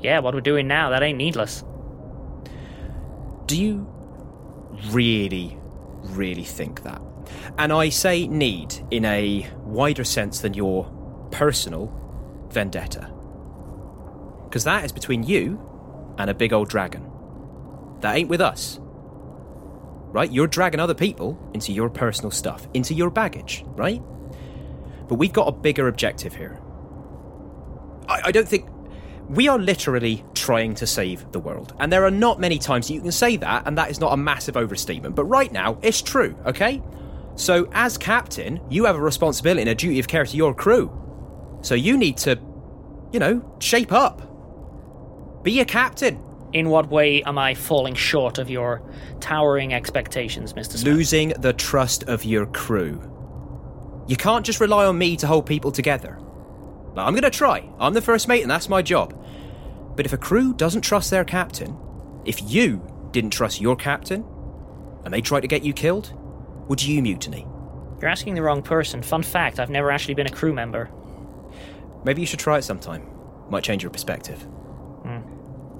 Yeah, 0.00 0.18
what 0.18 0.34
we're 0.34 0.40
doing 0.40 0.68
now, 0.68 0.90
that 0.90 1.02
ain't 1.02 1.18
needless. 1.18 1.64
Do 3.46 3.60
you 3.60 3.88
really, 4.90 5.58
really 6.02 6.44
think 6.44 6.82
that? 6.82 7.00
And 7.58 7.72
I 7.72 7.88
say 7.88 8.26
need 8.28 8.74
in 8.90 9.04
a 9.04 9.48
wider 9.64 10.04
sense 10.04 10.40
than 10.40 10.54
your 10.54 10.84
personal 11.30 11.92
vendetta. 12.50 13.12
Because 14.44 14.64
that 14.64 14.84
is 14.84 14.92
between 14.92 15.22
you 15.22 15.60
and 16.18 16.30
a 16.30 16.34
big 16.34 16.52
old 16.52 16.68
dragon. 16.68 17.10
That 18.00 18.16
ain't 18.16 18.28
with 18.28 18.40
us. 18.40 18.78
Right? 20.12 20.30
You're 20.30 20.46
dragging 20.46 20.80
other 20.80 20.94
people 20.94 21.38
into 21.52 21.72
your 21.72 21.90
personal 21.90 22.30
stuff, 22.30 22.66
into 22.72 22.94
your 22.94 23.10
baggage, 23.10 23.64
right? 23.70 24.00
But 25.08 25.16
we've 25.16 25.32
got 25.32 25.48
a 25.48 25.52
bigger 25.52 25.88
objective 25.88 26.34
here. 26.34 26.60
I, 28.08 28.22
I 28.26 28.32
don't 28.32 28.48
think. 28.48 28.68
We 29.28 29.48
are 29.48 29.58
literally 29.58 30.24
trying 30.34 30.74
to 30.76 30.86
save 30.86 31.32
the 31.32 31.40
world. 31.40 31.74
And 31.80 31.92
there 31.92 32.04
are 32.04 32.10
not 32.10 32.38
many 32.38 32.58
times 32.58 32.90
you 32.90 33.00
can 33.00 33.10
say 33.12 33.36
that, 33.38 33.66
and 33.66 33.76
that 33.76 33.90
is 33.90 34.00
not 34.00 34.12
a 34.12 34.16
massive 34.16 34.56
overstatement. 34.56 35.16
But 35.16 35.24
right 35.24 35.50
now, 35.50 35.78
it's 35.82 36.00
true, 36.00 36.36
okay? 36.46 36.80
So, 37.34 37.68
as 37.72 37.98
captain, 37.98 38.60
you 38.70 38.84
have 38.84 38.96
a 38.96 39.00
responsibility 39.00 39.62
and 39.62 39.70
a 39.70 39.74
duty 39.74 39.98
of 39.98 40.06
care 40.06 40.24
to 40.24 40.36
your 40.36 40.54
crew. 40.54 40.90
So, 41.62 41.74
you 41.74 41.98
need 41.98 42.16
to, 42.18 42.38
you 43.12 43.18
know, 43.18 43.56
shape 43.58 43.92
up. 43.92 45.42
Be 45.42 45.60
a 45.60 45.64
captain. 45.64 46.22
In 46.52 46.70
what 46.70 46.88
way 46.88 47.22
am 47.24 47.36
I 47.36 47.54
falling 47.54 47.94
short 47.94 48.38
of 48.38 48.48
your 48.48 48.80
towering 49.20 49.74
expectations, 49.74 50.52
Mr. 50.52 50.78
Smith? 50.78 50.84
Losing 50.84 51.28
the 51.30 51.52
trust 51.52 52.04
of 52.04 52.24
your 52.24 52.46
crew. 52.46 53.02
You 54.06 54.16
can't 54.16 54.46
just 54.46 54.60
rely 54.60 54.86
on 54.86 54.96
me 54.96 55.16
to 55.16 55.26
hold 55.26 55.46
people 55.46 55.72
together. 55.72 56.18
Now, 56.96 57.04
I'm 57.04 57.12
going 57.12 57.22
to 57.22 57.30
try. 57.30 57.68
I'm 57.78 57.92
the 57.92 58.00
first 58.00 58.26
mate, 58.26 58.40
and 58.40 58.50
that's 58.50 58.70
my 58.70 58.80
job. 58.80 59.14
But 59.96 60.06
if 60.06 60.14
a 60.14 60.18
crew 60.18 60.54
doesn't 60.54 60.80
trust 60.80 61.10
their 61.10 61.24
captain, 61.24 61.76
if 62.24 62.42
you 62.50 62.82
didn't 63.12 63.30
trust 63.30 63.60
your 63.60 63.76
captain, 63.76 64.24
and 65.04 65.12
they 65.12 65.20
tried 65.20 65.40
to 65.40 65.46
get 65.46 65.62
you 65.62 65.74
killed, 65.74 66.14
would 66.68 66.82
you 66.82 67.02
mutiny? 67.02 67.46
You're 68.00 68.10
asking 68.10 68.34
the 68.34 68.42
wrong 68.42 68.62
person. 68.62 69.02
Fun 69.02 69.22
fact 69.22 69.60
I've 69.60 69.70
never 69.70 69.90
actually 69.90 70.14
been 70.14 70.26
a 70.26 70.30
crew 70.30 70.54
member. 70.54 70.90
Maybe 72.04 72.22
you 72.22 72.26
should 72.26 72.40
try 72.40 72.58
it 72.58 72.62
sometime. 72.62 73.06
Might 73.50 73.62
change 73.62 73.82
your 73.82 73.90
perspective. 73.90 74.40
Hmm. 75.04 75.20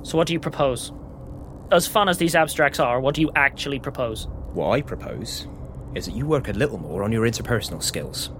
So, 0.02 0.16
what 0.16 0.26
do 0.26 0.34
you 0.34 0.40
propose? 0.40 0.92
As 1.72 1.86
fun 1.86 2.08
as 2.08 2.18
these 2.18 2.34
abstracts 2.34 2.78
are, 2.78 3.00
what 3.00 3.14
do 3.14 3.22
you 3.22 3.30
actually 3.34 3.78
propose? 3.78 4.28
What 4.52 4.70
I 4.70 4.82
propose 4.82 5.48
is 5.94 6.06
that 6.06 6.14
you 6.14 6.26
work 6.26 6.48
a 6.48 6.52
little 6.52 6.78
more 6.78 7.02
on 7.02 7.10
your 7.10 7.24
interpersonal 7.24 7.82
skills. 7.82 8.30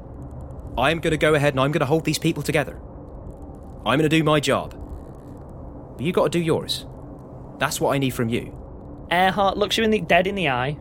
I'm 0.79 1.01
going 1.01 1.12
to 1.12 1.16
go 1.16 1.35
ahead 1.35 1.55
and 1.55 1.61
I'm 1.61 1.72
going 1.72 1.81
to 1.81 1.87
hold 1.87 2.05
these 2.05 2.18
people 2.18 2.43
together. 2.43 2.81
I'm 3.87 3.99
going 3.99 4.03
to 4.03 4.09
do 4.09 4.22
my 4.22 4.41
job. 4.41 4.74
But 5.97 6.05
you 6.05 6.12
got 6.12 6.24
to 6.24 6.39
do 6.39 6.41
yours. 6.41 6.87
That's 7.59 7.81
what 7.81 7.95
I 7.95 7.99
need 7.99 8.11
from 8.11 8.29
you. 8.29 8.55
Earhart 9.11 9.57
looks 9.57 9.79
you 9.79 9.85
in 9.85 9.91
the 9.91 10.01
dead 10.01 10.27
in 10.27 10.35
the 10.35 10.49
eye, 10.49 10.77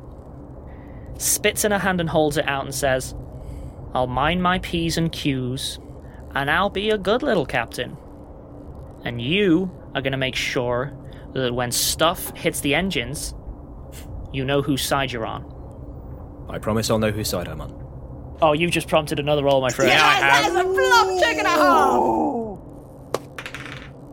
spits 1.18 1.64
in 1.64 1.72
her 1.72 1.78
hand 1.78 2.02
and 2.02 2.10
holds 2.10 2.38
it 2.38 2.48
out 2.48 2.66
and 2.66 2.74
says, 2.74 3.16
I'll 3.93 4.08
mind 4.08 4.43
my 4.43 4.60
P's 4.60 4.98
and 4.98 5.12
Q's, 5.12 5.80
and 6.34 6.52
I'll 6.52 6.70
be 6.70 6.89
a 6.89 6.98
good 6.98 7.24
little 7.24 7.46
captain. 7.46 7.96
And 9.04 9.22
you 9.22 9.72
are 9.93 10.02
going 10.02 10.12
to 10.12 10.18
make 10.18 10.36
sure 10.36 10.91
that 11.34 11.54
when 11.54 11.72
stuff 11.72 12.36
hits 12.36 12.60
the 12.62 12.76
engines, 12.76 13.34
you 14.34 14.43
know 14.43 14.62
whose 14.62 14.82
side 14.82 15.12
you're 15.12 15.26
on. 15.26 15.46
I 16.50 16.58
promise 16.60 16.89
I'll 16.89 17.00
know 17.00 17.12
whose 17.12 17.30
side 17.30 17.48
I'm 17.48 17.62
on. 17.62 17.85
Oh, 18.42 18.54
you've 18.54 18.72
just 18.72 18.88
prompted 18.88 19.20
another 19.20 19.44
roll, 19.44 19.62
my 19.62 19.70
friend. 19.70 19.90
Yes, 19.92 20.46
there's 20.52 20.60
a 20.60 20.64
plum 20.64 21.20
chick 21.20 21.38
and 21.38 21.48
a 21.48 21.50
half. 21.50 22.16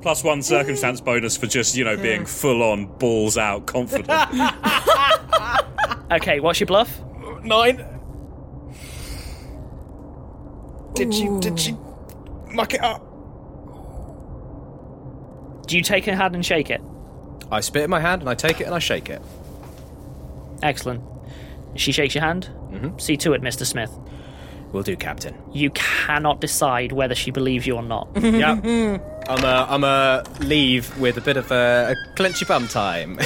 Plus 0.03 0.25
one 0.25 0.43
circumstance 0.43 1.01
bonus 1.01 1.37
for 1.37 1.47
just, 1.47 1.77
you 1.77 1.85
know, 1.85 1.97
being 1.97 2.25
full 2.27 2.62
on, 2.62 2.87
balls 2.99 3.37
out, 3.39 3.66
confident. 3.66 4.09
Okay, 6.12 6.41
what's 6.41 6.61
your 6.61 6.66
bluff? 6.66 7.01
Nine. 7.43 7.79
Did 10.95 11.14
she? 11.14 11.27
Did 11.41 11.59
she 11.59 11.75
muck 12.51 12.75
it 12.75 12.83
up? 12.83 13.01
Do 15.66 15.77
you 15.79 15.83
take 15.83 16.05
her 16.05 16.14
hand 16.14 16.35
and 16.35 16.45
shake 16.45 16.68
it? 16.68 16.83
I 17.51 17.61
spit 17.61 17.85
in 17.85 17.89
my 17.91 18.01
hand 18.01 18.20
and 18.20 18.29
I 18.29 18.35
take 18.35 18.61
it 18.61 18.64
and 18.64 18.75
I 18.75 18.79
shake 18.79 19.09
it. 19.09 19.23
Excellent. 20.62 21.03
She 21.77 21.93
shakes 21.93 22.14
your 22.14 22.25
hand. 22.25 22.51
Mhm. 22.70 23.01
See 23.01 23.16
to 23.16 23.33
it, 23.33 23.41
Mr. 23.41 23.64
Smith. 23.64 23.91
Will 24.73 24.83
do, 24.83 24.97
Captain. 24.97 25.37
You 25.53 25.70
cannot 25.70 26.41
decide 26.41 26.93
whether 26.93 27.14
she 27.14 27.31
believes 27.31 27.66
you 27.66 27.77
or 27.77 27.83
not. 27.83 28.09
yep. 28.16 28.64
I'm 29.29 29.45
a, 29.45 29.66
I'm 29.68 29.85
a 29.85 30.25
leave 30.41 30.99
with 30.99 31.16
a 31.16 31.20
bit 31.20 31.37
of 31.37 31.53
a, 31.53 31.95
a 31.95 32.16
clenchy 32.16 32.49
bum 32.49 32.66
time. 32.66 33.16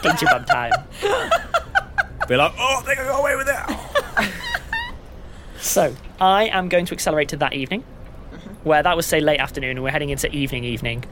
Clenchy 0.00 0.24
bum 0.24 0.44
time. 0.46 0.72
Be 2.26 2.36
like, 2.36 2.52
oh, 2.58 2.82
they 2.86 2.94
can 2.96 3.06
go 3.06 3.18
away 3.18 3.36
with 3.36 3.48
it. 3.48 4.30
So, 5.58 5.94
I 6.20 6.46
am 6.46 6.68
going 6.68 6.86
to 6.86 6.94
accelerate 6.94 7.28
to 7.30 7.36
that 7.36 7.52
evening, 7.52 7.84
where 8.64 8.82
that 8.82 8.96
was, 8.96 9.06
say, 9.06 9.20
late 9.20 9.38
afternoon, 9.38 9.72
and 9.72 9.82
we're 9.82 9.90
heading 9.90 10.10
into 10.10 10.30
evening, 10.34 10.64
evening, 10.64 11.04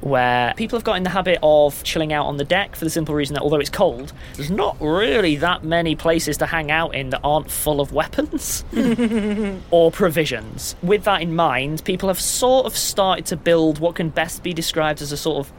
where 0.00 0.54
people 0.56 0.78
have 0.78 0.84
got 0.84 0.96
in 0.96 1.02
the 1.02 1.10
habit 1.10 1.38
of 1.42 1.82
chilling 1.82 2.12
out 2.12 2.26
on 2.26 2.36
the 2.36 2.44
deck 2.44 2.74
for 2.74 2.84
the 2.84 2.90
simple 2.90 3.14
reason 3.14 3.34
that 3.34 3.42
although 3.42 3.58
it's 3.58 3.70
cold, 3.70 4.12
there's 4.36 4.50
not 4.50 4.76
really 4.80 5.36
that 5.36 5.62
many 5.62 5.94
places 5.94 6.38
to 6.38 6.46
hang 6.46 6.70
out 6.70 6.94
in 6.94 7.10
that 7.10 7.20
aren't 7.22 7.50
full 7.50 7.80
of 7.80 7.92
weapons 7.92 8.64
or 9.70 9.90
provisions. 9.90 10.76
With 10.82 11.04
that 11.04 11.20
in 11.20 11.34
mind, 11.34 11.84
people 11.84 12.08
have 12.08 12.20
sort 12.20 12.66
of 12.66 12.76
started 12.76 13.26
to 13.26 13.36
build 13.36 13.78
what 13.78 13.96
can 13.96 14.08
best 14.08 14.42
be 14.42 14.54
described 14.54 15.02
as 15.02 15.12
a 15.12 15.16
sort 15.16 15.46
of 15.46 15.52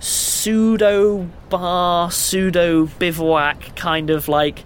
pseudo 0.00 1.28
bar, 1.48 2.10
pseudo 2.10 2.86
bivouac 2.98 3.76
kind 3.76 4.10
of 4.10 4.28
like 4.28 4.64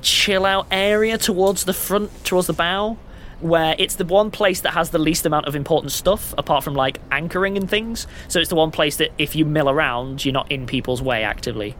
chill 0.00 0.46
out 0.46 0.66
area 0.70 1.18
towards 1.18 1.64
the 1.64 1.72
front, 1.72 2.24
towards 2.24 2.46
the 2.46 2.52
bow, 2.52 2.96
where 3.40 3.74
it's 3.78 3.94
the 3.96 4.04
one 4.04 4.30
place 4.30 4.60
that 4.62 4.74
has 4.74 4.90
the 4.90 4.98
least 4.98 5.24
amount 5.24 5.46
of 5.46 5.54
important 5.54 5.92
stuff 5.92 6.34
apart 6.36 6.64
from 6.64 6.74
like 6.74 7.00
anchoring 7.12 7.56
and 7.56 7.68
things. 7.70 8.06
So 8.28 8.40
it's 8.40 8.48
the 8.48 8.56
one 8.56 8.70
place 8.70 8.96
that 8.96 9.10
if 9.18 9.36
you 9.36 9.44
mill 9.44 9.70
around, 9.70 10.24
you're 10.24 10.32
not 10.32 10.50
in 10.50 10.66
people's 10.66 11.00
way 11.00 11.22
actively. 11.22 11.76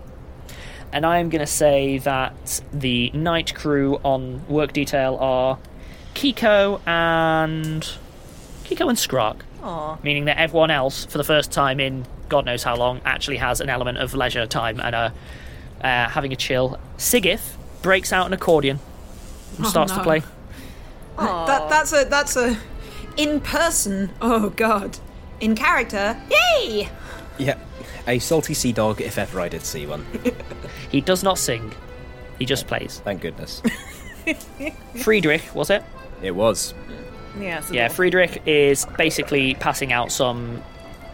And 0.92 1.04
I 1.04 1.18
am 1.18 1.28
going 1.28 1.40
to 1.40 1.46
say 1.46 1.98
that 1.98 2.62
the 2.72 3.10
night 3.10 3.54
crew 3.54 3.96
on 4.04 4.46
work 4.48 4.72
detail 4.72 5.16
are 5.20 5.58
Kiko 6.14 6.80
and 6.86 7.82
Kiko 8.64 8.88
and 8.88 8.96
Skrak 8.98 9.40
Aw. 9.62 9.98
meaning 10.02 10.24
that 10.26 10.38
everyone 10.38 10.70
else, 10.70 11.04
for 11.04 11.18
the 11.18 11.24
first 11.24 11.52
time 11.52 11.78
in 11.80 12.06
God 12.28 12.44
knows 12.46 12.62
how 12.62 12.76
long, 12.76 13.00
actually 13.04 13.36
has 13.38 13.60
an 13.60 13.68
element 13.68 13.98
of 13.98 14.14
leisure 14.14 14.46
time 14.46 14.80
and 14.80 14.94
uh, 14.94 15.10
uh, 15.82 16.08
having 16.08 16.32
a 16.32 16.36
chill. 16.36 16.78
Sigith 16.96 17.56
breaks 17.82 18.12
out 18.12 18.26
an 18.26 18.32
accordion 18.32 18.78
and 19.56 19.66
Oh, 19.66 19.68
starts 19.68 19.92
to 19.92 20.02
play. 20.02 20.22
That, 21.18 21.68
that's 21.68 21.92
a 21.92 22.04
that's 22.04 22.36
a 22.36 22.56
in 23.16 23.40
person. 23.40 24.10
Oh 24.22 24.50
god. 24.50 24.98
In 25.40 25.54
character. 25.54 26.20
Yay! 26.30 26.88
Yeah, 27.38 27.56
a 28.08 28.18
salty 28.18 28.54
sea 28.54 28.72
dog 28.72 29.00
if 29.00 29.18
ever 29.18 29.40
I 29.40 29.48
did 29.48 29.64
see 29.64 29.86
one. 29.86 30.04
He 30.90 31.00
does 31.02 31.22
not 31.22 31.36
sing, 31.38 31.72
he 32.38 32.46
just 32.46 32.66
plays. 32.66 33.00
Thank 33.04 33.20
goodness. 33.20 33.60
Friedrich, 35.02 35.42
was 35.54 35.70
it? 35.70 35.84
It 36.22 36.32
was. 36.34 36.74
Yeah, 37.38 37.58
it's 37.58 37.70
a 37.70 37.74
Yeah, 37.74 37.82
little- 37.82 37.94
Friedrich 37.96 38.42
is 38.46 38.86
basically 38.96 39.54
passing 39.54 39.92
out 39.92 40.10
some. 40.10 40.62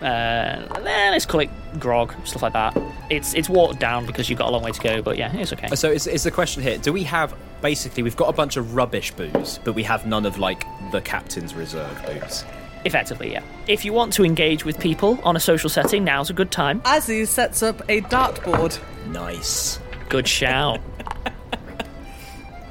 Uh, 0.05 0.67
eh, 0.85 1.11
let's 1.11 1.25
call 1.25 1.41
it 1.41 1.51
grog, 1.79 2.15
stuff 2.27 2.43
like 2.43 2.53
that. 2.53 2.77
It's 3.09 3.33
it's 3.33 3.49
watered 3.49 3.79
down 3.79 4.05
because 4.05 4.29
you've 4.29 4.39
got 4.39 4.49
a 4.49 4.53
long 4.53 4.63
way 4.63 4.71
to 4.71 4.81
go, 4.81 5.01
but 5.01 5.17
yeah, 5.17 5.35
it's 5.35 5.53
okay. 5.53 5.75
So 5.75 5.91
it's, 5.91 6.07
is 6.07 6.25
the 6.25 6.31
question 6.31 6.63
here? 6.63 6.77
Do 6.77 6.93
we 6.93 7.05
have 7.05 7.35
basically 7.63 8.03
we've 8.03 8.17
got 8.17 8.29
a 8.29 8.33
bunch 8.33 8.59
of 8.59 8.75
rubbish 8.75 9.13
booze, 9.13 9.59
but 9.65 9.73
we 9.73 9.83
have 9.85 10.07
none 10.07 10.27
of 10.27 10.39
like 10.39 10.67
the 10.93 11.01
captain's 11.01 11.55
reserve 11.55 11.99
booze? 12.05 12.45
Effectively, 12.85 13.33
yeah. 13.33 13.43
If 13.67 13.87
you 13.87 13.95
want 13.95 14.13
to 14.15 14.25
engage 14.27 14.67
with 14.67 14.79
people 14.79 15.19
on 15.25 15.37
a 15.37 15.41
social 15.41 15.71
setting, 15.71 16.05
now's 16.05 16.29
a 16.29 16.35
good 16.35 16.51
time. 16.51 16.83
Azu 16.83 17.27
sets 17.27 17.63
up 17.63 17.81
a 17.89 18.03
dartboard. 18.03 18.79
Nice. 19.11 19.81
Good 20.11 20.29
shout. 20.29 20.81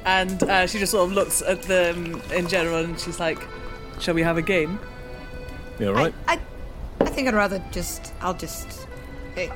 And 0.04 0.42
uh, 0.42 0.66
she 0.66 0.78
just 0.78 0.92
sort 0.92 1.08
of 1.08 1.12
looks 1.14 1.40
at 1.40 1.62
them 1.62 2.20
in 2.32 2.46
general 2.46 2.84
and 2.84 3.00
she's 3.00 3.18
like, 3.18 3.38
Shall 4.00 4.14
we 4.14 4.22
have 4.22 4.36
a 4.36 4.42
game? 4.42 4.78
You 5.78 5.88
alright? 5.88 6.12
I 6.28 6.34
I 6.34 6.40
think 7.14 7.28
I'd 7.28 7.34
rather 7.34 7.62
just 7.70 8.12
I'll 8.20 8.34
just 8.34 8.86
hey, 9.34 9.50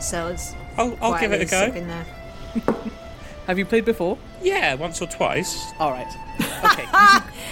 Sellers. 0.00 0.54
I'll, 0.76 0.98
I'll 1.00 1.20
give 1.20 1.32
it 1.32 1.42
a 1.42 1.44
go. 1.44 1.64
In 1.64 1.86
there. 1.86 2.06
Have 3.46 3.58
you 3.58 3.66
played 3.66 3.84
before? 3.84 4.16
Yeah, 4.40 4.74
once 4.74 5.02
or 5.02 5.06
twice. 5.06 5.72
Alright. 5.80 6.12
Okay. 6.64 6.86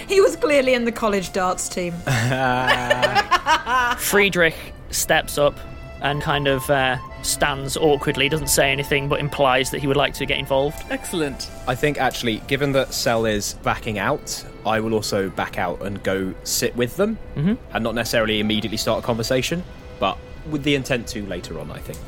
He 0.07 0.21
was 0.21 0.37
clearly 0.37 0.73
in 0.73 0.85
the 0.85 0.91
college 0.91 1.33
darts 1.33 1.67
team. 1.67 1.91
Friedrich 3.97 4.55
steps 4.89 5.37
up 5.37 5.59
and 6.01 6.21
kind 6.21 6.47
of 6.47 6.67
uh, 6.69 6.97
stands 7.23 7.77
awkwardly, 7.77 8.29
doesn't 8.29 8.47
say 8.47 8.71
anything, 8.71 9.07
but 9.07 9.19
implies 9.19 9.69
that 9.71 9.79
he 9.79 9.87
would 9.87 9.97
like 9.97 10.13
to 10.15 10.25
get 10.25 10.37
involved. 10.39 10.83
Excellent. 10.89 11.49
I 11.67 11.75
think 11.75 11.99
actually, 11.99 12.37
given 12.47 12.71
that 12.73 12.93
Cel 12.93 13.25
is 13.25 13.53
backing 13.63 13.99
out, 13.99 14.43
I 14.65 14.79
will 14.79 14.93
also 14.93 15.29
back 15.29 15.57
out 15.57 15.81
and 15.81 16.01
go 16.03 16.33
sit 16.43 16.75
with 16.75 16.97
them, 16.97 17.17
Mhm. 17.35 17.57
and 17.73 17.83
not 17.83 17.95
necessarily 17.95 18.39
immediately 18.39 18.77
start 18.77 18.99
a 19.03 19.05
conversation, 19.05 19.63
but 19.99 20.17
with 20.49 20.63
the 20.63 20.75
intent 20.75 21.07
to 21.09 21.25
later 21.25 21.59
on. 21.59 21.71
I 21.71 21.79
think. 21.79 21.99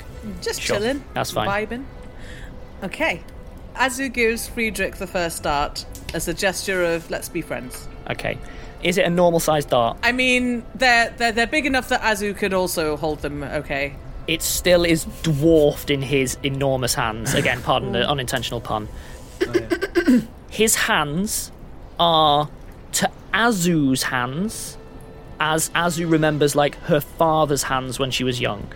Just 0.42 0.62
Sure, 0.62 0.78
chilling. 0.78 1.04
that's 1.14 1.32
fine. 1.32 1.48
Vibing. 1.68 1.84
Okay. 2.84 3.22
Azu 3.76 4.12
gives 4.12 4.48
Friedrich 4.48 4.98
the 4.98 5.08
first 5.08 5.44
dart 5.44 5.86
as 6.14 6.28
a 6.28 6.34
gesture 6.34 6.84
of 6.84 7.10
let's 7.10 7.28
be 7.30 7.42
friends. 7.42 7.88
Okay. 8.10 8.38
Is 8.84 8.98
it 8.98 9.06
a 9.06 9.10
normal 9.10 9.40
sized 9.40 9.70
dart? 9.70 9.98
I 10.04 10.12
mean, 10.12 10.64
they're 10.76 11.14
they're 11.18 11.32
they're 11.32 11.48
big 11.48 11.66
enough 11.66 11.90
that 11.90 12.02
Azu 12.02 12.36
could 12.38 12.54
also 12.54 12.98
hold 12.98 13.22
them. 13.22 13.44
Okay. 13.44 13.96
It 14.28 14.42
still 14.42 14.86
is 14.86 15.06
dwarfed 15.22 15.90
in 15.90 16.02
his 16.02 16.38
enormous 16.44 16.94
hands. 16.94 17.34
Again, 17.34 17.62
pardon 17.62 17.92
the 17.92 18.08
oh. 18.08 18.12
unintentional 18.12 18.62
pun. 18.62 18.88
Oh, 19.42 20.28
his 20.50 20.76
hands 20.76 21.52
are 22.00 22.50
to 22.94 23.12
Azu's 23.34 24.04
hands, 24.04 24.78
as 25.40 25.70
Azu 25.72 26.10
remembers 26.10 26.56
like 26.56 26.76
her 26.84 27.02
father's 27.02 27.64
hands 27.64 28.00
when 28.00 28.12
she 28.12 28.24
was 28.24 28.40
young. 28.40 28.72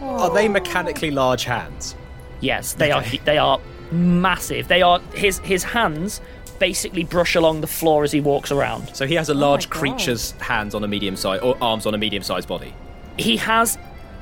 Are 0.00 0.32
they 0.32 0.48
mechanically 0.48 1.10
large 1.10 1.44
hands? 1.44 1.96
Yes, 2.40 2.74
they 2.74 2.90
are. 2.90 3.02
They 3.24 3.38
are 3.38 3.60
massive. 3.90 4.68
They 4.68 4.82
are 4.82 5.00
his 5.14 5.38
his 5.40 5.62
hands 5.62 6.20
basically 6.58 7.02
brush 7.02 7.34
along 7.34 7.60
the 7.60 7.66
floor 7.66 8.04
as 8.04 8.12
he 8.12 8.20
walks 8.20 8.52
around. 8.52 8.94
So 8.94 9.06
he 9.06 9.14
has 9.14 9.28
a 9.28 9.34
large 9.34 9.66
oh 9.66 9.70
creature's 9.70 10.30
hands 10.32 10.76
on 10.76 10.84
a 10.84 10.88
medium 10.88 11.16
size, 11.16 11.40
or 11.40 11.56
arms 11.60 11.86
on 11.86 11.94
a 11.94 11.98
medium 11.98 12.22
sized 12.22 12.48
body. 12.48 12.74
He 13.16 13.36
has. 13.38 13.78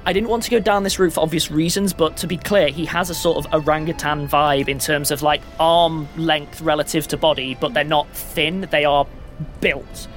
I 0.07 0.13
didn't 0.13 0.29
want 0.31 0.43
to 0.45 0.51
go 0.51 0.59
down 0.59 0.83
this 0.83 0.99
route 0.99 1.13
for 1.13 1.21
obvious 1.21 1.51
reasons, 1.51 1.93
but 1.93 2.17
to 2.19 2.27
be 2.27 2.37
clear, 2.39 2.69
he 2.69 2.87
has 2.87 3.11
a 3.11 3.15
sort 3.15 3.45
of 3.45 3.53
orangutan 3.53 4.27
vibe 4.29 4.69
in 4.69 4.79
terms 4.79 5.11
of 5.11 5.23
like 5.23 5.43
arm 5.59 6.09
length 6.17 6.61
relative 6.63 7.07
to 7.09 7.17
body, 7.17 7.57
but 7.61 7.75
they're 7.75 7.85
not 7.85 8.09
thin. 8.11 8.67
They 8.71 8.85
are 8.85 9.07
built. 9.61 10.09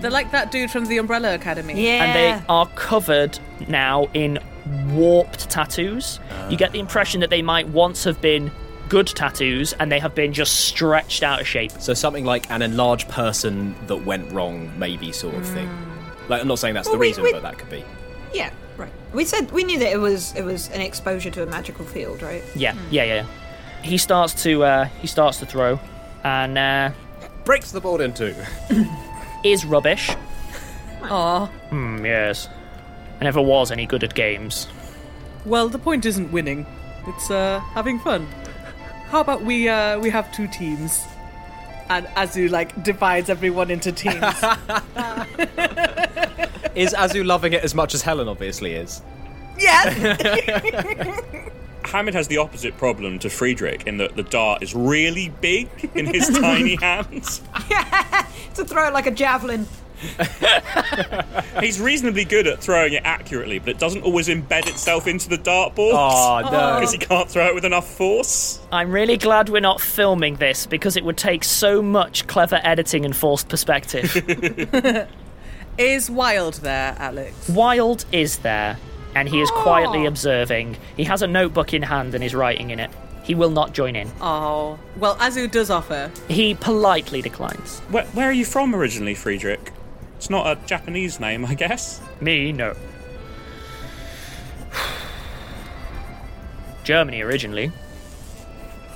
They're 0.00 0.10
like 0.10 0.32
that 0.32 0.50
dude 0.50 0.70
from 0.70 0.86
the 0.86 0.98
Umbrella 0.98 1.34
Academy. 1.34 1.74
Yeah. 1.84 2.04
and 2.04 2.14
they 2.40 2.44
are 2.48 2.66
covered 2.74 3.38
now 3.68 4.08
in 4.14 4.38
warped 4.88 5.48
tattoos. 5.50 6.18
You 6.48 6.56
get 6.56 6.72
the 6.72 6.80
impression 6.80 7.20
that 7.20 7.30
they 7.30 7.42
might 7.42 7.68
once 7.68 8.04
have 8.04 8.20
been 8.20 8.50
good 8.88 9.06
tattoos 9.06 9.72
and 9.74 9.92
they 9.92 10.00
have 10.00 10.14
been 10.16 10.32
just 10.32 10.62
stretched 10.66 11.22
out 11.22 11.40
of 11.40 11.46
shape. 11.46 11.70
So 11.78 11.94
something 11.94 12.24
like 12.24 12.50
an 12.50 12.62
enlarged 12.62 13.08
person 13.08 13.76
that 13.86 13.98
went 14.04 14.30
wrong, 14.32 14.76
maybe 14.78 15.12
sort 15.12 15.36
of 15.36 15.46
thing. 15.46 15.68
Mm. 15.68 16.28
Like 16.28 16.40
I'm 16.42 16.48
not 16.48 16.58
saying 16.58 16.74
that's 16.74 16.88
Well, 16.88 16.94
the 16.94 16.98
we- 17.00 17.06
reason, 17.08 17.22
we- 17.22 17.32
but 17.32 17.42
that 17.42 17.58
could 17.58 17.70
be. 17.70 17.84
Yeah, 18.32 18.44
right. 18.44 18.52
We 19.12 19.24
said 19.24 19.50
we 19.50 19.64
knew 19.64 19.78
that 19.78 19.92
it 19.92 19.98
was 19.98 20.34
it 20.36 20.44
was 20.44 20.68
an 20.70 20.80
exposure 20.80 21.30
to 21.30 21.42
a 21.42 21.46
magical 21.46 21.84
field, 21.84 22.22
right? 22.22 22.42
Yeah, 22.54 22.74
yeah, 22.90 23.04
yeah. 23.04 23.14
yeah. 23.14 23.26
He 23.82 23.98
starts 23.98 24.42
to 24.42 24.62
uh, 24.64 24.84
he 25.00 25.06
starts 25.06 25.38
to 25.38 25.46
throw, 25.46 25.80
and 26.22 26.58
uh, 26.58 26.90
breaks 27.44 27.72
the 27.72 27.80
board 27.80 28.00
in 28.00 28.12
two. 28.14 28.34
is 29.44 29.64
rubbish. 29.64 30.10
Aw. 31.02 31.46
Hmm. 31.46 32.04
Yes. 32.04 32.48
I 33.20 33.24
never 33.24 33.42
was 33.42 33.70
any 33.70 33.86
good 33.86 34.04
at 34.04 34.14
games. 34.14 34.68
Well, 35.44 35.68
the 35.68 35.78
point 35.78 36.06
isn't 36.06 36.30
winning. 36.32 36.66
It's 37.06 37.30
uh 37.30 37.60
having 37.74 37.98
fun. 37.98 38.26
How 39.08 39.20
about 39.20 39.42
we 39.42 39.68
uh 39.68 39.98
we 39.98 40.10
have 40.10 40.30
two 40.32 40.46
teams? 40.46 41.04
And 41.90 42.06
Azu 42.06 42.48
like 42.50 42.82
divides 42.82 43.28
everyone 43.28 43.70
into 43.70 43.92
teams. 43.92 44.14
Is 46.74 46.94
Azu 46.94 47.24
loving 47.26 47.52
it 47.52 47.64
as 47.64 47.74
much 47.74 47.94
as 47.94 48.02
Helen 48.02 48.28
obviously 48.28 48.72
is? 48.74 49.02
yes. 49.58 49.92
Hamid 51.84 52.14
has 52.14 52.28
the 52.28 52.36
opposite 52.38 52.76
problem 52.76 53.18
to 53.18 53.28
Friedrich 53.28 53.86
in 53.86 53.96
that 53.96 54.14
the 54.14 54.22
dart 54.22 54.62
is 54.62 54.74
really 54.74 55.30
big 55.40 55.68
in 55.94 56.06
his 56.06 56.28
tiny 56.28 56.76
hands. 56.76 57.42
yeah, 57.68 58.26
to 58.54 58.64
throw 58.64 58.86
it 58.86 58.94
like 58.94 59.06
a 59.06 59.10
javelin. 59.10 59.66
He's 61.60 61.80
reasonably 61.80 62.24
good 62.24 62.46
at 62.46 62.60
throwing 62.60 62.94
it 62.94 63.02
accurately, 63.04 63.58
but 63.58 63.68
it 63.70 63.78
doesn't 63.78 64.02
always 64.02 64.28
embed 64.28 64.66
itself 64.68 65.06
into 65.06 65.28
the 65.28 65.38
dartboard. 65.38 65.90
Oh, 66.00 66.40
no. 66.42 66.80
Because 66.80 66.92
he 66.92 66.98
can't 66.98 67.28
throw 67.28 67.46
it 67.46 67.54
with 67.54 67.64
enough 67.64 67.88
force. 67.88 68.60
I'm 68.72 68.90
really 68.90 69.16
glad 69.16 69.48
we're 69.48 69.60
not 69.60 69.80
filming 69.80 70.36
this 70.36 70.66
because 70.66 70.96
it 70.96 71.04
would 71.04 71.16
take 71.16 71.44
so 71.44 71.82
much 71.82 72.26
clever 72.26 72.60
editing 72.62 73.04
and 73.04 73.14
forced 73.14 73.48
perspective. 73.48 74.16
Is 75.78 76.10
Wild 76.10 76.54
there, 76.54 76.94
Alex? 76.98 77.48
Wild 77.48 78.04
is 78.12 78.38
there, 78.38 78.76
and 79.14 79.28
he 79.28 79.40
is 79.40 79.50
quietly 79.50 80.04
observing. 80.06 80.76
He 80.96 81.04
has 81.04 81.22
a 81.22 81.26
notebook 81.26 81.72
in 81.72 81.82
hand 81.82 82.14
and 82.14 82.22
is 82.22 82.34
writing 82.34 82.70
in 82.70 82.78
it. 82.80 82.90
He 83.22 83.34
will 83.34 83.50
not 83.50 83.72
join 83.72 83.96
in. 83.96 84.10
Oh. 84.20 84.78
Well, 84.96 85.16
Azu 85.16 85.50
does 85.50 85.70
offer. 85.70 86.10
He 86.28 86.54
politely 86.54 87.22
declines. 87.22 87.80
Where, 87.90 88.04
where 88.06 88.28
are 88.28 88.32
you 88.32 88.44
from 88.44 88.74
originally, 88.74 89.14
Friedrich? 89.14 89.72
It's 90.20 90.28
not 90.28 90.46
a 90.46 90.66
Japanese 90.66 91.18
name, 91.18 91.46
I 91.46 91.54
guess. 91.54 91.98
Me, 92.20 92.52
no. 92.52 92.74
Germany 96.84 97.22
originally, 97.22 97.72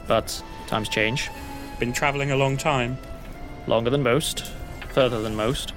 but 0.07 0.45
times 0.67 0.91
change. 0.91 1.31
Been 1.81 1.95
travelling 1.95 2.31
a 2.31 2.37
long 2.37 2.59
time. 2.59 2.99
Longer 3.67 3.89
than 3.89 4.03
most, 4.03 4.53
further 4.91 5.23
than 5.23 5.35
most. 5.35 5.73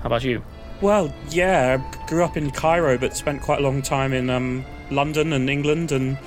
How 0.00 0.06
about 0.06 0.24
you? 0.24 0.42
Well, 0.80 1.14
yeah, 1.30 1.78
I 1.80 2.06
grew 2.08 2.24
up 2.24 2.36
in 2.36 2.50
Cairo, 2.50 2.98
but 2.98 3.16
spent 3.16 3.40
quite 3.40 3.60
a 3.60 3.62
long 3.62 3.82
time 3.82 4.12
in 4.12 4.30
um, 4.30 4.64
London 4.90 5.32
and 5.32 5.48
England, 5.48 5.92
and 5.92 6.18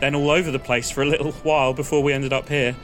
then 0.00 0.16
all 0.16 0.30
over 0.30 0.50
the 0.50 0.58
place 0.58 0.90
for 0.90 1.02
a 1.02 1.06
little 1.06 1.30
while 1.44 1.74
before 1.74 2.02
we 2.02 2.12
ended 2.12 2.32
up 2.32 2.48
here. 2.48 2.74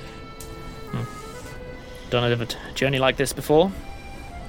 Done 2.10 2.40
a 2.40 2.74
journey 2.74 3.00
like 3.00 3.16
this 3.16 3.32
before? 3.32 3.72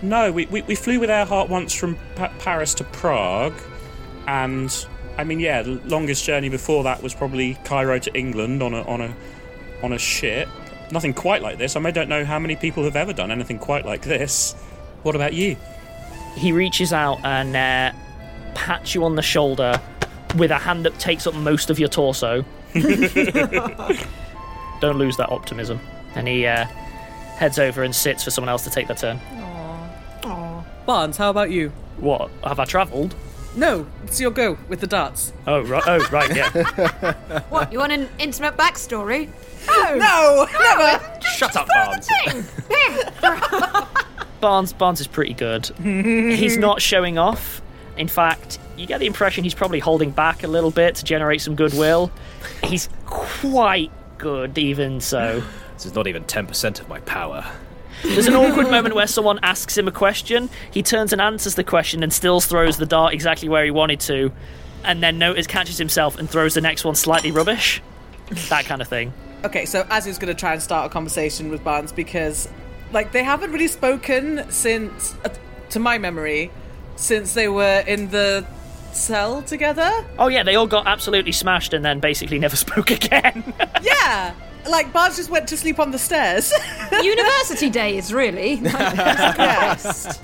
No, 0.01 0.31
we, 0.31 0.45
we, 0.45 0.61
we 0.63 0.75
flew 0.75 0.99
with 0.99 1.09
Earhart 1.09 1.49
once 1.49 1.73
from 1.73 1.97
pa- 2.15 2.31
Paris 2.39 2.73
to 2.75 2.85
Prague, 2.85 3.59
and 4.27 4.85
I 5.17 5.25
mean, 5.25 5.39
yeah, 5.39 5.61
the 5.61 5.81
longest 5.85 6.23
journey 6.23 6.47
before 6.47 6.83
that 6.85 7.03
was 7.03 7.13
probably 7.13 7.55
Cairo 7.65 7.99
to 7.99 8.17
England 8.17 8.63
on 8.63 8.73
a 8.73 8.81
on 8.83 9.01
a 9.01 9.13
on 9.83 9.91
a 9.91 9.97
ship. 9.97 10.47
Nothing 10.91 11.13
quite 11.13 11.41
like 11.41 11.57
this. 11.57 11.75
I, 11.75 11.79
mean, 11.79 11.87
I 11.87 11.91
don't 11.91 12.09
know 12.09 12.25
how 12.25 12.39
many 12.39 12.55
people 12.55 12.83
have 12.85 12.95
ever 12.95 13.13
done 13.13 13.29
anything 13.29 13.59
quite 13.59 13.85
like 13.85 14.03
this. 14.03 14.53
What 15.03 15.15
about 15.15 15.33
you? 15.33 15.55
He 16.35 16.51
reaches 16.51 16.93
out 16.93 17.23
and 17.23 17.55
uh, 17.55 17.91
pats 18.55 18.95
you 18.95 19.03
on 19.03 19.15
the 19.15 19.21
shoulder 19.21 19.79
with 20.35 20.51
a 20.51 20.57
hand 20.57 20.85
that 20.85 20.97
takes 20.99 21.27
up 21.27 21.35
most 21.35 21.69
of 21.69 21.79
your 21.79 21.89
torso. 21.89 22.43
Don't 22.73 22.83
lose 24.97 25.17
that 25.17 25.29
optimism. 25.29 25.79
And 26.15 26.27
he 26.27 26.47
uh, 26.47 26.65
heads 27.35 27.59
over 27.59 27.83
and 27.83 27.93
sits 27.93 28.23
for 28.23 28.31
someone 28.31 28.49
else 28.49 28.63
to 28.63 28.69
take 28.69 28.87
their 28.87 28.95
turn. 28.95 29.19
Aww. 30.21 30.63
Barnes, 30.85 31.17
how 31.17 31.29
about 31.29 31.51
you? 31.51 31.69
What? 31.97 32.29
Have 32.43 32.59
I 32.59 32.65
travelled? 32.65 33.15
No, 33.55 33.87
it's 34.03 34.19
your 34.21 34.31
go 34.31 34.57
with 34.67 34.79
the 34.79 34.87
darts. 34.87 35.33
Oh, 35.47 35.61
right. 35.61 35.83
Oh, 35.85 35.99
right. 36.11 36.35
Yeah. 36.35 37.43
What, 37.49 37.71
you 37.73 37.79
want 37.79 37.91
an 37.91 38.07
intimate 38.19 38.55
backstory? 38.57 39.29
No, 39.67 39.95
no, 39.95 40.47
never. 40.59 41.21
Shut 41.21 41.55
up, 41.55 41.67
Barnes. 41.67 42.07
Barnes. 44.41 44.73
Barnes 44.73 45.01
is 45.01 45.07
pretty 45.07 45.33
good. 45.33 45.65
he's 45.81 46.57
not 46.57 46.81
showing 46.81 47.17
off. 47.17 47.61
In 47.97 48.07
fact, 48.07 48.59
you 48.77 48.85
get 48.87 48.99
the 48.99 49.05
impression 49.07 49.43
he's 49.43 49.53
probably 49.53 49.79
holding 49.79 50.11
back 50.11 50.43
a 50.43 50.47
little 50.47 50.71
bit 50.71 50.95
to 50.95 51.03
generate 51.03 51.41
some 51.41 51.55
goodwill. 51.55 52.11
He's 52.63 52.87
quite 53.05 53.91
good, 54.17 54.57
even 54.57 55.01
so. 55.01 55.43
This 55.73 55.85
is 55.87 55.95
not 55.95 56.07
even 56.07 56.23
10% 56.23 56.79
of 56.79 56.87
my 56.87 56.99
power. 57.01 57.45
There's 58.03 58.27
an 58.27 58.35
awkward 58.35 58.69
moment 58.69 58.95
where 58.95 59.07
someone 59.07 59.39
asks 59.43 59.77
him 59.77 59.87
a 59.87 59.91
question. 59.91 60.49
He 60.71 60.81
turns 60.83 61.11
and 61.13 61.21
answers 61.21 61.55
the 61.55 61.63
question 61.63 62.03
and 62.03 62.13
still 62.13 62.39
throws 62.39 62.77
the 62.77 62.85
dart 62.85 63.13
exactly 63.13 63.49
where 63.49 63.63
he 63.65 63.71
wanted 63.71 63.99
to, 64.01 64.31
and 64.83 65.03
then 65.03 65.17
notice 65.17 65.47
catches 65.47 65.77
himself 65.77 66.17
and 66.17 66.29
throws 66.29 66.53
the 66.53 66.61
next 66.61 66.85
one 66.85 66.95
slightly 66.95 67.31
rubbish. 67.31 67.81
That 68.49 68.65
kind 68.65 68.81
of 68.81 68.87
thing. 68.87 69.13
Okay, 69.43 69.65
so 69.65 69.83
Azu's 69.83 70.17
going 70.17 70.33
to 70.33 70.39
try 70.39 70.53
and 70.53 70.61
start 70.61 70.87
a 70.87 70.89
conversation 70.89 71.49
with 71.49 71.63
Barnes 71.63 71.91
because, 71.91 72.49
like, 72.91 73.11
they 73.11 73.23
haven't 73.23 73.51
really 73.51 73.67
spoken 73.67 74.49
since, 74.49 75.15
uh, 75.25 75.29
to 75.69 75.79
my 75.79 75.97
memory, 75.97 76.51
since 76.95 77.33
they 77.33 77.47
were 77.47 77.83
in 77.87 78.09
the 78.09 78.45
cell 78.91 79.41
together. 79.43 79.89
Oh 80.17 80.27
yeah, 80.27 80.43
they 80.43 80.55
all 80.55 80.67
got 80.67 80.87
absolutely 80.87 81.31
smashed 81.31 81.73
and 81.73 81.85
then 81.85 81.99
basically 81.99 82.39
never 82.39 82.55
spoke 82.57 82.91
again. 82.91 83.53
yeah, 83.81 84.33
like 84.69 84.91
Bart 84.93 85.13
just 85.15 85.29
went 85.29 85.47
to 85.49 85.57
sleep 85.57 85.79
on 85.79 85.91
the 85.91 85.99
stairs. 85.99 86.53
University 86.91 87.69
days, 87.69 88.13
really. 88.13 88.53
yes. 88.63 90.19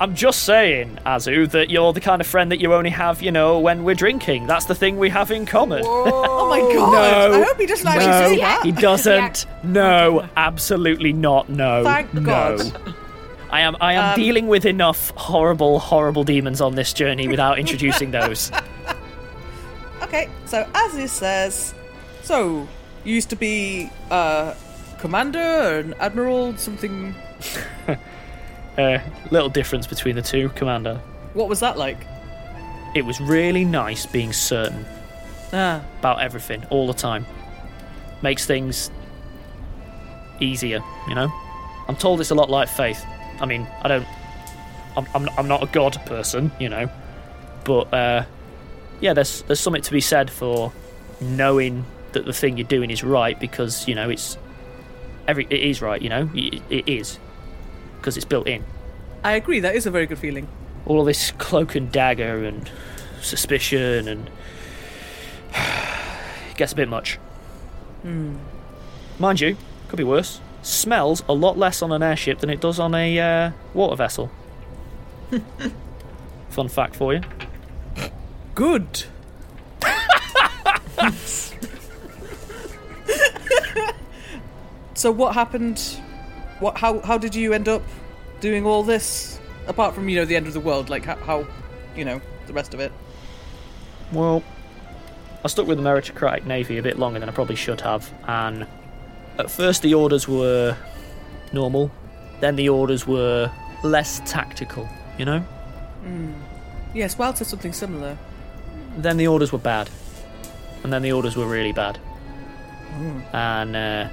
I'm 0.00 0.14
just 0.14 0.44
saying, 0.44 0.98
Azu, 1.04 1.50
that 1.50 1.68
you're 1.68 1.92
the 1.92 2.00
kind 2.00 2.22
of 2.22 2.26
friend 2.26 2.50
that 2.50 2.58
you 2.58 2.72
only 2.72 2.88
have, 2.88 3.20
you 3.20 3.30
know, 3.30 3.58
when 3.60 3.84
we're 3.84 3.94
drinking. 3.94 4.46
That's 4.46 4.64
the 4.64 4.74
thing 4.74 4.96
we 4.98 5.10
have 5.10 5.30
in 5.30 5.44
common. 5.44 5.82
Oh 5.84 6.48
my 6.48 6.60
god! 6.60 6.92
No. 7.32 7.40
I 7.42 7.44
hope 7.44 7.60
he 7.60 7.66
doesn't 7.66 7.86
actually 7.86 8.06
no, 8.06 8.28
say 8.28 8.36
that. 8.38 8.64
he 8.64 8.72
doesn't. 8.72 9.46
No, 9.62 10.26
absolutely 10.38 11.12
not. 11.12 11.50
No. 11.50 11.84
Thank 11.84 12.14
no. 12.14 12.22
God. 12.22 12.94
I 13.50 13.60
am. 13.60 13.76
I 13.82 13.92
am 13.92 14.04
Um, 14.12 14.16
dealing 14.16 14.46
with 14.46 14.64
enough 14.64 15.10
horrible, 15.16 15.80
horrible 15.80 16.24
demons 16.24 16.62
on 16.62 16.76
this 16.76 16.94
journey 16.94 17.28
without 17.28 17.58
introducing 17.58 18.10
those. 18.10 18.50
Okay, 20.02 20.28
so 20.46 20.64
Azu 20.72 21.08
says, 21.08 21.72
so 22.22 22.66
you 23.04 23.14
used 23.14 23.30
to 23.30 23.36
be 23.36 23.90
uh, 24.10 24.54
commander, 24.98 25.38
an 25.78 25.94
admiral, 26.00 26.56
something. 26.56 27.14
uh, 28.78 28.98
little 29.30 29.48
difference 29.48 29.86
between 29.86 30.16
the 30.16 30.22
two, 30.22 30.48
Commander. 30.50 31.00
What 31.34 31.48
was 31.48 31.60
that 31.60 31.78
like? 31.78 32.06
It 32.94 33.04
was 33.04 33.20
really 33.20 33.64
nice 33.64 34.04
being 34.04 34.32
certain 34.32 34.84
Ah, 35.52 35.82
about 35.98 36.20
everything 36.20 36.64
all 36.70 36.86
the 36.86 36.94
time. 36.94 37.26
Makes 38.22 38.46
things 38.46 38.90
easier, 40.38 40.80
you 41.08 41.14
know. 41.14 41.32
I'm 41.88 41.96
told 41.96 42.20
it's 42.20 42.30
a 42.30 42.34
lot 42.34 42.50
like 42.50 42.68
faith. 42.68 43.04
I 43.40 43.46
mean, 43.46 43.66
I 43.82 43.88
don't. 43.88 44.06
I'm 44.96 45.06
I'm, 45.14 45.28
I'm 45.36 45.48
not 45.48 45.62
a 45.62 45.66
god 45.66 46.00
person, 46.06 46.52
you 46.60 46.68
know, 46.68 46.88
but 47.64 47.92
uh, 47.92 48.24
yeah, 49.00 49.12
there's 49.12 49.42
there's 49.42 49.60
something 49.60 49.82
to 49.82 49.90
be 49.90 50.00
said 50.00 50.30
for 50.30 50.72
knowing 51.20 51.84
that 52.12 52.26
the 52.26 52.32
thing 52.32 52.56
you're 52.56 52.66
doing 52.66 52.90
is 52.90 53.02
right 53.04 53.38
because 53.38 53.86
you 53.86 53.94
know 53.94 54.10
it's 54.10 54.36
every 55.30 55.46
it 55.48 55.60
is 55.60 55.80
right, 55.80 56.02
you 56.02 56.08
know, 56.08 56.28
it, 56.34 56.62
it 56.68 56.88
is 56.88 57.18
because 57.98 58.16
it's 58.16 58.26
built 58.26 58.48
in. 58.48 58.64
I 59.22 59.32
agree. 59.32 59.60
That 59.60 59.76
is 59.76 59.86
a 59.86 59.90
very 59.90 60.06
good 60.06 60.18
feeling. 60.18 60.48
All 60.86 61.00
of 61.00 61.06
this 61.06 61.30
cloak 61.32 61.74
and 61.74 61.92
dagger 61.92 62.44
and 62.44 62.70
suspicion 63.20 64.08
and 64.08 64.30
it 65.54 66.56
gets 66.56 66.72
a 66.72 66.76
bit 66.76 66.88
much. 66.88 67.16
Hmm. 68.02 68.36
Mind 69.18 69.40
you, 69.40 69.56
could 69.88 69.98
be 69.98 70.04
worse. 70.04 70.40
Smells 70.62 71.22
a 71.28 71.34
lot 71.34 71.58
less 71.58 71.82
on 71.82 71.92
an 71.92 72.02
airship 72.02 72.40
than 72.40 72.50
it 72.50 72.60
does 72.60 72.78
on 72.78 72.94
a 72.94 73.18
uh, 73.18 73.50
water 73.74 73.96
vessel. 73.96 74.30
Fun 76.48 76.68
fact 76.68 76.96
for 76.96 77.14
you. 77.14 77.20
Good. 78.54 79.04
so 85.00 85.10
what 85.10 85.34
happened? 85.34 85.78
What? 86.58 86.76
How? 86.76 87.00
How 87.00 87.16
did 87.16 87.34
you 87.34 87.54
end 87.54 87.68
up 87.68 87.82
doing 88.40 88.66
all 88.66 88.82
this? 88.82 89.40
Apart 89.66 89.94
from 89.94 90.08
you 90.10 90.16
know 90.16 90.26
the 90.26 90.36
end 90.36 90.46
of 90.46 90.52
the 90.52 90.60
world, 90.60 90.90
like 90.90 91.06
how, 91.06 91.16
how 91.16 91.46
you 91.96 92.04
know 92.04 92.20
the 92.46 92.52
rest 92.52 92.74
of 92.74 92.80
it. 92.80 92.92
Well, 94.12 94.42
I 95.42 95.48
stuck 95.48 95.66
with 95.66 95.78
the 95.78 95.84
meritocratic 95.84 96.44
navy 96.44 96.76
a 96.76 96.82
bit 96.82 96.98
longer 96.98 97.18
than 97.18 97.30
I 97.30 97.32
probably 97.32 97.56
should 97.56 97.80
have, 97.80 98.12
and 98.26 98.66
at 99.38 99.50
first 99.50 99.80
the 99.80 99.94
orders 99.94 100.28
were 100.28 100.76
normal, 101.52 101.90
then 102.40 102.56
the 102.56 102.68
orders 102.68 103.06
were 103.06 103.50
less 103.82 104.20
tactical, 104.26 104.86
you 105.18 105.24
know? 105.24 105.44
Mm. 106.04 106.34
Yes, 106.92 107.16
Wild 107.16 107.38
said 107.38 107.46
something 107.46 107.72
similar. 107.72 108.18
Then 108.96 109.16
the 109.16 109.28
orders 109.28 109.52
were 109.52 109.58
bad, 109.58 109.88
and 110.82 110.92
then 110.92 111.02
the 111.02 111.12
orders 111.12 111.36
were 111.36 111.46
really 111.46 111.72
bad. 111.72 111.98
Mm. 112.98 113.34
And 113.34 113.76
uh, 113.76 114.08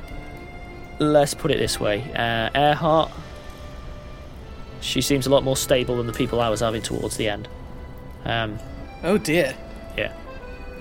let's 0.99 1.33
put 1.33 1.51
it 1.51 1.57
this 1.59 1.79
way 1.79 2.01
uh, 2.15 2.49
Earhart, 2.55 3.11
she 4.81 5.01
seems 5.01 5.27
a 5.27 5.29
lot 5.29 5.43
more 5.43 5.55
stable 5.57 5.97
than 5.97 6.07
the 6.07 6.13
people 6.13 6.39
I 6.41 6.49
was 6.49 6.59
having 6.61 6.81
towards 6.81 7.17
the 7.17 7.29
end. 7.29 7.47
Um, 8.25 8.59
Oh 9.03 9.17
dear. 9.17 9.55
yeah. 9.97 10.13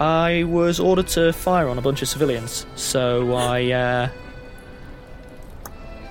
I 0.01 0.45
was 0.45 0.79
ordered 0.81 1.07
to 1.09 1.33
fire 1.33 1.69
on 1.69 1.79
a 1.79 1.83
bunch 1.83 2.03
of 2.03 2.09
civilians, 2.09 2.67
so 2.77 3.35
I 3.35 3.71
uh, 3.73 4.09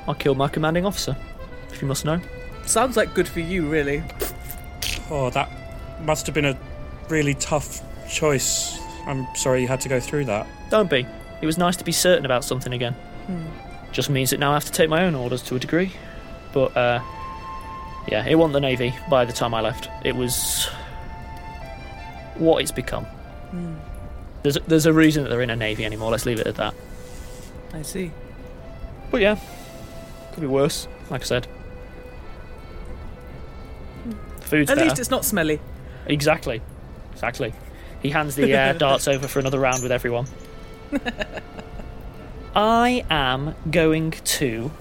I 0.07 0.13
killed 0.15 0.37
my 0.37 0.47
commanding 0.47 0.85
officer. 0.85 1.15
If 1.71 1.81
you 1.81 1.87
must 1.87 2.05
know. 2.05 2.19
Sounds 2.65 2.95
like 2.97 3.13
good 3.13 3.27
for 3.27 3.41
you, 3.41 3.67
really. 3.69 4.03
Oh, 5.11 5.29
that 5.31 5.51
must 6.01 6.25
have 6.25 6.33
been 6.33 6.45
a 6.45 6.57
really 7.09 7.33
tough 7.35 7.81
choice. 8.09 8.79
I'm 9.05 9.27
sorry 9.35 9.61
you 9.61 9.67
had 9.67 9.81
to 9.81 9.89
go 9.89 9.99
through 9.99 10.25
that. 10.25 10.47
Don't 10.71 10.89
be. 10.89 11.05
It 11.41 11.45
was 11.45 11.57
nice 11.59 11.75
to 11.77 11.83
be 11.83 11.91
certain 11.91 12.25
about 12.25 12.43
something 12.43 12.73
again. 12.73 12.93
Hmm. 13.27 13.45
Just 13.95 14.09
means 14.09 14.31
that 14.31 14.41
now 14.41 14.51
I 14.51 14.55
have 14.55 14.65
to 14.65 14.73
take 14.73 14.89
my 14.89 15.05
own 15.05 15.15
orders 15.15 15.41
to 15.43 15.55
a 15.55 15.59
degree. 15.59 15.93
But 16.53 16.75
uh, 16.75 17.01
yeah, 18.09 18.25
it 18.27 18.35
wasn't 18.35 18.51
the 18.51 18.59
navy 18.59 18.93
by 19.09 19.23
the 19.23 19.31
time 19.31 19.53
I 19.53 19.61
left. 19.61 19.87
It 20.03 20.17
was 20.17 20.65
what 22.35 22.61
it's 22.61 22.73
become. 22.73 23.05
Hmm. 23.05 23.75
There's 24.43 24.57
there's 24.67 24.85
a 24.85 24.91
reason 24.91 25.23
that 25.23 25.29
they're 25.29 25.41
in 25.41 25.49
a 25.49 25.55
navy 25.55 25.85
anymore. 25.85 26.11
Let's 26.11 26.25
leave 26.25 26.39
it 26.41 26.45
at 26.45 26.55
that. 26.55 26.73
I 27.73 27.83
see. 27.83 28.11
But 29.11 29.21
yeah, 29.21 29.39
could 30.33 30.41
be 30.41 30.47
worse. 30.47 30.89
Like 31.09 31.21
I 31.21 31.23
said, 31.23 31.47
food's 34.41 34.69
At 34.69 34.75
better. 34.75 34.89
least 34.89 34.99
it's 34.99 35.09
not 35.09 35.23
smelly. 35.23 35.61
Exactly, 36.05 36.61
exactly. 37.13 37.53
He 38.01 38.09
hands 38.09 38.35
the 38.35 38.53
uh, 38.53 38.73
darts 38.77 39.07
over 39.07 39.29
for 39.29 39.39
another 39.39 39.59
round 39.59 39.83
with 39.83 39.93
everyone. 39.93 40.27
I 42.55 43.03
am 43.09 43.53
going 43.69 44.11
to 44.11 44.71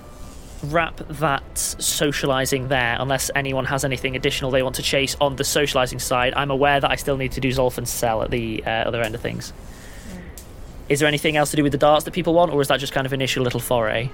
wrap 0.64 0.96
that 1.08 1.58
socializing 1.58 2.68
there 2.68 2.96
unless 2.98 3.30
anyone 3.34 3.64
has 3.66 3.84
anything 3.84 4.16
additional 4.16 4.50
they 4.50 4.62
want 4.62 4.76
to 4.76 4.82
chase 4.82 5.16
on 5.20 5.36
the 5.36 5.44
socializing 5.44 5.98
side. 5.98 6.32
I'm 6.36 6.50
aware 6.50 6.80
that 6.80 6.90
I 6.90 6.96
still 6.96 7.16
need 7.16 7.32
to 7.32 7.40
do 7.40 7.48
Zolf 7.50 7.76
and 7.76 7.88
Cel 7.88 8.22
at 8.22 8.30
the 8.30 8.62
uh, 8.64 8.70
other 8.70 9.02
end 9.02 9.14
of 9.14 9.20
things. 9.20 9.52
Is 10.88 11.00
there 11.00 11.08
anything 11.08 11.36
else 11.36 11.50
to 11.50 11.56
do 11.56 11.62
with 11.62 11.72
the 11.72 11.78
darts 11.78 12.04
that 12.04 12.12
people 12.12 12.34
want, 12.34 12.52
or 12.52 12.60
is 12.60 12.68
that 12.68 12.78
just 12.78 12.92
kind 12.92 13.06
of 13.06 13.12
initial 13.12 13.42
little 13.42 13.60
foray? 13.60 14.10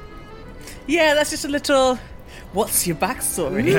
Yeah, 0.86 1.14
that's 1.14 1.30
just 1.30 1.44
a 1.44 1.48
little. 1.48 1.98
What's 2.52 2.86
your 2.86 2.96
backstory? 2.96 3.72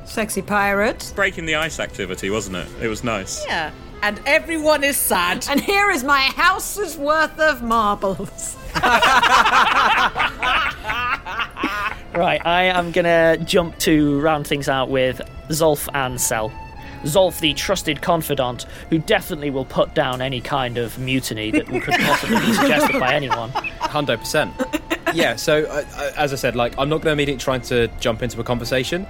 Sexy 0.08 0.42
pirate. 0.42 1.12
Breaking 1.16 1.46
the 1.46 1.54
ice 1.56 1.80
activity, 1.80 2.30
wasn't 2.30 2.56
it? 2.56 2.68
It 2.82 2.88
was 2.88 3.02
nice. 3.02 3.44
yeah. 3.46 3.70
And 4.02 4.20
everyone 4.26 4.84
is 4.84 4.96
sad. 4.96 5.46
And 5.48 5.60
here 5.60 5.90
is 5.90 6.04
my 6.04 6.20
house's 6.20 6.96
worth 6.98 7.38
of 7.40 7.62
marbles. 7.62 8.56
Right, 12.16 12.40
I 12.46 12.62
am 12.62 12.92
gonna 12.92 13.36
jump 13.44 13.78
to 13.80 14.18
round 14.20 14.46
things 14.46 14.70
out 14.70 14.88
with 14.88 15.20
Zolf 15.50 15.86
and 15.92 16.18
Cel. 16.18 16.50
Zolf, 17.02 17.40
the 17.40 17.52
trusted 17.52 18.00
confidant, 18.00 18.64
who 18.88 18.98
definitely 18.98 19.50
will 19.50 19.66
put 19.66 19.94
down 19.94 20.22
any 20.22 20.40
kind 20.40 20.78
of 20.78 20.98
mutiny 20.98 21.50
that 21.50 21.66
could 21.66 21.82
possibly 21.82 22.38
be 22.38 22.54
suggested 22.54 22.98
by 22.98 23.12
anyone. 23.12 23.50
Hundred 23.80 24.18
percent. 24.18 24.54
Yeah. 25.12 25.36
So 25.36 25.64
uh, 25.64 26.12
as 26.16 26.32
I 26.32 26.36
said, 26.36 26.56
like 26.56 26.72
I'm 26.78 26.88
not 26.88 27.02
going 27.02 27.08
to 27.08 27.12
immediately 27.12 27.42
try 27.42 27.58
to 27.58 27.88
jump 28.00 28.22
into 28.22 28.40
a 28.40 28.44
conversation. 28.44 29.06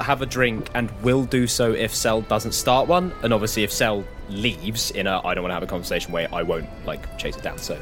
Have 0.00 0.22
a 0.22 0.26
drink, 0.26 0.70
and 0.72 0.88
will 1.02 1.24
do 1.24 1.48
so 1.48 1.72
if 1.72 1.92
Cel 1.92 2.20
doesn't 2.22 2.52
start 2.52 2.86
one, 2.86 3.12
and 3.24 3.34
obviously 3.34 3.64
if 3.64 3.72
Cel 3.72 4.04
leaves 4.28 4.92
in 4.92 5.08
a 5.08 5.20
I 5.26 5.34
don't 5.34 5.42
want 5.42 5.50
to 5.50 5.54
have 5.54 5.64
a 5.64 5.66
conversation 5.66 6.12
way, 6.12 6.28
I 6.32 6.42
won't 6.42 6.68
like 6.86 7.18
chase 7.18 7.36
it 7.36 7.42
down. 7.42 7.58
So 7.58 7.76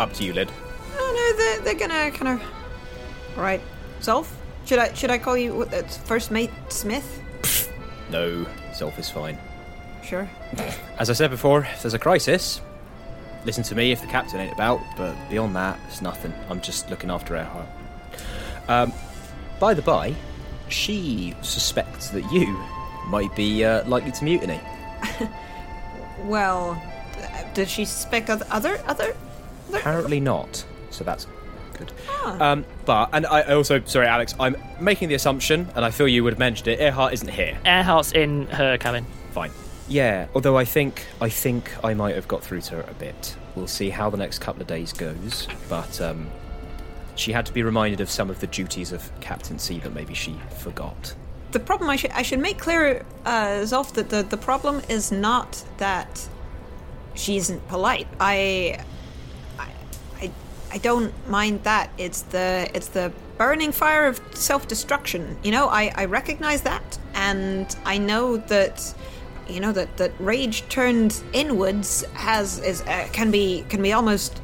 up 0.00 0.12
to 0.14 0.24
you, 0.24 0.32
Lid. 0.32 0.50
Oh 0.96 1.12
no, 1.14 1.36
they're, 1.36 1.60
they're 1.60 1.88
gonna 1.88 2.10
kind 2.10 2.40
of. 2.40 3.38
Right, 3.38 3.60
Zolf. 4.00 4.28
Should 4.64 4.78
I 4.78 4.92
should 4.94 5.10
I 5.10 5.18
call 5.18 5.36
you 5.36 5.54
what, 5.54 5.72
uh, 5.72 5.82
first 5.82 6.30
mate 6.30 6.50
Smith? 6.68 7.18
No, 8.10 8.44
Zolf 8.72 8.98
is 8.98 9.08
fine. 9.08 9.38
Sure. 10.02 10.28
As 10.98 11.10
I 11.10 11.12
said 11.12 11.30
before, 11.30 11.60
if 11.60 11.82
there's 11.82 11.94
a 11.94 11.98
crisis, 11.98 12.60
listen 13.44 13.62
to 13.62 13.76
me 13.76 13.92
if 13.92 14.00
the 14.00 14.08
captain 14.08 14.40
ain't 14.40 14.52
about, 14.52 14.80
but 14.96 15.14
beyond 15.28 15.54
that, 15.54 15.78
it's 15.86 16.02
nothing. 16.02 16.34
I'm 16.48 16.60
just 16.60 16.90
looking 16.90 17.08
after 17.08 17.36
Earhart. 17.36 17.68
Um, 18.66 18.92
by 19.60 19.74
the 19.74 19.82
by, 19.82 20.12
she 20.68 21.36
suspects 21.42 22.10
that 22.10 22.28
you 22.32 22.48
might 23.06 23.32
be 23.36 23.64
uh, 23.64 23.84
likely 23.88 24.10
to 24.10 24.24
mutiny. 24.24 24.60
Well, 26.24 26.82
uh, 27.16 27.42
does 27.54 27.70
she 27.70 27.84
suspect 27.84 28.28
oth- 28.28 28.50
other 28.50 28.82
other? 28.86 29.16
Apparently 29.78 30.20
not, 30.20 30.64
so 30.90 31.04
that's 31.04 31.26
good. 31.76 31.92
Um, 32.24 32.64
but, 32.84 33.10
and 33.12 33.26
I 33.26 33.40
I 33.40 33.54
also, 33.54 33.82
sorry, 33.84 34.06
Alex, 34.06 34.34
I'm 34.38 34.56
making 34.80 35.08
the 35.08 35.14
assumption, 35.14 35.68
and 35.74 35.84
I 35.84 35.90
feel 35.90 36.06
you 36.08 36.22
would 36.24 36.32
have 36.34 36.38
mentioned 36.38 36.68
it, 36.68 36.80
Earhart 36.80 37.12
isn't 37.14 37.28
here. 37.28 37.58
Earhart's 37.64 38.12
in 38.12 38.46
her 38.46 38.76
cabin. 38.78 39.06
Fine. 39.32 39.50
Yeah, 39.88 40.26
although 40.34 40.56
I 40.56 40.64
think 40.64 41.06
I 41.20 41.28
think 41.28 41.72
I 41.84 41.94
might 41.94 42.14
have 42.14 42.28
got 42.28 42.42
through 42.42 42.60
to 42.62 42.76
her 42.76 42.84
a 42.88 42.94
bit. 42.94 43.36
We'll 43.56 43.66
see 43.66 43.90
how 43.90 44.10
the 44.10 44.16
next 44.16 44.38
couple 44.38 44.62
of 44.62 44.68
days 44.68 44.92
goes, 44.92 45.48
but 45.68 46.00
um, 46.00 46.30
she 47.16 47.32
had 47.32 47.44
to 47.46 47.52
be 47.52 47.62
reminded 47.62 48.00
of 48.00 48.08
some 48.08 48.30
of 48.30 48.38
the 48.40 48.46
duties 48.46 48.92
of 48.92 49.10
captaincy 49.20 49.78
that 49.80 49.92
maybe 49.92 50.14
she 50.14 50.38
forgot. 50.58 51.14
The 51.50 51.58
problem 51.58 51.90
I 51.90 51.96
should 51.96 52.12
I 52.12 52.22
should 52.22 52.38
make 52.38 52.58
clear, 52.58 53.04
uh, 53.24 53.62
Zolf, 53.64 53.92
that 53.94 54.10
the 54.10 54.22
the 54.22 54.36
problem 54.36 54.82
is 54.88 55.10
not 55.10 55.64
that 55.78 56.28
she 57.14 57.36
isn't 57.36 57.66
polite. 57.66 58.06
I, 58.20 58.78
I, 58.78 58.84
I, 60.72 60.78
don't 60.78 61.12
mind 61.28 61.64
that. 61.64 61.90
It's 61.98 62.22
the 62.22 62.68
it's 62.74 62.88
the 62.88 63.12
burning 63.38 63.72
fire 63.72 64.06
of 64.06 64.20
self 64.34 64.68
destruction. 64.68 65.36
You 65.42 65.50
know, 65.52 65.68
I 65.68 65.92
I 65.94 66.04
recognize 66.06 66.62
that, 66.62 66.98
and 67.14 67.74
I 67.84 67.98
know 67.98 68.36
that. 68.36 68.94
You 69.48 69.58
know 69.58 69.72
that, 69.72 69.96
that 69.96 70.12
rage 70.20 70.62
turned 70.68 71.24
inwards 71.32 72.04
has 72.14 72.60
is 72.60 72.82
uh, 72.82 73.08
can 73.10 73.32
be 73.32 73.64
can 73.68 73.82
be 73.82 73.92
almost 73.92 74.40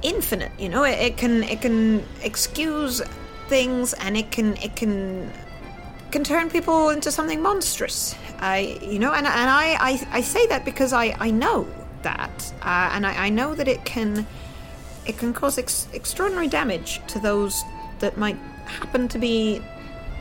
infinite. 0.00 0.52
You 0.58 0.70
know, 0.70 0.84
it, 0.84 0.98
it 0.98 1.16
can 1.18 1.42
it 1.42 1.60
can 1.60 2.02
excuse 2.22 3.02
things 3.48 3.92
and 3.92 4.16
it 4.16 4.30
can 4.30 4.56
it 4.56 4.74
can 4.74 5.30
can 6.10 6.24
turn 6.24 6.50
people 6.50 6.90
into 6.90 7.10
something 7.10 7.40
monstrous. 7.40 8.14
I, 8.38 8.78
you 8.82 8.98
know, 8.98 9.12
and, 9.12 9.26
and 9.26 9.50
I, 9.50 9.76
I, 9.78 10.08
I 10.10 10.20
say 10.20 10.46
that 10.48 10.64
because 10.64 10.92
I, 10.92 11.14
I 11.18 11.30
know 11.30 11.68
that, 12.02 12.52
uh, 12.62 12.90
and 12.92 13.06
I, 13.06 13.26
I 13.26 13.28
know 13.30 13.54
that 13.54 13.68
it 13.68 13.84
can, 13.84 14.26
it 15.06 15.18
can 15.18 15.32
cause 15.32 15.58
ex- 15.58 15.88
extraordinary 15.92 16.48
damage 16.48 17.00
to 17.08 17.18
those 17.18 17.62
that 17.98 18.16
might 18.16 18.36
happen 18.66 19.08
to 19.08 19.18
be 19.18 19.62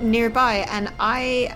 nearby, 0.01 0.65
and 0.69 0.91
I, 0.99 1.55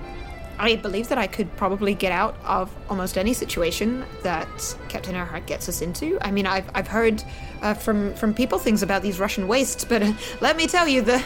I 0.59 0.75
believe 0.75 1.09
that 1.09 1.17
I 1.17 1.27
could 1.27 1.53
probably 1.55 1.93
get 1.93 2.11
out 2.11 2.35
of 2.45 2.73
almost 2.89 3.17
any 3.17 3.33
situation 3.33 4.05
that 4.21 4.77
Captain 4.89 5.15
Earhart 5.15 5.45
gets 5.45 5.67
us 5.69 5.81
into. 5.81 6.17
I 6.21 6.31
mean, 6.31 6.45
I've, 6.45 6.69
I've 6.75 6.87
heard 6.87 7.23
uh, 7.61 7.73
from 7.73 8.13
from 8.15 8.33
people 8.33 8.59
things 8.59 8.83
about 8.83 9.01
these 9.01 9.19
Russian 9.19 9.47
wastes, 9.47 9.85
but 9.85 10.03
uh, 10.03 10.13
let 10.41 10.57
me 10.57 10.67
tell 10.67 10.87
you, 10.87 11.01
the 11.01 11.23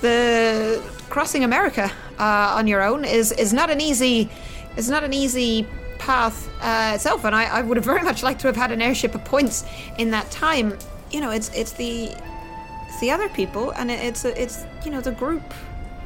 the 0.00 0.82
crossing 1.08 1.44
America 1.44 1.90
uh, 2.18 2.54
on 2.56 2.66
your 2.66 2.82
own 2.82 3.04
is 3.04 3.32
is 3.32 3.52
not 3.52 3.70
an 3.70 3.80
easy 3.80 4.30
is 4.76 4.88
not 4.88 5.04
an 5.04 5.12
easy 5.12 5.66
path 5.98 6.48
uh, 6.62 6.92
itself. 6.94 7.24
And 7.24 7.34
I, 7.34 7.44
I 7.44 7.62
would 7.62 7.76
have 7.76 7.84
very 7.84 8.02
much 8.02 8.22
liked 8.22 8.40
to 8.40 8.46
have 8.48 8.56
had 8.56 8.72
an 8.72 8.82
airship 8.82 9.14
of 9.14 9.24
points 9.24 9.64
in 9.98 10.10
that 10.10 10.28
time. 10.30 10.76
You 11.10 11.20
know, 11.20 11.30
it's 11.30 11.50
it's 11.54 11.72
the 11.72 12.10
it's 12.88 13.00
the 13.00 13.10
other 13.10 13.28
people, 13.28 13.70
and 13.72 13.90
it, 13.90 14.00
it's 14.00 14.24
it's 14.24 14.64
you 14.84 14.90
know 14.90 15.00
the 15.00 15.12
group 15.12 15.42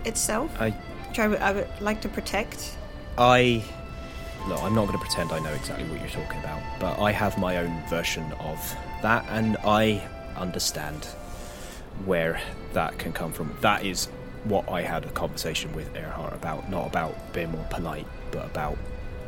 itself, 0.04 0.50
I, 0.60 0.70
which 1.08 1.18
I 1.18 1.28
would 1.28 1.40
would 1.40 1.68
like 1.80 2.00
to 2.02 2.08
protect. 2.08 2.76
I, 3.16 3.62
look, 4.48 4.62
I'm 4.62 4.74
not 4.74 4.86
going 4.86 4.98
to 4.98 5.04
pretend 5.04 5.30
I 5.30 5.38
know 5.38 5.52
exactly 5.52 5.88
what 5.88 6.00
you're 6.00 6.08
talking 6.08 6.40
about, 6.40 6.60
but 6.80 6.98
I 6.98 7.12
have 7.12 7.38
my 7.38 7.58
own 7.58 7.82
version 7.88 8.32
of 8.40 8.76
that, 9.02 9.24
and 9.28 9.56
I 9.64 10.06
understand 10.36 11.04
where 12.04 12.40
that 12.72 12.98
can 12.98 13.12
come 13.12 13.32
from. 13.32 13.56
That 13.60 13.84
is 13.84 14.08
what 14.44 14.68
I 14.68 14.82
had 14.82 15.04
a 15.04 15.10
conversation 15.10 15.72
with 15.74 15.94
Earhart 15.96 16.34
about, 16.34 16.70
not 16.70 16.86
about 16.86 17.32
being 17.32 17.50
more 17.50 17.66
polite, 17.70 18.06
but 18.30 18.44
about 18.46 18.76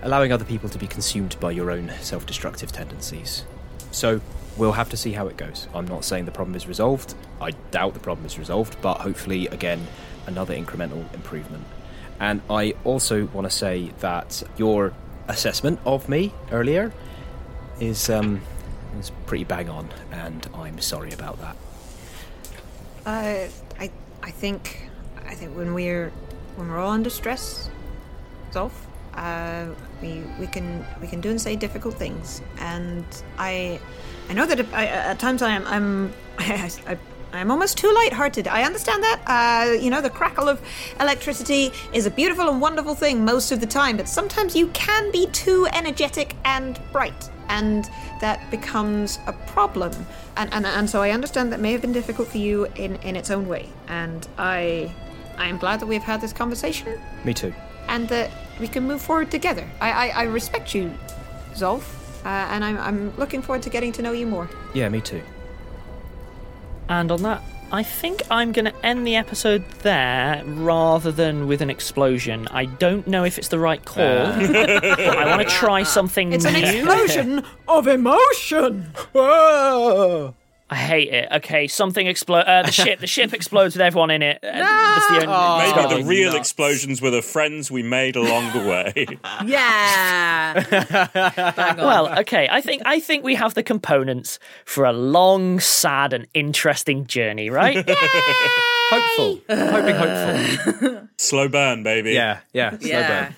allowing 0.03 0.33
other 0.33 0.45
people 0.45 0.69
to 0.69 0.79
be 0.79 0.87
consumed 0.87 1.37
by 1.41 1.51
your 1.51 1.71
own 1.71 1.91
self 2.01 2.27
destructive 2.27 2.73
tendencies. 2.73 3.45
So, 3.93 4.21
we'll 4.57 4.73
have 4.73 4.89
to 4.91 4.97
see 4.97 5.13
how 5.13 5.27
it 5.29 5.37
goes. 5.37 5.69
I'm 5.75 5.87
not 5.87 6.05
saying 6.05 6.25
the 6.25 6.33
problem 6.33 6.57
is 6.57 6.67
resolved. 6.67 7.15
I 7.41 7.51
doubt 7.71 7.95
the 7.95 8.01
problem 8.01 8.27
is 8.27 8.39
resolved, 8.39 8.81
but 8.81 9.01
hopefully, 9.01 9.47
again, 9.49 9.87
another 10.27 10.55
incremental 10.55 11.13
improvement. 11.15 11.65
And 12.19 12.41
I 12.49 12.75
also 12.85 13.27
want 13.27 13.47
to 13.47 13.51
say 13.51 13.93
that 14.01 14.43
your 14.57 14.93
assessment 15.29 15.81
of 15.85 16.09
me 16.09 16.33
earlier 16.51 16.93
is 17.81 18.09
um, 18.09 18.41
is 18.99 19.11
pretty 19.27 19.45
bang 19.45 19.69
on, 19.69 19.89
and 20.11 20.49
I'm 20.55 20.79
sorry 20.81 21.13
about 21.13 21.39
that. 21.41 21.57
Uh, 23.05 23.49
I 23.79 23.91
I 24.23 24.31
think 24.31 24.89
I 25.27 25.35
think 25.35 25.57
when 25.57 25.75
we're 25.75 26.11
when 26.57 26.69
we're 26.69 26.79
all 26.79 26.93
under 26.93 27.11
stress, 27.11 27.69
Zolf, 28.53 28.73
uh, 29.15 29.67
we 30.01 30.23
we 30.41 30.47
can 30.47 30.87
we 31.03 31.07
can 31.07 31.21
do 31.21 31.31
and 31.31 31.41
say 31.41 31.55
difficult 31.55 31.95
things, 31.95 32.41
and 32.59 33.05
I 33.39 33.79
I 34.29 34.33
know 34.33 34.47
that 34.47 34.61
I, 34.73 34.87
at 34.87 35.19
times 35.19 35.43
I 35.43 35.51
am 35.51 35.65
I'm 35.67 36.13
I, 36.39 36.71
I, 36.87 36.99
I'm 37.33 37.51
almost 37.51 37.77
too 37.77 37.93
light-hearted. 37.93 38.49
I 38.49 38.63
understand 38.63 39.03
that. 39.03 39.21
Uh, 39.27 39.73
you 39.73 39.91
know, 39.91 40.01
the 40.01 40.09
crackle 40.11 40.49
of 40.49 40.61
electricity 41.01 41.71
is 41.93 42.07
a 42.07 42.11
beautiful 42.11 42.49
and 42.49 42.61
wonderful 42.61 42.95
thing 42.95 43.25
most 43.25 43.53
of 43.53 43.61
the 43.61 43.67
time, 43.67 43.97
but 43.99 44.09
sometimes 44.09 44.57
you 44.57 44.69
can 44.69 45.11
be 45.13 45.27
too 45.29 45.67
energetic 45.73 46.35
and 46.45 46.81
bright, 46.93 47.29
and 47.49 47.91
that 48.21 48.51
becomes 48.51 49.19
a 49.27 49.33
problem. 49.33 49.93
And, 50.37 50.53
and 50.55 50.67
and 50.67 50.89
so 50.89 51.03
I 51.03 51.11
understand 51.11 51.53
that 51.53 51.61
may 51.61 51.73
have 51.73 51.83
been 51.83 51.93
difficult 51.93 52.29
for 52.29 52.39
you 52.39 52.67
in 52.77 52.97
in 52.97 53.17
its 53.17 53.31
own 53.31 53.47
way, 53.49 53.69
and 53.89 54.27
I 54.39 54.91
I 55.37 55.47
am 55.49 55.59
glad 55.59 55.81
that 55.81 55.87
we've 55.87 56.03
had 56.03 56.21
this 56.21 56.33
conversation 56.33 56.99
Me 57.25 57.35
too. 57.35 57.53
and 57.89 58.09
that 58.09 58.31
we 58.61 58.69
can 58.69 58.87
move 58.87 59.03
forward 59.03 59.31
together. 59.31 59.69
I 59.81 59.91
I, 59.91 60.07
I 60.09 60.23
respect 60.25 60.75
you, 60.75 60.93
Zolf, 61.55 61.83
uh, 62.25 62.29
and 62.29 62.65
I'm 62.65 62.79
I'm 62.79 63.17
looking 63.17 63.43
forward 63.43 63.63
to 63.63 63.71
getting 63.71 63.93
to 63.93 64.03
know 64.03 64.13
you 64.13 64.27
more. 64.27 64.49
Yeah, 64.75 64.89
me 64.89 65.01
too. 65.01 65.23
And 66.89 67.11
on 67.11 67.23
that, 67.23 67.43
I 67.73 67.83
think 67.83 68.23
I'm 68.31 68.53
going 68.53 68.67
to 68.67 68.87
end 68.87 69.07
the 69.07 69.17
episode 69.17 69.69
there 69.83 70.43
rather 70.47 71.11
than 71.11 71.49
with 71.49 71.61
an 71.63 71.69
explosion. 71.71 72.47
I 72.53 72.67
don't 72.67 73.07
know 73.09 73.25
if 73.25 73.39
it's 73.39 73.49
the 73.49 73.59
right 73.59 73.85
call, 73.85 74.05
but 74.37 75.01
I 75.01 75.27
want 75.27 75.49
to 75.49 75.53
try 75.53 75.83
something 75.83 76.33
It's 76.33 76.45
an 76.45 76.55
explosion 76.55 77.43
of 77.67 77.89
emotion. 78.01 78.93
Whoa! 79.13 80.35
I 80.69 80.75
hate 80.75 81.11
it. 81.13 81.29
Okay, 81.31 81.69
something 81.69 82.09
explode. 82.09 82.41
Uh, 82.41 82.63
the 82.65 82.73
ship. 82.73 82.99
The 82.99 83.07
ship 83.07 83.33
explodes 83.33 83.77
with 83.77 83.83
everyone 83.83 84.11
in 84.11 84.21
it. 84.23 84.41
No! 84.43 84.51
That's 84.51 85.07
the 85.07 85.15
only, 85.15 85.27
Oh, 85.29 85.59
Maybe 85.89 86.03
the 86.03 86.09
real 86.09 86.35
explosions 86.35 87.01
were 87.01 87.11
the 87.11 87.23
friends 87.23 87.71
we 87.71 87.85
made 87.85 88.17
along 88.17 88.53
the 88.53 88.69
way. 88.69 89.07
Yeah. 89.47 90.65
Well, 91.77 92.19
okay. 92.21 92.49
I 92.51 92.61
think 92.61 92.83
I 92.85 92.99
think 93.01 93.23
we 93.25 93.35
have 93.37 93.55
the 93.55 93.63
components 93.63 94.39
for 94.65 94.85
a 94.85 94.93
long, 94.93 95.61
sad, 95.61 96.13
and 96.13 96.27
interesting 96.35 97.07
journey, 97.07 97.49
right? 97.51 97.77
Hopeful. 98.89 99.41
Hoping 99.49 99.95
hopeful. 99.95 101.09
Slow 101.17 101.49
burn, 101.49 101.83
baby. 101.83 102.13
Yeah, 102.13 102.41
yeah. 102.53 102.71
Slow 102.79 102.89
yeah. 102.89 103.25
burn. 103.27 103.37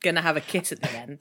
Gonna 0.00 0.22
have 0.22 0.36
a 0.36 0.40
kit 0.40 0.72
at 0.72 0.80
the 0.82 0.90
end. 0.90 1.18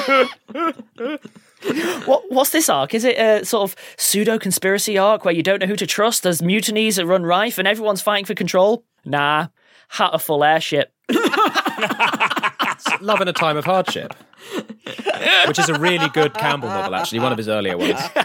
what 2.06 2.22
What's 2.30 2.50
this 2.50 2.68
arc? 2.68 2.94
Is 2.94 3.04
it 3.04 3.18
a 3.18 3.44
sort 3.44 3.70
of 3.70 3.76
pseudo 3.96 4.38
conspiracy 4.38 4.98
arc 4.98 5.24
where 5.24 5.34
you 5.34 5.42
don't 5.42 5.60
know 5.60 5.66
who 5.66 5.76
to 5.76 5.86
trust? 5.86 6.22
There's 6.22 6.42
mutinies 6.42 6.96
that 6.96 7.06
run 7.06 7.24
rife, 7.24 7.58
and 7.58 7.68
everyone's 7.68 8.02
fighting 8.02 8.24
for 8.24 8.34
control. 8.34 8.84
Nah, 9.04 9.48
hat 9.88 10.10
a 10.12 10.18
full 10.18 10.44
airship. 10.44 10.92
Love 13.00 13.20
in 13.20 13.28
a 13.28 13.32
Time 13.32 13.56
of 13.56 13.64
Hardship, 13.64 14.14
which 15.46 15.58
is 15.58 15.68
a 15.68 15.78
really 15.78 16.08
good 16.10 16.34
Campbell 16.34 16.68
novel, 16.68 16.94
actually, 16.94 17.20
one 17.20 17.32
of 17.32 17.38
his 17.38 17.48
earlier 17.48 17.76
ones. 17.76 18.00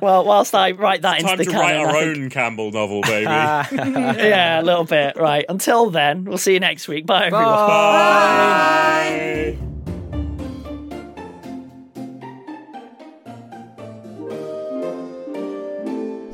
Well, 0.00 0.24
whilst 0.24 0.54
I 0.54 0.70
write 0.70 1.02
that 1.02 1.16
into 1.18 1.28
Time 1.28 1.38
the 1.38 1.44
to 1.44 1.50
canon, 1.50 1.82
write 1.82 1.94
our 1.94 1.96
I 1.96 2.04
own 2.04 2.30
Campbell 2.30 2.70
novel, 2.70 3.00
baby. 3.02 3.26
Ah. 3.28 3.68
yeah, 3.72 4.60
a 4.60 4.62
little 4.62 4.84
bit. 4.84 5.16
Right. 5.16 5.44
Until 5.48 5.90
then, 5.90 6.24
we'll 6.24 6.38
see 6.38 6.52
you 6.52 6.60
next 6.60 6.86
week. 6.86 7.06
Bye, 7.06 7.26
everyone. 7.26 7.54
Bye. 7.54 9.58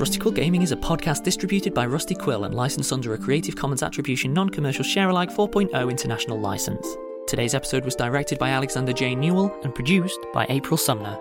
Rusty 0.05 0.19
Quill 0.19 0.33
Gaming 0.33 0.61
is 0.61 0.71
a 0.71 0.77
podcast 0.77 1.23
distributed 1.23 1.73
by 1.73 1.87
Rusty 1.87 2.15
Quill 2.15 2.45
and 2.45 2.55
licensed 2.55 2.93
under 2.93 3.15
a 3.15 3.19
Creative 3.19 3.57
Commons 3.57 3.83
Attribution 3.83 4.35
Non 4.35 4.51
Commercial 4.51 4.85
Share-alike 4.85 5.31
4.0 5.31 5.91
international 5.91 6.39
license. 6.39 6.87
Today's 7.27 7.55
episode 7.55 7.87
was 7.87 7.95
directed 7.95 8.39
by 8.39 8.51
Alexander 8.51 8.93
J. 8.93 9.15
Newall 9.15 9.51
and 9.63 9.75
produced 9.75 10.21
by 10.35 10.45
April 10.51 10.77
Sumner. 10.77 11.19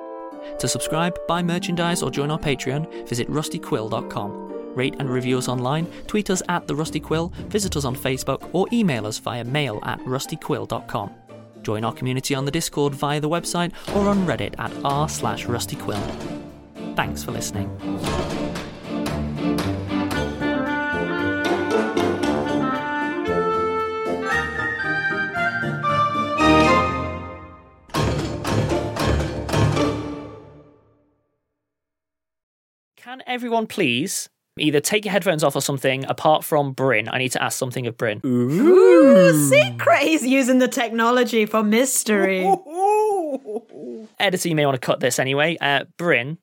To 0.60 0.68
subscribe, 0.68 1.18
buy 1.30 1.42
merchandise, 1.42 2.04
or 2.04 2.12
join 2.12 2.30
our 2.30 2.38
Patreon, 2.38 3.08
visit 3.08 3.30
rustyquill.com. 3.30 4.76
Rate 4.76 4.98
and 5.00 5.10
review 5.10 5.38
us 5.38 5.48
online, 5.48 5.88
tweet 6.08 6.30
us 6.30 6.44
at 6.50 6.68
The 6.68 6.76
Rusty 6.76 7.00
Quill, 7.00 7.30
visit 7.48 7.78
us 7.78 7.86
on 7.86 7.96
Facebook, 7.96 8.50
or 8.52 8.68
email 8.74 9.08
us 9.08 9.18
via 9.18 9.46
mail 9.46 9.80
at 9.84 10.00
rustyquill.com. 10.00 11.10
Join 11.62 11.86
our 11.86 11.94
community 11.94 12.36
on 12.36 12.44
the 12.44 12.52
Discord 12.52 12.94
via 12.96 13.22
the 13.22 13.30
website 13.30 13.72
or 13.96 14.10
on 14.10 14.28
Reddit 14.28 14.56
at 14.60 14.74
r 14.84 15.08
slash 15.08 15.46
rustyquill. 15.46 16.04
Thanks 16.98 17.24
for 17.24 17.32
listening. 17.32 17.70
Can 33.14 33.22
everyone 33.28 33.68
please 33.68 34.28
either 34.58 34.80
take 34.80 35.06
your 35.06 35.12
headphones 35.12 35.44
off 35.44 35.56
or 35.56 35.62
something 35.62 36.04
apart 36.06 36.44
from 36.44 36.74
Bryn? 36.74 37.08
I 37.08 37.20
need 37.20 37.30
to 37.34 37.44
ask 37.44 37.60
something 37.60 37.86
of 37.86 37.96
Bryn. 37.96 38.20
Ooh, 38.26 39.50
secret. 39.52 40.00
He's 40.00 40.26
using 40.26 40.58
the 40.58 40.68
technology 40.68 41.46
for 41.46 41.62
mystery. 41.62 42.44
Editor, 44.18 44.50
you 44.50 44.56
may 44.56 44.66
want 44.66 44.82
to 44.82 44.84
cut 44.84 45.00
this 45.00 45.20
anyway. 45.20 45.58
Uh, 45.62 45.84
Bryn. 45.96 46.40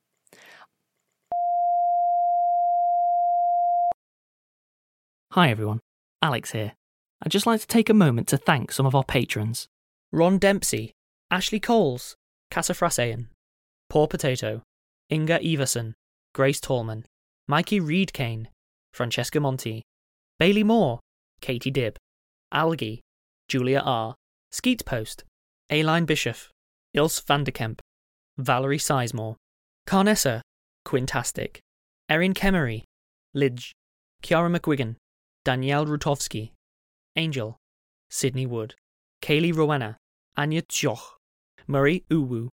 Hi 5.32 5.50
everyone, 5.50 5.80
Alex 6.22 6.52
here. 6.52 6.74
I'd 7.20 7.32
just 7.32 7.46
like 7.46 7.60
to 7.62 7.66
take 7.66 7.88
a 7.88 7.94
moment 7.94 8.28
to 8.28 8.36
thank 8.36 8.70
some 8.70 8.86
of 8.86 8.94
our 8.94 9.02
patrons 9.02 9.66
Ron 10.12 10.38
Dempsey, 10.38 10.92
Ashley 11.32 11.58
Coles, 11.58 12.14
Casa 12.48 12.74
Frasayan, 12.74 13.26
Poor 13.88 14.06
Potato, 14.06 14.62
Inga 15.10 15.44
Everson, 15.44 15.96
Grace 16.32 16.60
Tallman, 16.60 17.04
Mikey 17.48 17.80
Reed 17.80 18.12
Kane, 18.12 18.48
Francesca 18.92 19.40
Monti, 19.40 19.82
Bailey 20.38 20.62
Moore, 20.62 21.00
Katie 21.40 21.72
Dibb, 21.72 21.96
Algie, 22.52 23.00
Julia 23.48 23.80
R., 23.80 24.14
Skeet 24.52 24.84
Post, 24.84 25.24
Aline 25.70 26.04
Bischoff, 26.04 26.50
Ilse 26.94 27.20
Vanderkemp, 27.22 27.80
Valerie 28.38 28.78
Sizemore, 28.78 29.36
Carnessa, 29.86 30.42
Quintastic, 30.86 31.58
Erin 32.08 32.34
Kemery, 32.34 32.84
Lidge, 33.34 33.72
Kiara 34.22 34.54
McGuigan, 34.54 34.96
Danielle 35.44 35.86
Rutowski, 35.86 36.50
Angel, 37.16 37.56
Sydney 38.10 38.46
Wood, 38.46 38.74
Kaylee 39.22 39.54
Rowena, 39.54 39.96
Anya 40.36 40.62
Tjoch, 40.62 41.00
Murray 41.66 42.04
Uwu, 42.10 42.48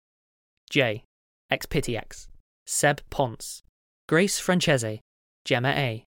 Jay, 0.70 1.04
XPityX, 1.52 2.28
Seb 2.68 3.02
Ponce, 3.10 3.64
Grace 4.10 4.40
Francese, 4.40 5.00
Gemma 5.46 5.70
A, 5.70 6.04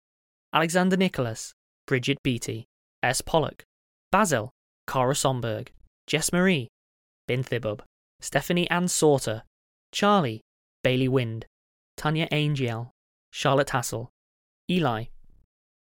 Alexander 0.53 0.97
Nicholas, 0.97 1.53
Bridget 1.88 2.18
Beatty, 2.22 2.66
S. 3.01 3.22
Pollock, 3.22 3.64
Basil, 4.12 4.51
Cara 4.86 5.14
Somberg, 5.16 5.70
Jess 6.05 6.34
Marie, 6.34 6.68
Bin 7.28 7.43
Thibub, 7.43 7.80
Stephanie 8.20 8.70
Ann 8.70 8.89
Sauter, 8.89 9.43
Charlie, 9.93 10.41
Bailey 10.84 11.07
Wind, 11.07 11.45
Tanya 11.95 12.28
Angel, 12.32 12.91
Charlotte 13.32 13.70
Hassel, 13.70 14.10
Eli, 14.70 15.05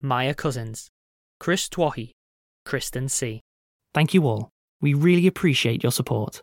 Maya 0.00 0.34
Cousins, 0.34 0.88
Chris 1.38 1.68
Twahi, 1.68 2.12
Kristen 2.64 3.08
C. 3.08 3.42
Thank 3.92 4.14
you 4.14 4.26
all. 4.26 4.48
We 4.80 4.94
really 4.94 5.26
appreciate 5.26 5.82
your 5.82 5.92
support. 5.92 6.42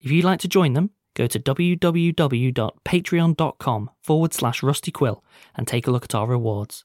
If 0.00 0.10
you'd 0.10 0.24
like 0.24 0.40
to 0.40 0.48
join 0.48 0.72
them, 0.72 0.90
go 1.16 1.26
to 1.26 1.40
www.patreon.com 1.40 3.90
forward 4.02 4.32
slash 4.32 4.60
rustyquill 4.60 5.20
and 5.56 5.66
take 5.66 5.88
a 5.88 5.90
look 5.90 6.04
at 6.04 6.14
our 6.14 6.28
rewards. 6.28 6.84